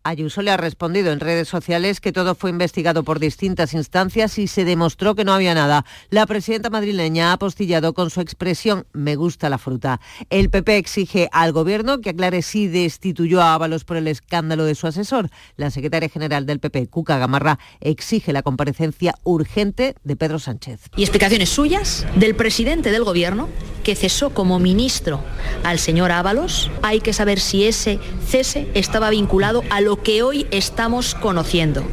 Ayuso 0.02 0.42
le 0.42 0.50
ha 0.50 0.56
respondido 0.56 1.12
en 1.12 1.20
redes 1.20 1.48
sociales 1.48 2.00
que 2.00 2.12
todo 2.12 2.34
fue 2.34 2.50
investigado 2.50 3.04
por 3.04 3.18
distintas 3.18 3.74
instancias 3.74 4.38
y 4.38 4.46
se 4.46 4.64
demostró 4.64 5.14
que 5.14 5.24
no 5.24 5.34
había 5.34 5.54
nada. 5.54 5.84
La 6.08 6.26
presidenta 6.26 6.70
madrileña 6.70 7.30
ha 7.30 7.34
apostillado 7.34 7.92
con 7.92 8.10
su 8.10 8.20
expresión 8.20 8.86
me 8.92 9.16
gusta 9.16 9.50
la 9.50 9.58
fruta. 9.58 10.00
El 10.30 10.50
PP 10.50 10.76
exige 10.76 11.28
al 11.32 11.52
gobierno 11.52 12.00
que 12.00 12.10
aclare 12.10 12.42
si 12.42 12.68
destituyó 12.68 13.40
a 13.42 13.54
Ábalos 13.54 13.84
por 13.84 13.96
el 13.96 14.08
escándalo 14.08 14.64
de 14.64 14.74
su 14.74 14.86
asesor. 14.86 15.30
La 15.56 15.70
secretaria 15.70 16.08
general 16.08 16.46
del 16.46 16.60
PP, 16.60 16.88
Cuca 16.88 17.18
Gamarra, 17.18 17.58
exige 17.80 18.32
la 18.32 18.42
comparecencia 18.42 19.14
urgente 19.24 19.94
de 20.02 20.16
Pedro 20.16 20.38
Sánchez. 20.38 20.80
Y 20.96 21.02
explicaciones 21.02 21.50
suyas 21.50 22.06
del 22.16 22.34
presidente 22.34 22.90
del 22.90 23.04
gobierno 23.04 23.48
que 23.82 23.94
cesó 23.94 24.30
como 24.30 24.58
ministro 24.58 25.22
al 25.64 25.78
señor 25.78 26.12
Ábalos. 26.12 26.70
Hay 26.82 27.00
que 27.00 27.12
saber 27.12 27.40
si 27.40 27.64
ese 27.64 27.98
cese 28.26 28.68
estaba 28.74 29.10
vinculado 29.10 29.62
a 29.70 29.80
lo 29.80 29.89
que 29.96 30.22
hoy 30.22 30.46
estamos 30.50 31.14
conociendo. 31.14 31.84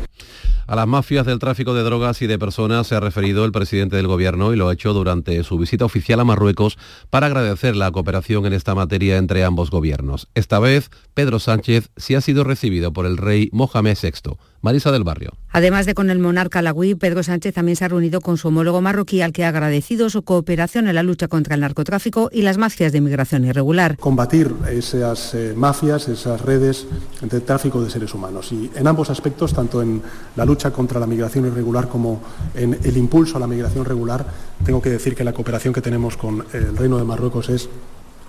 A 0.67 0.75
las 0.75 0.85
mafias 0.85 1.25
del 1.25 1.39
tráfico 1.39 1.73
de 1.73 1.83
drogas 1.83 2.21
y 2.21 2.27
de 2.27 2.37
personas 2.37 2.87
se 2.87 2.95
ha 2.95 2.99
referido 2.99 3.45
el 3.45 3.53
presidente 3.53 3.95
del 3.95 4.07
Gobierno 4.07 4.51
y 4.51 4.57
lo 4.57 4.67
ha 4.67 4.73
hecho 4.73 4.91
durante 4.91 5.41
su 5.43 5.57
visita 5.57 5.85
oficial 5.85 6.19
a 6.19 6.25
Marruecos 6.25 6.77
para 7.09 7.27
agradecer 7.27 7.77
la 7.77 7.89
cooperación 7.89 8.45
en 8.45 8.51
esta 8.51 8.75
materia 8.75 9.15
entre 9.15 9.45
ambos 9.45 9.71
gobiernos. 9.71 10.27
Esta 10.35 10.59
vez, 10.59 10.91
Pedro 11.13 11.39
Sánchez 11.39 11.89
sí 11.95 12.15
ha 12.15 12.21
sido 12.21 12.43
recibido 12.43 12.91
por 12.91 13.05
el 13.05 13.15
rey 13.15 13.49
Mohamed 13.53 13.97
VI. 14.01 14.35
Marisa 14.61 14.91
del 14.91 15.03
Barrio. 15.03 15.33
Además 15.51 15.85
de 15.85 15.93
con 15.93 16.09
el 16.09 16.19
monarca 16.19 16.61
lagüí, 16.61 16.95
Pedro 16.95 17.23
Sánchez 17.23 17.53
también 17.53 17.75
se 17.75 17.85
ha 17.85 17.87
reunido 17.87 18.21
con 18.21 18.37
su 18.37 18.49
homólogo 18.49 18.81
marroquí 18.81 19.21
al 19.21 19.31
que 19.31 19.45
ha 19.45 19.49
agradecido 19.49 20.09
su 20.09 20.23
cooperación 20.23 20.87
en 20.87 20.95
la 20.95 21.03
lucha 21.03 21.27
contra 21.27 21.55
el 21.55 21.61
narcotráfico 21.61 22.29
y 22.31 22.41
las 22.41 22.57
mafias 22.57 22.91
de 22.91 22.97
inmigración 22.99 23.45
irregular. 23.45 23.97
Combatir 23.97 24.53
esas 24.69 25.33
eh, 25.33 25.53
mafias, 25.55 26.07
esas 26.07 26.41
redes 26.41 26.85
de 27.21 27.41
tráfico 27.41 27.83
de 27.83 27.89
seres 27.89 28.13
humanos. 28.13 28.51
Y 28.51 28.69
en 28.75 28.87
ambos 28.87 29.09
aspectos, 29.09 29.53
tanto 29.53 29.81
en 29.81 30.01
la 30.35 30.45
lucha 30.45 30.71
contra 30.71 30.99
la 30.99 31.07
migración 31.07 31.45
irregular 31.47 31.87
como 31.87 32.21
en 32.53 32.77
el 32.83 32.97
impulso 32.97 33.37
a 33.37 33.39
la 33.39 33.47
migración 33.47 33.85
regular, 33.85 34.25
tengo 34.63 34.81
que 34.81 34.89
decir 34.89 35.15
que 35.15 35.23
la 35.23 35.33
cooperación 35.33 35.73
que 35.73 35.81
tenemos 35.81 36.17
con 36.17 36.45
el 36.53 36.75
Reino 36.75 36.97
de 36.97 37.03
Marruecos 37.03 37.49
es 37.49 37.69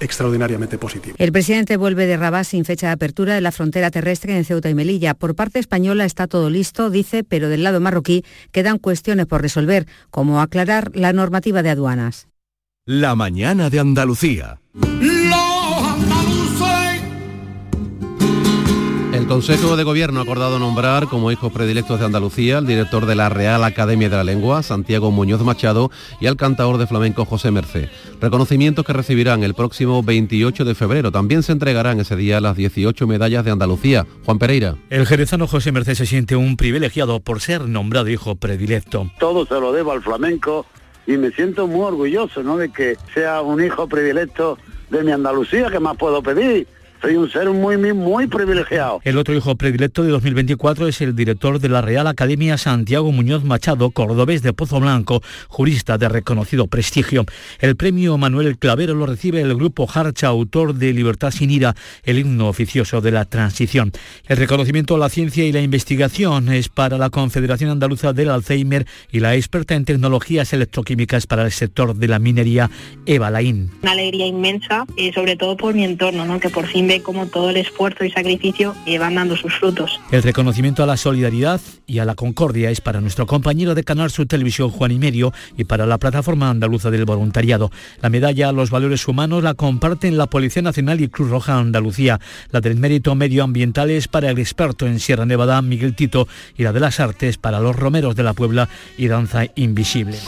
extraordinariamente 0.00 0.78
positivo. 0.78 1.16
El 1.18 1.32
presidente 1.32 1.76
vuelve 1.76 2.06
de 2.06 2.16
Rabat 2.16 2.44
sin 2.44 2.64
fecha 2.64 2.88
de 2.88 2.92
apertura 2.92 3.34
de 3.34 3.40
la 3.40 3.52
frontera 3.52 3.90
terrestre 3.90 4.36
en 4.36 4.44
Ceuta 4.44 4.70
y 4.70 4.74
Melilla. 4.74 5.14
Por 5.14 5.34
parte 5.34 5.58
española 5.58 6.04
está 6.04 6.26
todo 6.26 6.50
listo, 6.50 6.90
dice, 6.90 7.24
pero 7.24 7.48
del 7.48 7.62
lado 7.62 7.80
marroquí 7.80 8.24
quedan 8.52 8.78
cuestiones 8.78 9.26
por 9.26 9.42
resolver, 9.42 9.86
como 10.10 10.40
aclarar 10.40 10.90
la 10.94 11.12
normativa 11.12 11.62
de 11.62 11.70
aduanas. 11.70 12.28
La 12.84 13.14
mañana 13.14 13.68
de 13.68 13.80
Andalucía. 13.80 14.60
Consejo 19.28 19.76
de 19.76 19.84
Gobierno 19.84 20.20
ha 20.20 20.22
acordado 20.22 20.58
nombrar 20.58 21.06
como 21.06 21.30
hijos 21.30 21.52
predilectos 21.52 22.00
de 22.00 22.06
Andalucía 22.06 22.56
al 22.56 22.66
director 22.66 23.04
de 23.04 23.14
la 23.14 23.28
Real 23.28 23.62
Academia 23.62 24.08
de 24.08 24.16
la 24.16 24.24
Lengua, 24.24 24.62
Santiago 24.62 25.10
Muñoz 25.10 25.42
Machado, 25.42 25.90
y 26.18 26.26
al 26.26 26.36
cantador 26.36 26.78
de 26.78 26.86
flamenco 26.86 27.26
José 27.26 27.50
Merced. 27.50 27.90
Reconocimientos 28.22 28.86
que 28.86 28.94
recibirán 28.94 29.42
el 29.42 29.52
próximo 29.52 30.02
28 30.02 30.64
de 30.64 30.74
febrero. 30.74 31.12
También 31.12 31.42
se 31.42 31.52
entregarán 31.52 32.00
ese 32.00 32.16
día 32.16 32.40
las 32.40 32.56
18 32.56 33.06
medallas 33.06 33.44
de 33.44 33.50
Andalucía. 33.50 34.06
Juan 34.24 34.38
Pereira. 34.38 34.76
El 34.88 35.06
jerezano 35.06 35.46
José 35.46 35.72
Merced 35.72 35.94
se 35.94 36.06
siente 36.06 36.34
un 36.34 36.56
privilegiado 36.56 37.20
por 37.20 37.42
ser 37.42 37.68
nombrado 37.68 38.08
hijo 38.08 38.34
predilecto. 38.34 39.10
Todo 39.20 39.44
se 39.44 39.60
lo 39.60 39.72
debo 39.72 39.92
al 39.92 40.02
flamenco 40.02 40.64
y 41.06 41.18
me 41.18 41.30
siento 41.32 41.66
muy 41.66 41.82
orgulloso 41.82 42.42
¿no? 42.42 42.56
de 42.56 42.70
que 42.70 42.96
sea 43.12 43.42
un 43.42 43.62
hijo 43.62 43.86
predilecto 43.88 44.56
de 44.88 45.04
mi 45.04 45.12
Andalucía, 45.12 45.70
que 45.70 45.80
más 45.80 45.98
puedo 45.98 46.22
pedir? 46.22 46.66
Soy 47.00 47.16
un 47.16 47.30
ser 47.30 47.48
muy, 47.50 47.76
muy, 47.76 47.92
muy 47.92 48.26
privilegiado. 48.26 49.00
El 49.04 49.18
otro 49.18 49.34
hijo 49.34 49.56
predilecto 49.56 50.02
de 50.02 50.10
2024 50.10 50.88
es 50.88 51.00
el 51.00 51.14
director 51.14 51.60
de 51.60 51.68
la 51.68 51.80
Real 51.80 52.06
Academia 52.06 52.58
Santiago 52.58 53.12
Muñoz 53.12 53.44
Machado, 53.44 53.90
cordobés 53.90 54.42
de 54.42 54.52
Pozo 54.52 54.80
Blanco, 54.80 55.22
jurista 55.48 55.98
de 55.98 56.08
reconocido 56.08 56.66
prestigio. 56.66 57.24
El 57.60 57.76
premio 57.76 58.18
Manuel 58.18 58.58
Clavero 58.58 58.94
lo 58.94 59.06
recibe 59.06 59.40
el 59.40 59.54
grupo 59.54 59.88
Harcha, 59.92 60.28
autor 60.28 60.74
de 60.74 60.92
Libertad 60.92 61.30
sin 61.30 61.50
ira, 61.50 61.74
el 62.04 62.18
himno 62.18 62.48
oficioso 62.48 63.00
de 63.00 63.12
la 63.12 63.24
transición. 63.24 63.92
El 64.26 64.36
reconocimiento 64.36 64.96
a 64.96 64.98
la 64.98 65.08
ciencia 65.08 65.44
y 65.44 65.52
la 65.52 65.60
investigación 65.60 66.48
es 66.48 66.68
para 66.68 66.98
la 66.98 67.10
Confederación 67.10 67.70
Andaluza 67.70 68.12
del 68.12 68.30
Alzheimer 68.30 68.86
y 69.12 69.20
la 69.20 69.36
experta 69.36 69.74
en 69.74 69.84
tecnologías 69.84 70.52
electroquímicas 70.52 71.26
para 71.26 71.44
el 71.44 71.52
sector 71.52 71.94
de 71.94 72.08
la 72.08 72.18
minería, 72.18 72.70
Eva 73.06 73.30
Laín. 73.30 73.70
Una 73.82 73.92
alegría 73.92 74.26
inmensa, 74.26 74.84
y 74.96 75.12
sobre 75.12 75.36
todo 75.36 75.56
por 75.56 75.74
mi 75.74 75.84
entorno, 75.84 76.24
¿no? 76.24 76.40
que 76.40 76.48
por 76.48 76.66
fin 76.66 76.87
ve 76.88 77.02
cómo 77.02 77.26
todo 77.26 77.50
el 77.50 77.58
esfuerzo 77.58 78.04
y 78.04 78.10
sacrificio 78.10 78.74
van 78.98 79.14
dando 79.14 79.36
sus 79.36 79.54
frutos. 79.54 80.00
El 80.10 80.22
reconocimiento 80.22 80.82
a 80.82 80.86
la 80.86 80.96
solidaridad 80.96 81.60
y 81.86 81.98
a 82.00 82.04
la 82.04 82.14
concordia 82.14 82.70
es 82.70 82.80
para 82.80 83.00
nuestro 83.00 83.26
compañero 83.26 83.74
de 83.74 83.84
Canal 83.84 84.10
Sur 84.10 84.26
Televisión 84.26 84.70
Juan 84.70 84.90
y 84.92 84.98
Medio 84.98 85.32
y 85.56 85.64
para 85.64 85.86
la 85.86 85.98
plataforma 85.98 86.50
andaluza 86.50 86.90
del 86.90 87.04
voluntariado. 87.04 87.70
La 88.02 88.08
medalla 88.08 88.48
a 88.48 88.52
los 88.52 88.70
valores 88.70 89.06
humanos 89.06 89.42
la 89.42 89.54
comparten 89.54 90.18
la 90.18 90.26
Policía 90.26 90.62
Nacional 90.62 91.00
y 91.00 91.08
Cruz 91.08 91.30
Roja 91.30 91.58
Andalucía. 91.58 92.18
La 92.50 92.60
del 92.60 92.76
mérito 92.76 93.14
medioambiental 93.14 93.90
es 93.90 94.08
para 94.08 94.30
el 94.30 94.38
experto 94.38 94.86
en 94.86 94.98
Sierra 94.98 95.26
Nevada 95.26 95.60
Miguel 95.62 95.94
Tito 95.94 96.26
y 96.56 96.62
la 96.62 96.72
de 96.72 96.80
las 96.80 97.00
artes 97.00 97.36
para 97.36 97.60
los 97.60 97.76
romeros 97.76 98.16
de 98.16 98.22
la 98.22 98.32
Puebla 98.32 98.68
y 98.96 99.08
Danza 99.08 99.44
Invisible. 99.54 100.18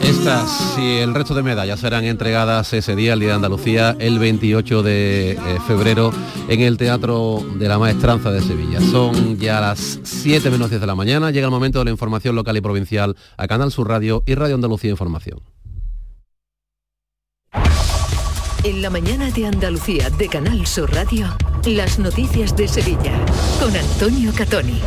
Estas 0.00 0.76
y 0.78 0.98
el 0.98 1.14
resto 1.14 1.34
de 1.34 1.42
medallas 1.42 1.80
serán 1.80 2.04
entregadas 2.04 2.72
ese 2.72 2.96
día, 2.96 3.12
el 3.12 3.20
Día 3.20 3.28
de 3.30 3.34
Andalucía, 3.34 3.96
el 3.98 4.18
28 4.18 4.82
de 4.82 5.32
eh, 5.32 5.38
febrero, 5.66 6.12
en 6.48 6.60
el 6.60 6.76
Teatro 6.76 7.44
de 7.56 7.68
la 7.68 7.78
Maestranza 7.78 8.30
de 8.30 8.40
Sevilla. 8.40 8.80
Son 8.80 9.38
ya 9.38 9.60
las 9.60 10.00
7 10.02 10.50
menos 10.50 10.70
10 10.70 10.80
de 10.80 10.86
la 10.86 10.94
mañana, 10.94 11.30
llega 11.30 11.46
el 11.46 11.50
momento 11.50 11.78
de 11.78 11.86
la 11.86 11.90
información 11.90 12.36
local 12.36 12.56
y 12.56 12.60
provincial 12.60 13.16
a 13.36 13.46
Canal 13.46 13.70
Sur 13.70 13.88
Radio 13.88 14.22
y 14.26 14.34
Radio 14.34 14.54
Andalucía 14.54 14.90
Información. 14.90 15.40
En 18.64 18.82
la 18.82 18.90
mañana 18.90 19.30
de 19.30 19.46
Andalucía 19.46 20.10
de 20.10 20.28
Canal 20.28 20.66
Sur 20.66 20.92
Radio, 20.92 21.28
las 21.64 21.98
noticias 21.98 22.56
de 22.56 22.66
Sevilla, 22.66 23.12
con 23.60 23.76
Antonio 23.76 24.32
Catoni. 24.36 24.80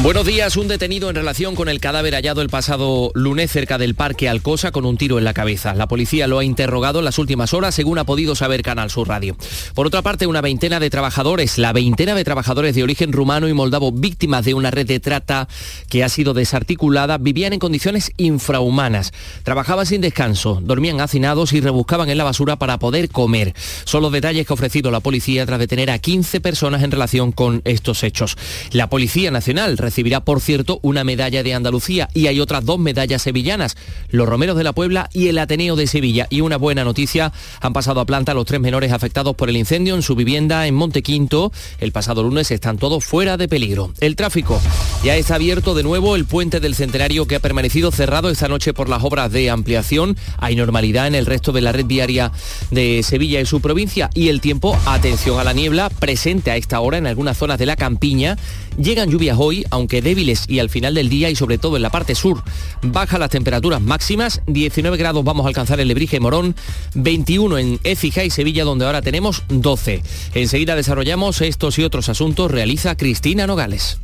Buenos 0.00 0.26
días. 0.26 0.56
Un 0.56 0.66
detenido 0.66 1.08
en 1.08 1.14
relación 1.14 1.54
con 1.54 1.68
el 1.68 1.78
cadáver 1.78 2.14
hallado 2.14 2.42
el 2.42 2.50
pasado 2.50 3.12
lunes 3.14 3.50
cerca 3.52 3.78
del 3.78 3.94
Parque 3.94 4.28
Alcosa 4.28 4.72
con 4.72 4.84
un 4.84 4.98
tiro 4.98 5.18
en 5.18 5.24
la 5.24 5.32
cabeza. 5.32 5.72
La 5.72 5.86
policía 5.86 6.26
lo 6.26 6.40
ha 6.40 6.44
interrogado 6.44 6.98
en 6.98 7.04
las 7.04 7.18
últimas 7.18 7.54
horas, 7.54 7.76
según 7.76 7.98
ha 7.98 8.04
podido 8.04 8.34
saber 8.34 8.62
Canal 8.62 8.90
Sur 8.90 9.08
Radio. 9.08 9.36
Por 9.72 9.86
otra 9.86 10.02
parte, 10.02 10.26
una 10.26 10.40
veintena 10.40 10.80
de 10.80 10.90
trabajadores, 10.90 11.58
la 11.58 11.72
veintena 11.72 12.14
de 12.16 12.24
trabajadores 12.24 12.74
de 12.74 12.82
origen 12.82 13.12
rumano 13.12 13.48
y 13.48 13.54
moldavo 13.54 13.92
víctimas 13.92 14.44
de 14.44 14.52
una 14.52 14.72
red 14.72 14.86
de 14.86 14.98
trata 14.98 15.48
que 15.88 16.02
ha 16.02 16.08
sido 16.08 16.34
desarticulada, 16.34 17.16
vivían 17.16 17.52
en 17.52 17.60
condiciones 17.60 18.10
infrahumanas. 18.16 19.12
Trabajaban 19.44 19.86
sin 19.86 20.00
descanso, 20.00 20.60
dormían 20.60 21.00
hacinados 21.00 21.52
y 21.52 21.60
rebuscaban 21.60 22.10
en 22.10 22.18
la 22.18 22.24
basura 22.24 22.56
para 22.56 22.78
poder 22.78 23.10
comer. 23.10 23.54
Son 23.84 24.02
los 24.02 24.12
detalles 24.12 24.44
que 24.44 24.52
ha 24.52 24.54
ofrecido 24.54 24.90
la 24.90 25.00
policía 25.00 25.46
tras 25.46 25.60
detener 25.60 25.90
a 25.90 26.00
15 26.00 26.40
personas 26.40 26.82
en 26.82 26.90
relación 26.90 27.30
con 27.30 27.62
estos 27.64 28.02
hechos. 28.02 28.36
La 28.72 28.90
Policía 28.90 29.30
Nacional 29.30 29.78
recibirá, 29.84 30.24
por 30.24 30.40
cierto, 30.40 30.80
una 30.82 31.04
medalla 31.04 31.42
de 31.42 31.54
Andalucía 31.54 32.08
y 32.14 32.26
hay 32.26 32.40
otras 32.40 32.64
dos 32.64 32.78
medallas 32.78 33.22
sevillanas, 33.22 33.76
los 34.08 34.28
Romeros 34.28 34.56
de 34.56 34.64
la 34.64 34.72
Puebla 34.72 35.08
y 35.12 35.28
el 35.28 35.38
Ateneo 35.38 35.76
de 35.76 35.86
Sevilla. 35.86 36.26
Y 36.30 36.40
una 36.40 36.56
buena 36.56 36.84
noticia, 36.84 37.32
han 37.60 37.72
pasado 37.72 38.00
a 38.00 38.06
planta 38.06 38.34
los 38.34 38.46
tres 38.46 38.60
menores 38.60 38.92
afectados 38.92 39.36
por 39.36 39.48
el 39.48 39.56
incendio 39.56 39.94
en 39.94 40.02
su 40.02 40.14
vivienda 40.14 40.66
en 40.66 40.74
Montequinto. 40.74 41.52
El 41.78 41.92
pasado 41.92 42.22
lunes 42.22 42.50
están 42.50 42.78
todos 42.78 43.04
fuera 43.04 43.36
de 43.36 43.48
peligro. 43.48 43.92
El 44.00 44.16
tráfico 44.16 44.60
ya 45.04 45.16
está 45.16 45.36
abierto 45.36 45.74
de 45.74 45.82
nuevo 45.82 46.16
el 46.16 46.24
puente 46.24 46.60
del 46.60 46.74
Centenario 46.74 47.26
que 47.26 47.36
ha 47.36 47.40
permanecido 47.40 47.92
cerrado 47.92 48.30
esta 48.30 48.48
noche 48.48 48.72
por 48.72 48.88
las 48.88 49.04
obras 49.04 49.30
de 49.30 49.50
ampliación. 49.50 50.16
Hay 50.38 50.56
normalidad 50.56 51.06
en 51.06 51.14
el 51.14 51.26
resto 51.26 51.52
de 51.52 51.60
la 51.60 51.72
red 51.72 51.86
viaria 51.86 52.32
de 52.70 53.02
Sevilla 53.02 53.40
y 53.40 53.46
su 53.46 53.60
provincia 53.60 54.10
y 54.14 54.28
el 54.28 54.40
tiempo, 54.40 54.78
atención 54.86 55.38
a 55.38 55.44
la 55.44 55.52
niebla, 55.52 55.90
presente 55.90 56.50
a 56.50 56.56
esta 56.56 56.80
hora 56.80 56.98
en 56.98 57.06
algunas 57.06 57.36
zonas 57.36 57.58
de 57.58 57.66
la 57.66 57.76
campiña. 57.76 58.36
Llegan 58.78 59.10
lluvias 59.10 59.36
hoy, 59.38 59.64
aunque 59.74 60.02
débiles 60.02 60.44
y 60.48 60.60
al 60.60 60.70
final 60.70 60.94
del 60.94 61.08
día 61.08 61.30
y 61.30 61.36
sobre 61.36 61.58
todo 61.58 61.76
en 61.76 61.82
la 61.82 61.90
parte 61.90 62.14
sur. 62.14 62.42
Bajan 62.82 63.20
las 63.20 63.30
temperaturas 63.30 63.80
máximas, 63.80 64.40
19 64.46 64.96
grados 64.96 65.24
vamos 65.24 65.44
a 65.44 65.48
alcanzar 65.48 65.80
en 65.80 65.88
Lebrige 65.88 66.16
y 66.16 66.20
Morón, 66.20 66.54
21 66.94 67.58
en 67.58 67.80
Écija 67.82 68.24
y 68.24 68.30
Sevilla 68.30 68.64
donde 68.64 68.86
ahora 68.86 69.02
tenemos 69.02 69.42
12. 69.48 70.02
Enseguida 70.34 70.76
desarrollamos 70.76 71.40
estos 71.40 71.78
y 71.78 71.84
otros 71.84 72.08
asuntos, 72.08 72.50
realiza 72.50 72.96
Cristina 72.96 73.46
Nogales. 73.46 73.98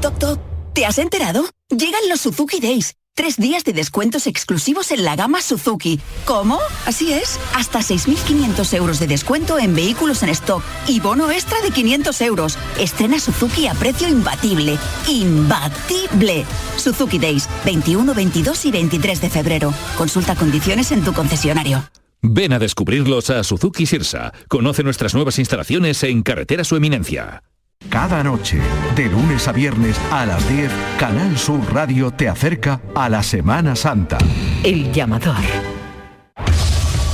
Toc, 0.00 0.49
¿te 0.74 0.86
has 0.86 0.98
enterado? 0.98 1.44
Llegan 1.68 2.08
los 2.08 2.20
Suzuki 2.20 2.60
Days 2.60 2.96
Tres 3.14 3.36
días 3.36 3.64
de 3.64 3.74
descuentos 3.74 4.26
exclusivos 4.26 4.92
en 4.92 5.04
la 5.04 5.14
gama 5.14 5.42
Suzuki. 5.42 6.00
¿Cómo? 6.24 6.58
Así 6.86 7.12
es. 7.12 7.38
Hasta 7.54 7.80
6.500 7.80 8.74
euros 8.74 8.98
de 8.98 9.06
descuento 9.06 9.58
en 9.58 9.74
vehículos 9.74 10.22
en 10.22 10.30
stock 10.30 10.62
y 10.88 11.00
bono 11.00 11.30
extra 11.30 11.60
de 11.60 11.70
500 11.70 12.20
euros. 12.22 12.56
Estrena 12.78 13.18
Suzuki 13.18 13.66
a 13.66 13.74
precio 13.74 14.08
imbatible. 14.08 14.78
Imbatible. 15.06 16.46
Suzuki 16.78 17.18
Days, 17.18 17.46
21, 17.66 18.14
22 18.14 18.64
y 18.64 18.70
23 18.70 19.20
de 19.20 19.28
febrero. 19.28 19.74
Consulta 19.98 20.34
condiciones 20.34 20.90
en 20.92 21.04
tu 21.04 21.12
concesionario. 21.12 21.84
Ven 22.22 22.52
a 22.52 22.58
descubrirlos 22.58 23.28
a 23.28 23.44
Suzuki 23.44 23.84
Sirsa. 23.84 24.32
Conoce 24.48 24.82
nuestras 24.82 25.14
nuevas 25.14 25.38
instalaciones 25.38 26.02
en 26.04 26.22
Carretera 26.22 26.64
Su 26.64 26.76
Eminencia. 26.76 27.42
Cada 27.88 28.22
noche, 28.22 28.58
de 28.94 29.06
lunes 29.06 29.48
a 29.48 29.52
viernes 29.52 29.98
a 30.12 30.26
las 30.26 30.46
10, 30.48 30.70
Canal 30.98 31.36
Sur 31.38 31.60
Radio 31.72 32.10
te 32.10 32.28
acerca 32.28 32.80
a 32.94 33.08
la 33.08 33.22
Semana 33.22 33.74
Santa. 33.74 34.18
El 34.62 34.92
llamador. 34.92 35.34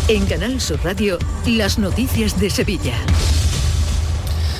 En 0.09 0.27
Canal 0.27 0.61
Sur 0.61 0.81
Radio, 0.85 1.19
las 1.47 1.79
noticias 1.79 2.39
de 2.41 2.51
Sevilla. 2.51 2.95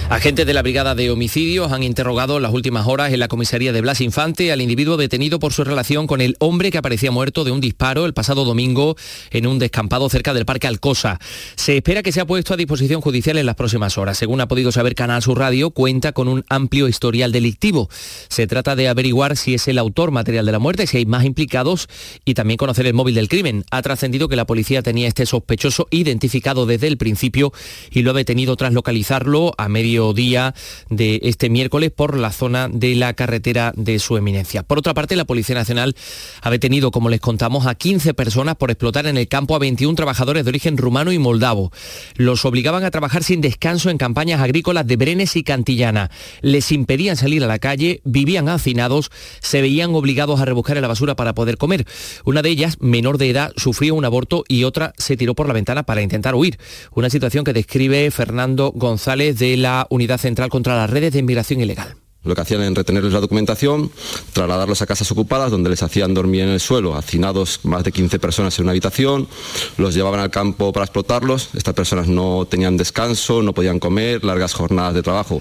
Agentes 0.09 0.47
de 0.47 0.55
la 0.55 0.63
Brigada 0.63 0.95
de 0.95 1.11
Homicidios 1.11 1.73
han 1.73 1.83
interrogado 1.83 2.37
en 2.37 2.45
las 2.45 2.53
últimas 2.53 2.87
horas 2.87 3.13
en 3.13 3.19
la 3.19 3.27
comisaría 3.27 3.73
de 3.73 3.81
Blas 3.81 4.01
Infante 4.01 4.53
al 4.53 4.63
individuo 4.63 4.97
detenido 4.97 5.41
por 5.41 5.53
su 5.53 5.65
relación 5.65 6.07
con 6.07 6.21
el 6.21 6.37
hombre 6.39 6.71
que 6.71 6.79
aparecía 6.79 7.11
muerto 7.11 7.43
de 7.43 7.51
un 7.51 7.61
disparo 7.61 8.07
el 8.07 8.15
pasado 8.15 8.45
domingo 8.45 8.95
en 9.33 9.49
un 9.49 9.59
descampado 9.59 10.09
cerca 10.09 10.33
del 10.33 10.47
Parque 10.47 10.69
Alcosa. 10.69 11.19
Se 11.57 11.77
espera 11.77 12.05
que 12.05 12.13
sea 12.13 12.25
puesto 12.25 12.55
a 12.55 12.57
disposición 12.57 13.01
judicial 13.01 13.37
en 13.37 13.47
las 13.47 13.57
próximas 13.57 13.99
horas. 13.99 14.17
Según 14.17 14.41
ha 14.41 14.47
podido 14.47 14.71
saber 14.71 14.95
Canal 14.95 15.23
Sur 15.23 15.41
Radio, 15.41 15.71
cuenta 15.71 16.13
con 16.13 16.29
un 16.29 16.45
amplio 16.49 16.87
historial 16.87 17.33
delictivo. 17.33 17.91
Se 18.29 18.47
trata 18.47 18.77
de 18.77 18.89
averiguar 18.89 19.37
si 19.37 19.55
es 19.55 19.67
el 19.67 19.77
autor 19.77 20.13
material 20.13 20.47
de 20.47 20.53
la 20.53 20.61
muerte, 20.61 20.87
si 20.87 20.99
hay 20.99 21.07
más 21.07 21.25
implicados 21.25 21.89
y 22.25 22.35
también 22.35 22.59
conocer 22.59 22.87
el 22.87 22.95
móvil 22.95 23.17
del 23.17 23.29
crimen. 23.29 23.65
Ha 23.73 23.83
trascendido 23.83 24.29
que 24.29 24.37
la 24.37 24.47
policía 24.47 24.83
tenía 24.83 25.09
este 25.09 25.27
sospechoso 25.27 25.89
identificado 25.91 26.65
desde 26.65 26.87
el 26.87 26.97
principio 26.97 27.53
y 27.91 28.03
lo 28.03 28.13
ha 28.13 28.15
detenido 28.15 28.55
tras 28.55 28.73
localizarlo 28.73 29.53
a 29.59 29.69
medio 29.69 29.96
día 30.15 30.55
de 30.91 31.21
este 31.23 31.51
miércoles 31.51 31.91
por 31.91 32.17
la 32.17 32.33
zona 32.33 32.69
de 32.69 32.95
la 32.95 33.15
carretera 33.15 33.73
de 33.77 33.99
su 33.99 34.17
eminencia. 34.17 34.63
Por 34.63 34.79
otra 34.79 34.95
parte, 34.95 35.17
la 35.17 35.25
Policía 35.25 35.55
Nacional 35.55 35.97
ha 36.43 36.51
detenido, 36.51 36.91
como 36.91 37.09
les 37.09 37.21
contamos, 37.21 37.67
a 37.67 37.75
15 37.75 38.15
personas 38.15 38.57
por 38.57 38.71
explotar 38.71 39.07
en 39.07 39.17
el 39.17 39.29
campo 39.29 39.55
a 39.55 39.59
21 39.59 39.95
trabajadores 39.95 40.45
de 40.45 40.49
origen 40.51 40.77
rumano 40.77 41.13
y 41.13 41.19
moldavo. 41.19 41.73
Los 42.17 42.45
obligaban 42.45 42.85
a 42.85 42.91
trabajar 42.91 43.25
sin 43.25 43.41
descanso 43.41 43.91
en 43.91 43.99
campañas 43.99 44.41
agrícolas 44.41 44.87
de 44.87 44.97
Brenes 44.97 45.37
y 45.37 45.43
Cantillana. 45.43 46.11
Les 46.41 46.71
impedían 46.73 47.17
salir 47.17 47.43
a 47.45 47.47
la 47.47 47.59
calle, 47.59 48.01
vivían 48.05 48.49
hacinados, 48.49 49.11
se 49.41 49.61
veían 49.61 49.95
obligados 49.95 50.41
a 50.41 50.45
rebuscar 50.45 50.77
en 50.77 50.83
la 50.83 50.89
basura 50.89 51.17
para 51.17 51.35
poder 51.35 51.59
comer. 51.59 51.87
Una 52.25 52.43
de 52.43 52.51
ellas, 52.51 52.77
menor 52.81 53.19
de 53.19 53.31
edad, 53.31 53.53
sufrió 53.57 53.95
un 53.95 54.05
aborto 54.05 54.45
y 54.49 54.65
otra 54.65 54.93
se 54.99 55.17
tiró 55.17 55.35
por 55.35 55.47
la 55.49 55.55
ventana 55.55 55.85
para 55.85 56.03
intentar 56.03 56.35
huir. 56.35 56.59
Una 56.93 57.11
situación 57.11 57.45
que 57.45 57.53
describe 57.53 58.11
Fernando 58.11 58.73
González 58.75 59.39
de 59.39 59.57
la 59.57 59.86
Unidad 59.91 60.19
Central 60.19 60.51
contra 60.51 60.77
las 60.77 60.91
Redes 60.91 61.13
de 61.13 61.19
Inmigración 61.21 61.61
Ilegal. 61.61 61.97
Lo 62.27 62.35
que 62.35 62.41
hacían 62.41 62.63
en 62.63 62.75
retenerles 62.75 63.13
la 63.13 63.21
documentación, 63.21 63.91
trasladarlos 64.33 64.83
a 64.83 64.87
casas 64.87 65.11
ocupadas 65.13 65.53
donde 65.53 65.71
les 65.71 65.83
hacían 65.85 66.13
dormir 66.13 66.43
en 66.43 66.49
el 66.49 66.61
suelo, 66.61 66.97
hacinados 66.97 67.61
más 67.63 67.85
de 67.85 67.93
15 67.93 68.19
personas 68.19 68.59
en 68.59 68.65
una 68.65 68.73
habitación, 68.73 69.29
los 69.77 69.95
llevaban 69.95 70.19
al 70.19 70.31
campo 70.31 70.73
para 70.73 70.85
explotarlos. 70.85 71.51
Estas 71.55 71.75
personas 71.75 72.09
no 72.09 72.45
tenían 72.51 72.77
descanso, 72.77 73.43
no 73.43 73.53
podían 73.53 73.79
comer, 73.79 74.25
largas 74.25 74.55
jornadas 74.55 74.95
de 74.95 75.05
trabajo, 75.05 75.41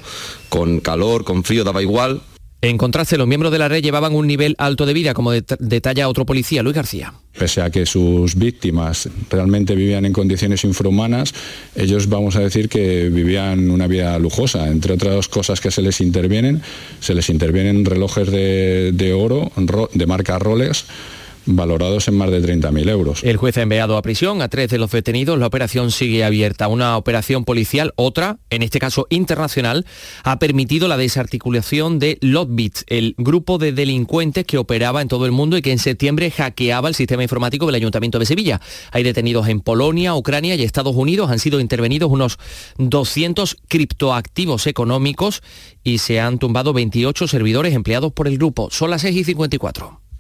con 0.50 0.80
calor, 0.80 1.24
con 1.24 1.44
frío, 1.44 1.64
daba 1.64 1.82
igual. 1.82 2.22
En 2.70 2.80
contraste, 2.80 3.16
los 3.16 3.28
miembros 3.28 3.52
de 3.52 3.60
la 3.60 3.68
red 3.68 3.84
llevaban 3.84 4.16
un 4.16 4.26
nivel 4.26 4.56
alto 4.58 4.88
de 4.88 4.94
vida, 4.94 5.14
como 5.14 5.32
detalla 5.32 6.10
otro 6.10 6.26
policía, 6.26 6.64
Luis 6.64 6.76
García. 6.76 7.14
Pese 7.38 7.62
a 7.62 7.70
que 7.70 7.86
sus 7.86 8.34
víctimas 8.34 9.08
realmente 9.30 9.76
vivían 9.76 10.04
en 10.06 10.14
condiciones 10.14 10.64
infrahumanas, 10.64 11.36
ellos 11.76 12.10
vamos 12.10 12.36
a 12.36 12.40
decir 12.40 12.68
que 12.68 13.10
vivían 13.10 13.70
una 13.70 13.86
vida 13.86 14.18
lujosa. 14.18 14.68
Entre 14.70 14.94
otras 14.94 15.28
cosas 15.28 15.62
que 15.62 15.70
se 15.70 15.84
les 15.84 16.02
intervienen, 16.02 16.64
se 17.02 17.14
les 17.14 17.30
intervienen 17.30 17.86
relojes 17.86 18.32
de, 18.32 18.92
de 18.94 19.14
oro 19.14 19.52
de 19.94 20.08
marca 20.08 20.40
Rolex 20.40 20.86
valorados 21.46 22.08
en 22.08 22.18
más 22.18 22.32
de 22.32 22.42
30.000 22.42 22.90
euros. 22.90 23.24
El 23.24 23.38
juez 23.38 23.58
ha 23.58 23.62
enviado 23.62 23.98
a 23.98 24.02
prisión 24.02 24.42
a 24.42 24.50
tres 24.50 24.70
de 24.70 24.78
los 24.78 24.92
detenidos. 24.92 25.38
La 25.38 25.48
operación 25.48 25.92
sigue 25.92 26.24
abierta. 26.24 26.68
Una 26.68 26.98
operación 26.98 27.46
policial, 27.46 27.94
otra, 27.96 28.40
en 28.50 28.64
este 28.64 28.80
caso 28.80 29.08
internacional, 29.10 29.86
ha 30.24 30.40
permitido 30.40 30.88
la 30.88 30.98
desarticulación 30.98 32.00
de 32.00 32.18
Lotbit, 32.22 32.80
el 32.88 33.16
grupo 33.18 33.58
de 33.58 33.72
delincuentes 33.72 34.46
que 34.46 34.58
operaba 34.58 35.02
en 35.02 35.08
todo 35.08 35.26
el 35.26 35.32
mundo 35.32 35.58
y 35.58 35.62
que 35.62 35.72
en 35.72 35.80
septiembre 35.80 36.32
hackeaba 36.32 36.90
el 36.90 36.96
sistema 36.96 37.24
informático 37.24 37.66
del 37.66 37.76
Ayuntamiento 37.76 38.20
de 38.20 38.26
Sevilla. 38.26 38.62
Hay 38.92 39.04
detenidos 39.04 39.48
en 39.48 39.62
Polonia, 39.62 40.16
Ucrania 40.16 40.56
y 40.56 40.64
Estados 40.64 40.96
Unidos. 40.96 41.30
Han 41.30 41.40
sido 41.40 41.60
intervenidos 41.60 42.12
unos 42.12 42.38
200 42.78 43.58
criptoactivos 43.68 44.68
económicos 44.68 45.44
y 45.84 46.00
se 46.00 46.20
han 46.20 46.40
tumbado 46.40 46.74
28 46.74 47.28
servidores 47.28 47.74
empleados 47.74 48.14
por 48.14 48.28
el 48.28 48.38
grupo. 48.38 48.70
Son 48.72 48.90
las 48.90 49.02
6 49.02 49.18
y 49.18 49.24
54. 49.24 50.05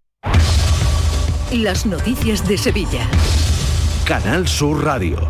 Las 1.51 1.85
noticias 1.85 2.47
de 2.47 2.57
Sevilla. 2.57 3.05
Canal 4.05 4.47
Sur 4.47 4.81
Radio. 4.81 5.29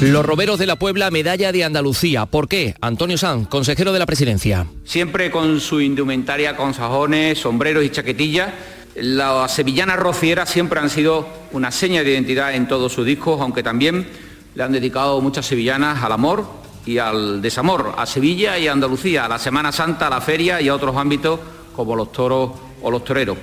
Los 0.00 0.24
roberos 0.24 0.60
de 0.60 0.66
la 0.66 0.76
Puebla, 0.76 1.10
medalla 1.10 1.50
de 1.50 1.64
Andalucía. 1.64 2.26
¿Por 2.26 2.46
qué? 2.46 2.76
Antonio 2.80 3.18
Sanz, 3.18 3.48
consejero 3.48 3.92
de 3.92 3.98
la 3.98 4.06
presidencia. 4.06 4.68
Siempre 4.84 5.32
con 5.32 5.58
su 5.58 5.80
indumentaria, 5.80 6.56
con 6.56 6.72
sajones, 6.72 7.38
sombreros 7.38 7.84
y 7.84 7.90
chaquetillas. 7.90 8.52
Las 8.94 9.52
sevillanas 9.52 9.98
rocieras 9.98 10.50
siempre 10.50 10.78
han 10.78 10.88
sido 10.88 11.26
una 11.50 11.72
seña 11.72 12.04
de 12.04 12.12
identidad 12.12 12.54
en 12.54 12.68
todos 12.68 12.92
sus 12.92 13.04
discos, 13.04 13.40
aunque 13.40 13.64
también 13.64 14.06
le 14.54 14.62
han 14.62 14.70
dedicado 14.70 15.20
muchas 15.20 15.46
sevillanas 15.46 16.00
al 16.00 16.12
amor 16.12 16.46
y 16.86 16.98
al 16.98 17.42
desamor, 17.42 17.94
a 17.98 18.06
Sevilla 18.06 18.56
y 18.56 18.68
a 18.68 18.72
Andalucía, 18.72 19.24
a 19.24 19.28
la 19.28 19.40
Semana 19.40 19.72
Santa, 19.72 20.06
a 20.06 20.10
la 20.10 20.20
feria 20.20 20.60
y 20.60 20.68
a 20.68 20.76
otros 20.76 20.96
ámbitos 20.96 21.40
como 21.74 21.96
los 21.96 22.12
toros 22.12 22.52
o 22.82 22.90
los 22.90 23.02
toreros. 23.02 23.36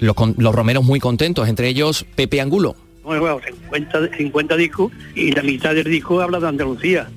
Los, 0.00 0.16
los 0.38 0.54
romeros 0.54 0.82
muy 0.82 0.98
contentos, 0.98 1.48
entre 1.48 1.68
ellos 1.68 2.04
Pepe 2.16 2.40
Angulo. 2.40 2.74
Bueno, 3.02 3.40
50, 3.42 4.16
50 4.16 4.56
discos 4.56 4.92
y 5.14 5.32
la 5.32 5.42
mitad 5.42 5.74
del 5.74 5.84
disco 5.84 6.20
habla 6.20 6.38
de 6.38 6.48
Andalucía. 6.48 7.08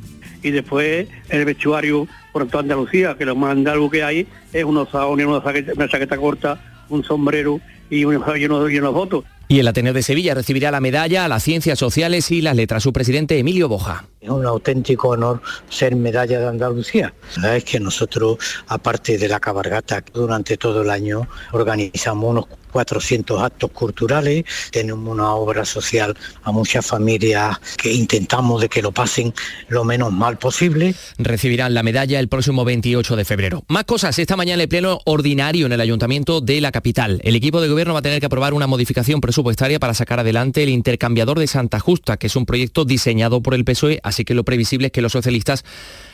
Y 0.42 0.52
después 0.52 1.08
el 1.30 1.46
vestuario 1.46 2.08
por 2.32 2.48
toda 2.48 2.64
Andalucía, 2.64 3.16
que 3.18 3.26
lo 3.26 3.36
más 3.36 3.52
andaluz 3.52 3.92
que 3.92 4.04
hay 4.04 4.28
es 4.52 4.64
unos 4.64 4.90
saones, 4.90 5.26
una 5.26 5.42
chaqueta, 5.42 5.72
una 5.76 5.88
chaqueta 5.88 6.18
corta, 6.18 6.86
un 6.90 7.04
sombrero 7.04 7.62
y 7.90 8.04
unos, 8.06 8.38
y 8.38 8.46
unos, 8.46 8.72
y 8.72 8.80
unos 8.80 8.94
votos. 8.94 9.24
Y 9.48 9.60
el 9.60 9.68
Ateneo 9.68 9.94
de 9.94 10.02
Sevilla 10.02 10.34
recibirá 10.34 10.72
la 10.72 10.80
medalla 10.80 11.26
a 11.26 11.28
las 11.28 11.44
ciencias 11.44 11.78
sociales 11.78 12.32
y 12.32 12.42
las 12.42 12.56
letras. 12.56 12.82
Su 12.82 12.92
presidente 12.92 13.38
Emilio 13.38 13.70
Boja. 13.70 14.06
Es 14.20 14.30
un 14.30 14.46
auténtico 14.46 15.10
honor 15.10 15.42
ser 15.70 15.96
medalla 15.96 16.40
de 16.40 16.48
Andalucía. 16.48 17.14
La 17.36 17.44
verdad 17.44 17.58
es 17.58 17.64
que 17.66 17.80
nosotros, 17.80 18.38
aparte 18.68 19.18
de 19.18 19.28
la 19.28 19.40
cabargata, 19.40 20.04
durante 20.14 20.58
todo 20.58 20.82
el 20.82 20.90
año 20.90 21.28
organizamos 21.52 22.32
unos 22.32 22.46
400 22.74 23.41
actos 23.41 23.71
culturales, 23.71 24.43
tenemos 24.71 25.07
una 25.07 25.34
obra 25.36 25.63
social 25.63 26.17
a 26.43 26.51
muchas 26.51 26.86
familias 26.86 27.59
que 27.78 27.93
intentamos 27.93 28.59
de 28.61 28.67
que 28.67 28.82
lo 28.82 28.91
pasen 28.91 29.34
lo 29.69 29.84
menos 29.84 30.11
mal 30.11 30.38
posible. 30.38 30.95
Recibirán 31.17 31.74
la 31.74 31.84
medalla 31.84 32.19
el 32.19 32.28
próximo 32.28 32.65
28 32.65 33.15
de 33.15 33.26
febrero. 33.26 33.63
Más 33.67 33.86
cosas, 33.86 34.17
esta 34.19 34.36
mañana 34.36 34.63
el 34.63 34.69
pleno 34.69 34.99
ordinario 35.05 35.67
en 35.67 35.71
el 35.71 35.82
Ayuntamiento 35.82 36.41
de 36.41 36.59
la 36.61 36.71
capital. 36.71 37.21
El 37.24 37.36
equipo 37.36 37.61
de 37.61 37.69
gobierno 37.69 37.93
va 37.93 37.99
a 37.99 38.03
tener 38.03 38.19
que 38.19 38.26
aprobar 38.26 38.53
una 38.53 38.67
modificación 38.67 39.21
presupuestaria 39.21 39.80
para 39.80 39.93
sacar 39.93 40.19
adelante 40.19 40.63
el 40.63 40.69
intercambiador 40.69 41.39
de 41.39 41.47
Santa 41.47 41.80
Justa, 41.80 42.17
que 42.17 42.28
es 42.28 42.36
un 42.36 42.45
proyecto 42.45 42.86
diseñado 42.86 43.41
por 43.41 43.53
el 43.53 43.65
PSOE, 43.65 43.99
así 44.03 44.26
que 44.26 44.34
lo 44.34 44.43
previsible 44.43 44.88
es 44.88 44.91
que 44.91 45.01
los 45.01 45.11
socialistas 45.11 45.63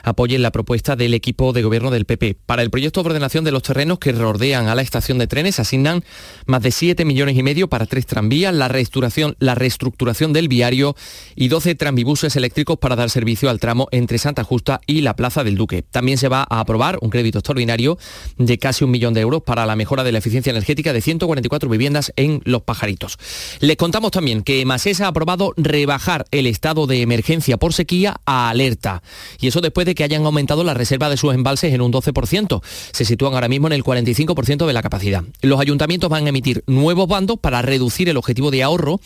apoyen 0.03 0.41
la 0.41 0.51
propuesta 0.51 0.95
del 0.95 1.14
equipo 1.14 1.53
de 1.53 1.64
gobierno 1.64 1.91
del 1.91 2.05
PP. 2.05 2.36
Para 2.45 2.62
el 2.62 2.70
proyecto 2.70 3.01
de 3.03 3.10
ordenación 3.10 3.43
de 3.43 3.51
los 3.51 3.64
terrenos 3.64 3.99
que 3.99 4.12
rodean 4.12 4.68
a 4.68 4.76
la 4.76 4.82
estación 4.82 5.18
de 5.18 5.28
trenes 5.28 5.60
asignan 5.60 6.03
más 6.50 6.64
de 6.64 6.72
7 6.72 7.06
millones 7.06 7.38
y 7.38 7.43
medio 7.43 7.70
para 7.70 7.86
tres 7.86 8.06
tranvías, 8.06 8.54
la 8.54 8.68
reestructuración, 8.68 9.36
la 9.39 9.56
reestructuración 9.56 10.34
del 10.34 10.47
viario 10.47 10.95
y 11.36 11.47
12 11.47 11.76
tranvibuses 11.76 12.36
eléctricos 12.36 12.78
para 12.80 12.95
dar 12.95 13.10
servicio 13.10 13.50
al 13.50 13.60
tramo 13.60 13.88
entre 13.91 14.18
Santa 14.18 14.43
Justa 14.43 14.82
y 14.88 15.02
la 15.02 15.16
Plaza 15.16 15.43
del 15.43 15.56
Duque. 15.56 15.84
También 15.84 16.18
se 16.18 16.28
va 16.28 16.45
a 16.50 16.60
aprobar 16.60 16.97
un 17.02 17.12
crédito 17.12 17.38
extraordinario 17.38 17.97
de 18.38 18.58
casi 18.58 18.84
un 18.84 18.91
millón 18.91 19.14
de 19.14 19.22
euros 19.22 19.43
para 19.43 19.66
la 19.66 19.76
mejora 19.76 20.04
de 20.04 20.12
la 20.12 20.18
eficiencia 20.18 20.50
energética 20.50 20.91
de 20.91 21.02
144 21.02 21.70
viviendas 21.70 22.12
en 22.16 22.41
Los 22.45 22.64
Pajaritos. 22.64 23.18
Les 23.60 23.78
contamos 23.78 24.12
también 24.12 24.41
que 24.41 24.66
Masesa 24.66 25.06
ha 25.06 25.10
aprobado 25.10 25.54
rebajar 25.56 26.26
el 26.32 26.47
estado 26.47 26.88
de 26.88 27.02
emergencia 27.02 27.58
por 27.58 27.74
sequía 27.74 28.20
a 28.26 28.50
alerta. 28.50 29.04
Y 29.39 29.47
eso 29.47 29.62
después 29.62 29.86
de 29.86 29.93
que 29.93 30.04
hayan 30.04 30.26
aumentado 30.26 30.64
la 30.64 30.74
reserva 30.74 31.10
de 31.10 31.18
sus 31.18 31.34
embalses 31.34 31.74
en 31.74 31.82
un 31.82 31.93
12%. 31.93 32.62
Se 32.91 33.06
sitúan 33.06 33.36
ahora 33.36 33.47
mismo 33.47 33.68
en 33.68 33.74
el 33.74 33.84
45% 33.84 34.66
de 34.66 34.74
la 34.74 34.82
capacidad. 34.82 35.24
Los 35.41 35.60
ayuntamientos 35.60 36.10
van 36.10 36.26
a 36.26 36.30
emitir 36.30 36.39
nuevos 36.68 37.08
bandos 37.08 37.40
para 37.40 37.62
reducir 37.62 38.10
el 38.10 38.18
objetivo 38.18 38.52
de 38.52 38.64
ahorro 38.64 39.00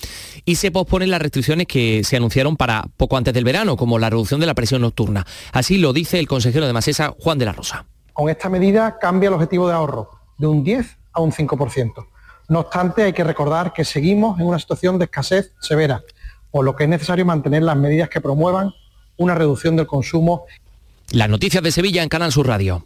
y 0.46 0.56
se 0.56 0.72
posponen 0.72 1.12
las 1.12 1.22
restricciones 1.22 1.68
que 1.68 2.04
se 2.04 2.18
anunciaron 2.18 2.58
para 2.58 2.86
poco 2.98 3.18
antes 3.18 3.34
del 3.34 3.44
verano, 3.44 3.78
como 3.78 4.00
la 4.00 4.10
reducción 4.10 4.40
de 4.40 4.46
la 4.46 4.54
presión 4.54 4.82
nocturna. 4.82 5.26
Así 5.52 5.78
lo 5.78 5.94
dice 5.94 6.20
el 6.20 6.28
consejero 6.28 6.68
de 6.68 6.74
Masesa, 6.74 7.14
Juan 7.20 7.38
de 7.38 7.46
la 7.46 7.54
Rosa. 7.54 7.86
Con 8.14 8.30
esta 8.30 8.50
medida 8.50 8.98
cambia 9.00 9.28
el 9.28 9.34
objetivo 9.34 9.68
de 9.68 9.74
ahorro 9.74 10.10
de 10.38 10.48
un 10.48 10.64
10 10.64 10.98
a 11.14 11.22
un 11.22 11.32
5%. 11.32 12.08
No 12.50 12.60
obstante, 12.60 13.04
hay 13.04 13.14
que 13.14 13.24
recordar 13.24 13.74
que 13.74 13.86
seguimos 13.86 14.40
en 14.40 14.48
una 14.48 14.60
situación 14.60 15.00
de 15.00 15.06
escasez 15.06 15.54
severa, 15.60 16.04
por 16.52 16.66
lo 16.66 16.76
que 16.76 16.84
es 16.84 16.90
necesario 16.90 17.26
mantener 17.26 17.64
las 17.64 17.78
medidas 17.78 18.10
que 18.10 18.22
promuevan 18.22 18.74
una 19.18 19.36
reducción 19.36 19.76
del 19.76 19.88
consumo. 19.88 20.46
Las 21.12 21.30
noticias 21.30 21.64
de 21.64 21.72
Sevilla 21.72 22.04
en 22.04 22.10
Canal 22.10 22.32
Sur 22.32 22.48
Radio. 22.48 22.86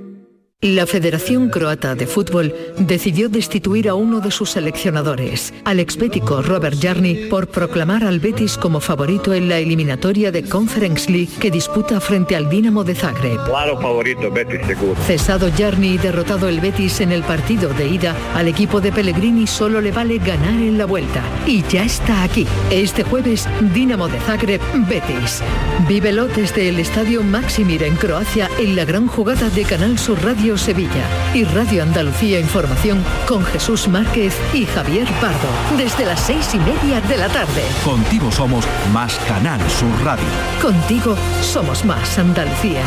La 0.63 0.85
Federación 0.85 1.49
Croata 1.49 1.95
de 1.95 2.05
Fútbol 2.05 2.53
decidió 2.77 3.29
destituir 3.29 3.89
a 3.89 3.95
uno 3.95 4.19
de 4.19 4.29
sus 4.29 4.51
seleccionadores, 4.51 5.55
al 5.65 5.79
expético 5.79 6.43
Robert 6.43 6.77
Jarni, 6.79 7.15
por 7.31 7.47
proclamar 7.47 8.03
al 8.03 8.19
Betis 8.19 8.59
como 8.59 8.79
favorito 8.79 9.33
en 9.33 9.49
la 9.49 9.57
eliminatoria 9.57 10.31
de 10.31 10.43
Conference 10.43 11.11
League 11.11 11.31
que 11.39 11.49
disputa 11.49 11.99
frente 11.99 12.35
al 12.35 12.47
Dinamo 12.47 12.83
de 12.83 12.93
Zagreb. 12.93 13.43
Claro 13.45 13.81
favorito, 13.81 14.29
Betis 14.29 14.63
seguro. 14.67 15.01
Cesado 15.07 15.49
Jarni 15.57 15.95
y 15.95 15.97
derrotado 15.97 16.47
el 16.47 16.59
Betis 16.59 17.01
en 17.01 17.11
el 17.11 17.23
partido 17.23 17.73
de 17.73 17.87
ida, 17.87 18.15
al 18.35 18.47
equipo 18.47 18.79
de 18.81 18.91
Pellegrini 18.91 19.47
solo 19.47 19.81
le 19.81 19.91
vale 19.91 20.19
ganar 20.19 20.61
en 20.61 20.77
la 20.77 20.85
vuelta. 20.85 21.23
Y 21.47 21.63
ya 21.69 21.83
está 21.85 22.21
aquí. 22.21 22.45
Este 22.69 23.03
jueves, 23.03 23.49
Dinamo 23.73 24.07
de 24.07 24.19
Zagreb, 24.19 24.61
Betis. 24.87 25.41
Vívelo 25.87 26.27
desde 26.27 26.69
el 26.69 26.79
estadio 26.79 27.23
Maximir 27.23 27.81
en 27.81 27.95
Croacia 27.95 28.47
en 28.59 28.75
la 28.75 28.85
gran 28.85 29.07
jugada 29.07 29.49
de 29.49 29.63
Canal 29.63 29.97
Sur 29.97 30.23
Radio 30.23 30.50
Sevilla 30.57 31.05
y 31.33 31.43
Radio 31.43 31.83
Andalucía 31.83 32.39
Información 32.39 33.03
con 33.27 33.43
Jesús 33.45 33.87
Márquez 33.87 34.35
y 34.53 34.65
Javier 34.65 35.07
Pardo. 35.19 35.49
Desde 35.77 36.05
las 36.05 36.19
seis 36.19 36.53
y 36.53 36.57
media 36.57 37.01
de 37.01 37.17
la 37.17 37.27
tarde. 37.27 37.61
Contigo 37.83 38.31
somos 38.31 38.65
más 38.93 39.15
Canal 39.27 39.59
Sur 39.69 39.91
Radio. 40.03 40.25
Contigo 40.61 41.15
somos 41.41 41.85
más 41.85 42.17
Andalucía. 42.17 42.81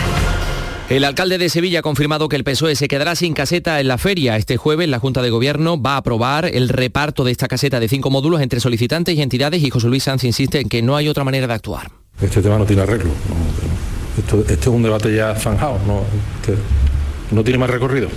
El 0.91 1.05
alcalde 1.05 1.39
de 1.39 1.49
Sevilla 1.49 1.79
ha 1.79 1.83
confirmado 1.83 2.29
que 2.29 2.37
el 2.37 2.45
PSOE 2.45 2.77
se 2.77 2.89
quedará 2.89 3.15
sin 3.15 3.33
caseta 3.33 3.81
en 3.81 3.89
la 3.89 3.97
feria. 3.97 4.37
Este 4.37 4.59
jueves 4.59 4.87
la 4.87 4.99
Junta 4.99 5.23
de 5.23 5.31
Gobierno 5.31 5.81
va 5.81 5.95
a 5.95 5.97
aprobar 5.99 6.45
el 6.45 6.69
reparto 6.69 7.25
de 7.25 7.33
esta 7.33 7.49
caseta 7.49 7.81
de 7.81 7.89
cinco 7.89 8.11
módulos 8.11 8.43
entre 8.43 8.61
solicitantes 8.61 9.17
y 9.17 9.23
entidades 9.23 9.63
y 9.63 9.71
José 9.71 9.89
Luis 9.89 10.05
Sanz 10.05 10.25
insiste 10.25 10.61
en 10.61 10.69
que 10.69 10.83
no 10.83 10.95
hay 10.95 11.09
otra 11.09 11.25
manera 11.25 11.47
de 11.47 11.55
actuar. 11.55 11.91
Este 12.21 12.43
tema 12.43 12.59
no 12.59 12.67
tiene 12.67 12.83
arreglo. 12.83 13.11
Esto, 14.19 14.41
este 14.41 14.53
es 14.53 14.67
un 14.67 14.83
debate 14.83 15.15
ya 15.15 15.35
zanjado. 15.35 15.79
No, 15.87 16.03
este 16.41 16.59
no 17.31 17.43
tiene 17.45 17.59
más 17.59 17.71
recorrido. 17.71 18.09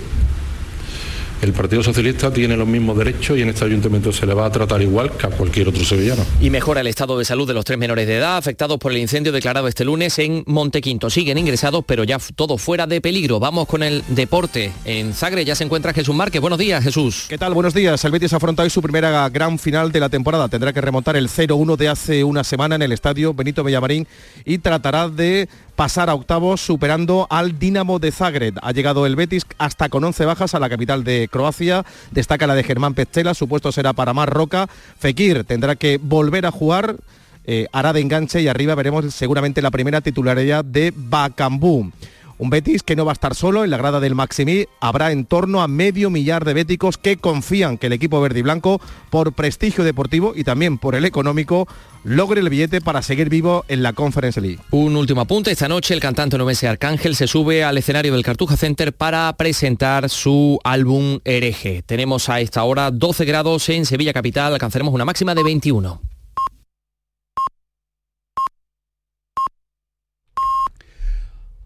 El 1.40 1.52
Partido 1.52 1.84
Socialista 1.84 2.32
tiene 2.32 2.56
los 2.56 2.66
mismos 2.66 2.98
derechos 2.98 3.38
y 3.38 3.42
en 3.42 3.50
este 3.50 3.64
ayuntamiento 3.64 4.12
se 4.12 4.26
le 4.26 4.34
va 4.34 4.46
a 4.46 4.50
tratar 4.50 4.82
igual 4.82 5.12
que 5.12 5.28
a 5.28 5.30
cualquier 5.30 5.68
otro 5.68 5.84
sevillano. 5.84 6.24
Y 6.40 6.50
mejora 6.50 6.80
el 6.80 6.88
estado 6.88 7.16
de 7.16 7.24
salud 7.24 7.46
de 7.46 7.54
los 7.54 7.64
tres 7.64 7.78
menores 7.78 8.08
de 8.08 8.16
edad 8.16 8.36
afectados 8.36 8.78
por 8.78 8.90
el 8.90 8.98
incendio 8.98 9.30
declarado 9.30 9.68
este 9.68 9.84
lunes 9.84 10.18
en 10.18 10.42
Montequinto. 10.46 11.10
Siguen 11.10 11.38
ingresados, 11.38 11.84
pero 11.86 12.02
ya 12.02 12.18
todo 12.34 12.58
fuera 12.58 12.88
de 12.88 13.00
peligro. 13.00 13.38
Vamos 13.38 13.68
con 13.68 13.84
el 13.84 14.02
deporte. 14.08 14.72
En 14.84 15.14
Sagre 15.14 15.44
ya 15.44 15.54
se 15.54 15.62
encuentra 15.62 15.92
Jesús 15.92 16.14
Márquez. 16.14 16.40
Buenos 16.40 16.58
días, 16.58 16.82
Jesús. 16.82 17.26
¿Qué 17.28 17.38
tal? 17.38 17.54
Buenos 17.54 17.72
días. 17.72 18.04
El 18.04 18.10
Betis 18.10 18.32
afronta 18.32 18.64
hoy 18.64 18.70
su 18.70 18.82
primera 18.82 19.28
gran 19.28 19.60
final 19.60 19.92
de 19.92 20.00
la 20.00 20.08
temporada. 20.08 20.48
Tendrá 20.48 20.72
que 20.72 20.80
remontar 20.80 21.16
el 21.16 21.28
0-1 21.28 21.76
de 21.76 21.88
hace 21.88 22.24
una 22.24 22.42
semana 22.42 22.74
en 22.74 22.82
el 22.82 22.90
estadio 22.90 23.32
Benito 23.32 23.62
Villamarín 23.62 24.08
y 24.44 24.58
tratará 24.58 25.08
de 25.08 25.48
pasar 25.78 26.10
a 26.10 26.14
octavos 26.16 26.60
superando 26.60 27.28
al 27.30 27.56
Dinamo 27.60 28.00
de 28.00 28.10
Zagreb. 28.10 28.58
Ha 28.62 28.72
llegado 28.72 29.06
el 29.06 29.14
Betis 29.14 29.46
hasta 29.58 29.88
con 29.88 30.02
11 30.02 30.24
bajas 30.24 30.56
a 30.56 30.58
la 30.58 30.68
capital 30.68 31.04
de 31.04 31.28
Croacia. 31.30 31.84
Destaca 32.10 32.48
la 32.48 32.56
de 32.56 32.64
Germán 32.64 32.94
Pestela, 32.94 33.32
su 33.32 33.46
puesto 33.46 33.70
será 33.70 33.92
para 33.92 34.12
Mar 34.12 34.28
Roca. 34.28 34.68
Fekir 34.98 35.44
tendrá 35.44 35.76
que 35.76 36.00
volver 36.02 36.46
a 36.46 36.50
jugar. 36.50 36.96
Eh, 37.44 37.68
hará 37.70 37.92
de 37.92 38.00
enganche 38.00 38.42
y 38.42 38.48
arriba 38.48 38.74
veremos 38.74 39.14
seguramente 39.14 39.62
la 39.62 39.70
primera 39.70 40.00
titularidad 40.00 40.64
de 40.64 40.92
Bacambú. 40.96 41.92
Un 42.38 42.50
Betis 42.50 42.84
que 42.84 42.94
no 42.94 43.04
va 43.04 43.12
a 43.12 43.14
estar 43.14 43.34
solo 43.34 43.64
en 43.64 43.70
la 43.70 43.76
grada 43.76 43.98
del 43.98 44.14
Maximí. 44.14 44.66
Habrá 44.80 45.10
en 45.10 45.24
torno 45.24 45.60
a 45.60 45.66
medio 45.68 46.08
millar 46.08 46.44
de 46.44 46.54
béticos 46.54 46.96
que 46.96 47.16
confían 47.16 47.78
que 47.78 47.88
el 47.88 47.92
equipo 47.92 48.20
verde 48.20 48.38
y 48.38 48.42
blanco, 48.42 48.80
por 49.10 49.32
prestigio 49.32 49.82
deportivo 49.82 50.32
y 50.36 50.44
también 50.44 50.78
por 50.78 50.94
el 50.94 51.04
económico, 51.04 51.66
logre 52.04 52.40
el 52.40 52.48
billete 52.48 52.80
para 52.80 53.02
seguir 53.02 53.28
vivo 53.28 53.64
en 53.66 53.82
la 53.82 53.92
Conference 53.92 54.40
League. 54.40 54.60
Un 54.70 54.96
último 54.96 55.20
apunte. 55.20 55.50
Esta 55.50 55.68
noche 55.68 55.94
el 55.94 56.00
cantante 56.00 56.38
Nomese 56.38 56.68
Arcángel 56.68 57.16
se 57.16 57.26
sube 57.26 57.64
al 57.64 57.76
escenario 57.76 58.14
del 58.14 58.22
Cartuja 58.22 58.56
Center 58.56 58.92
para 58.92 59.32
presentar 59.36 60.08
su 60.08 60.60
álbum 60.62 61.18
Hereje. 61.24 61.82
Tenemos 61.82 62.28
a 62.28 62.40
esta 62.40 62.62
hora 62.62 62.92
12 62.92 63.24
grados 63.24 63.68
en 63.68 63.84
Sevilla 63.84 64.12
Capital. 64.12 64.52
Alcanzaremos 64.52 64.94
una 64.94 65.04
máxima 65.04 65.34
de 65.34 65.42
21. 65.42 66.17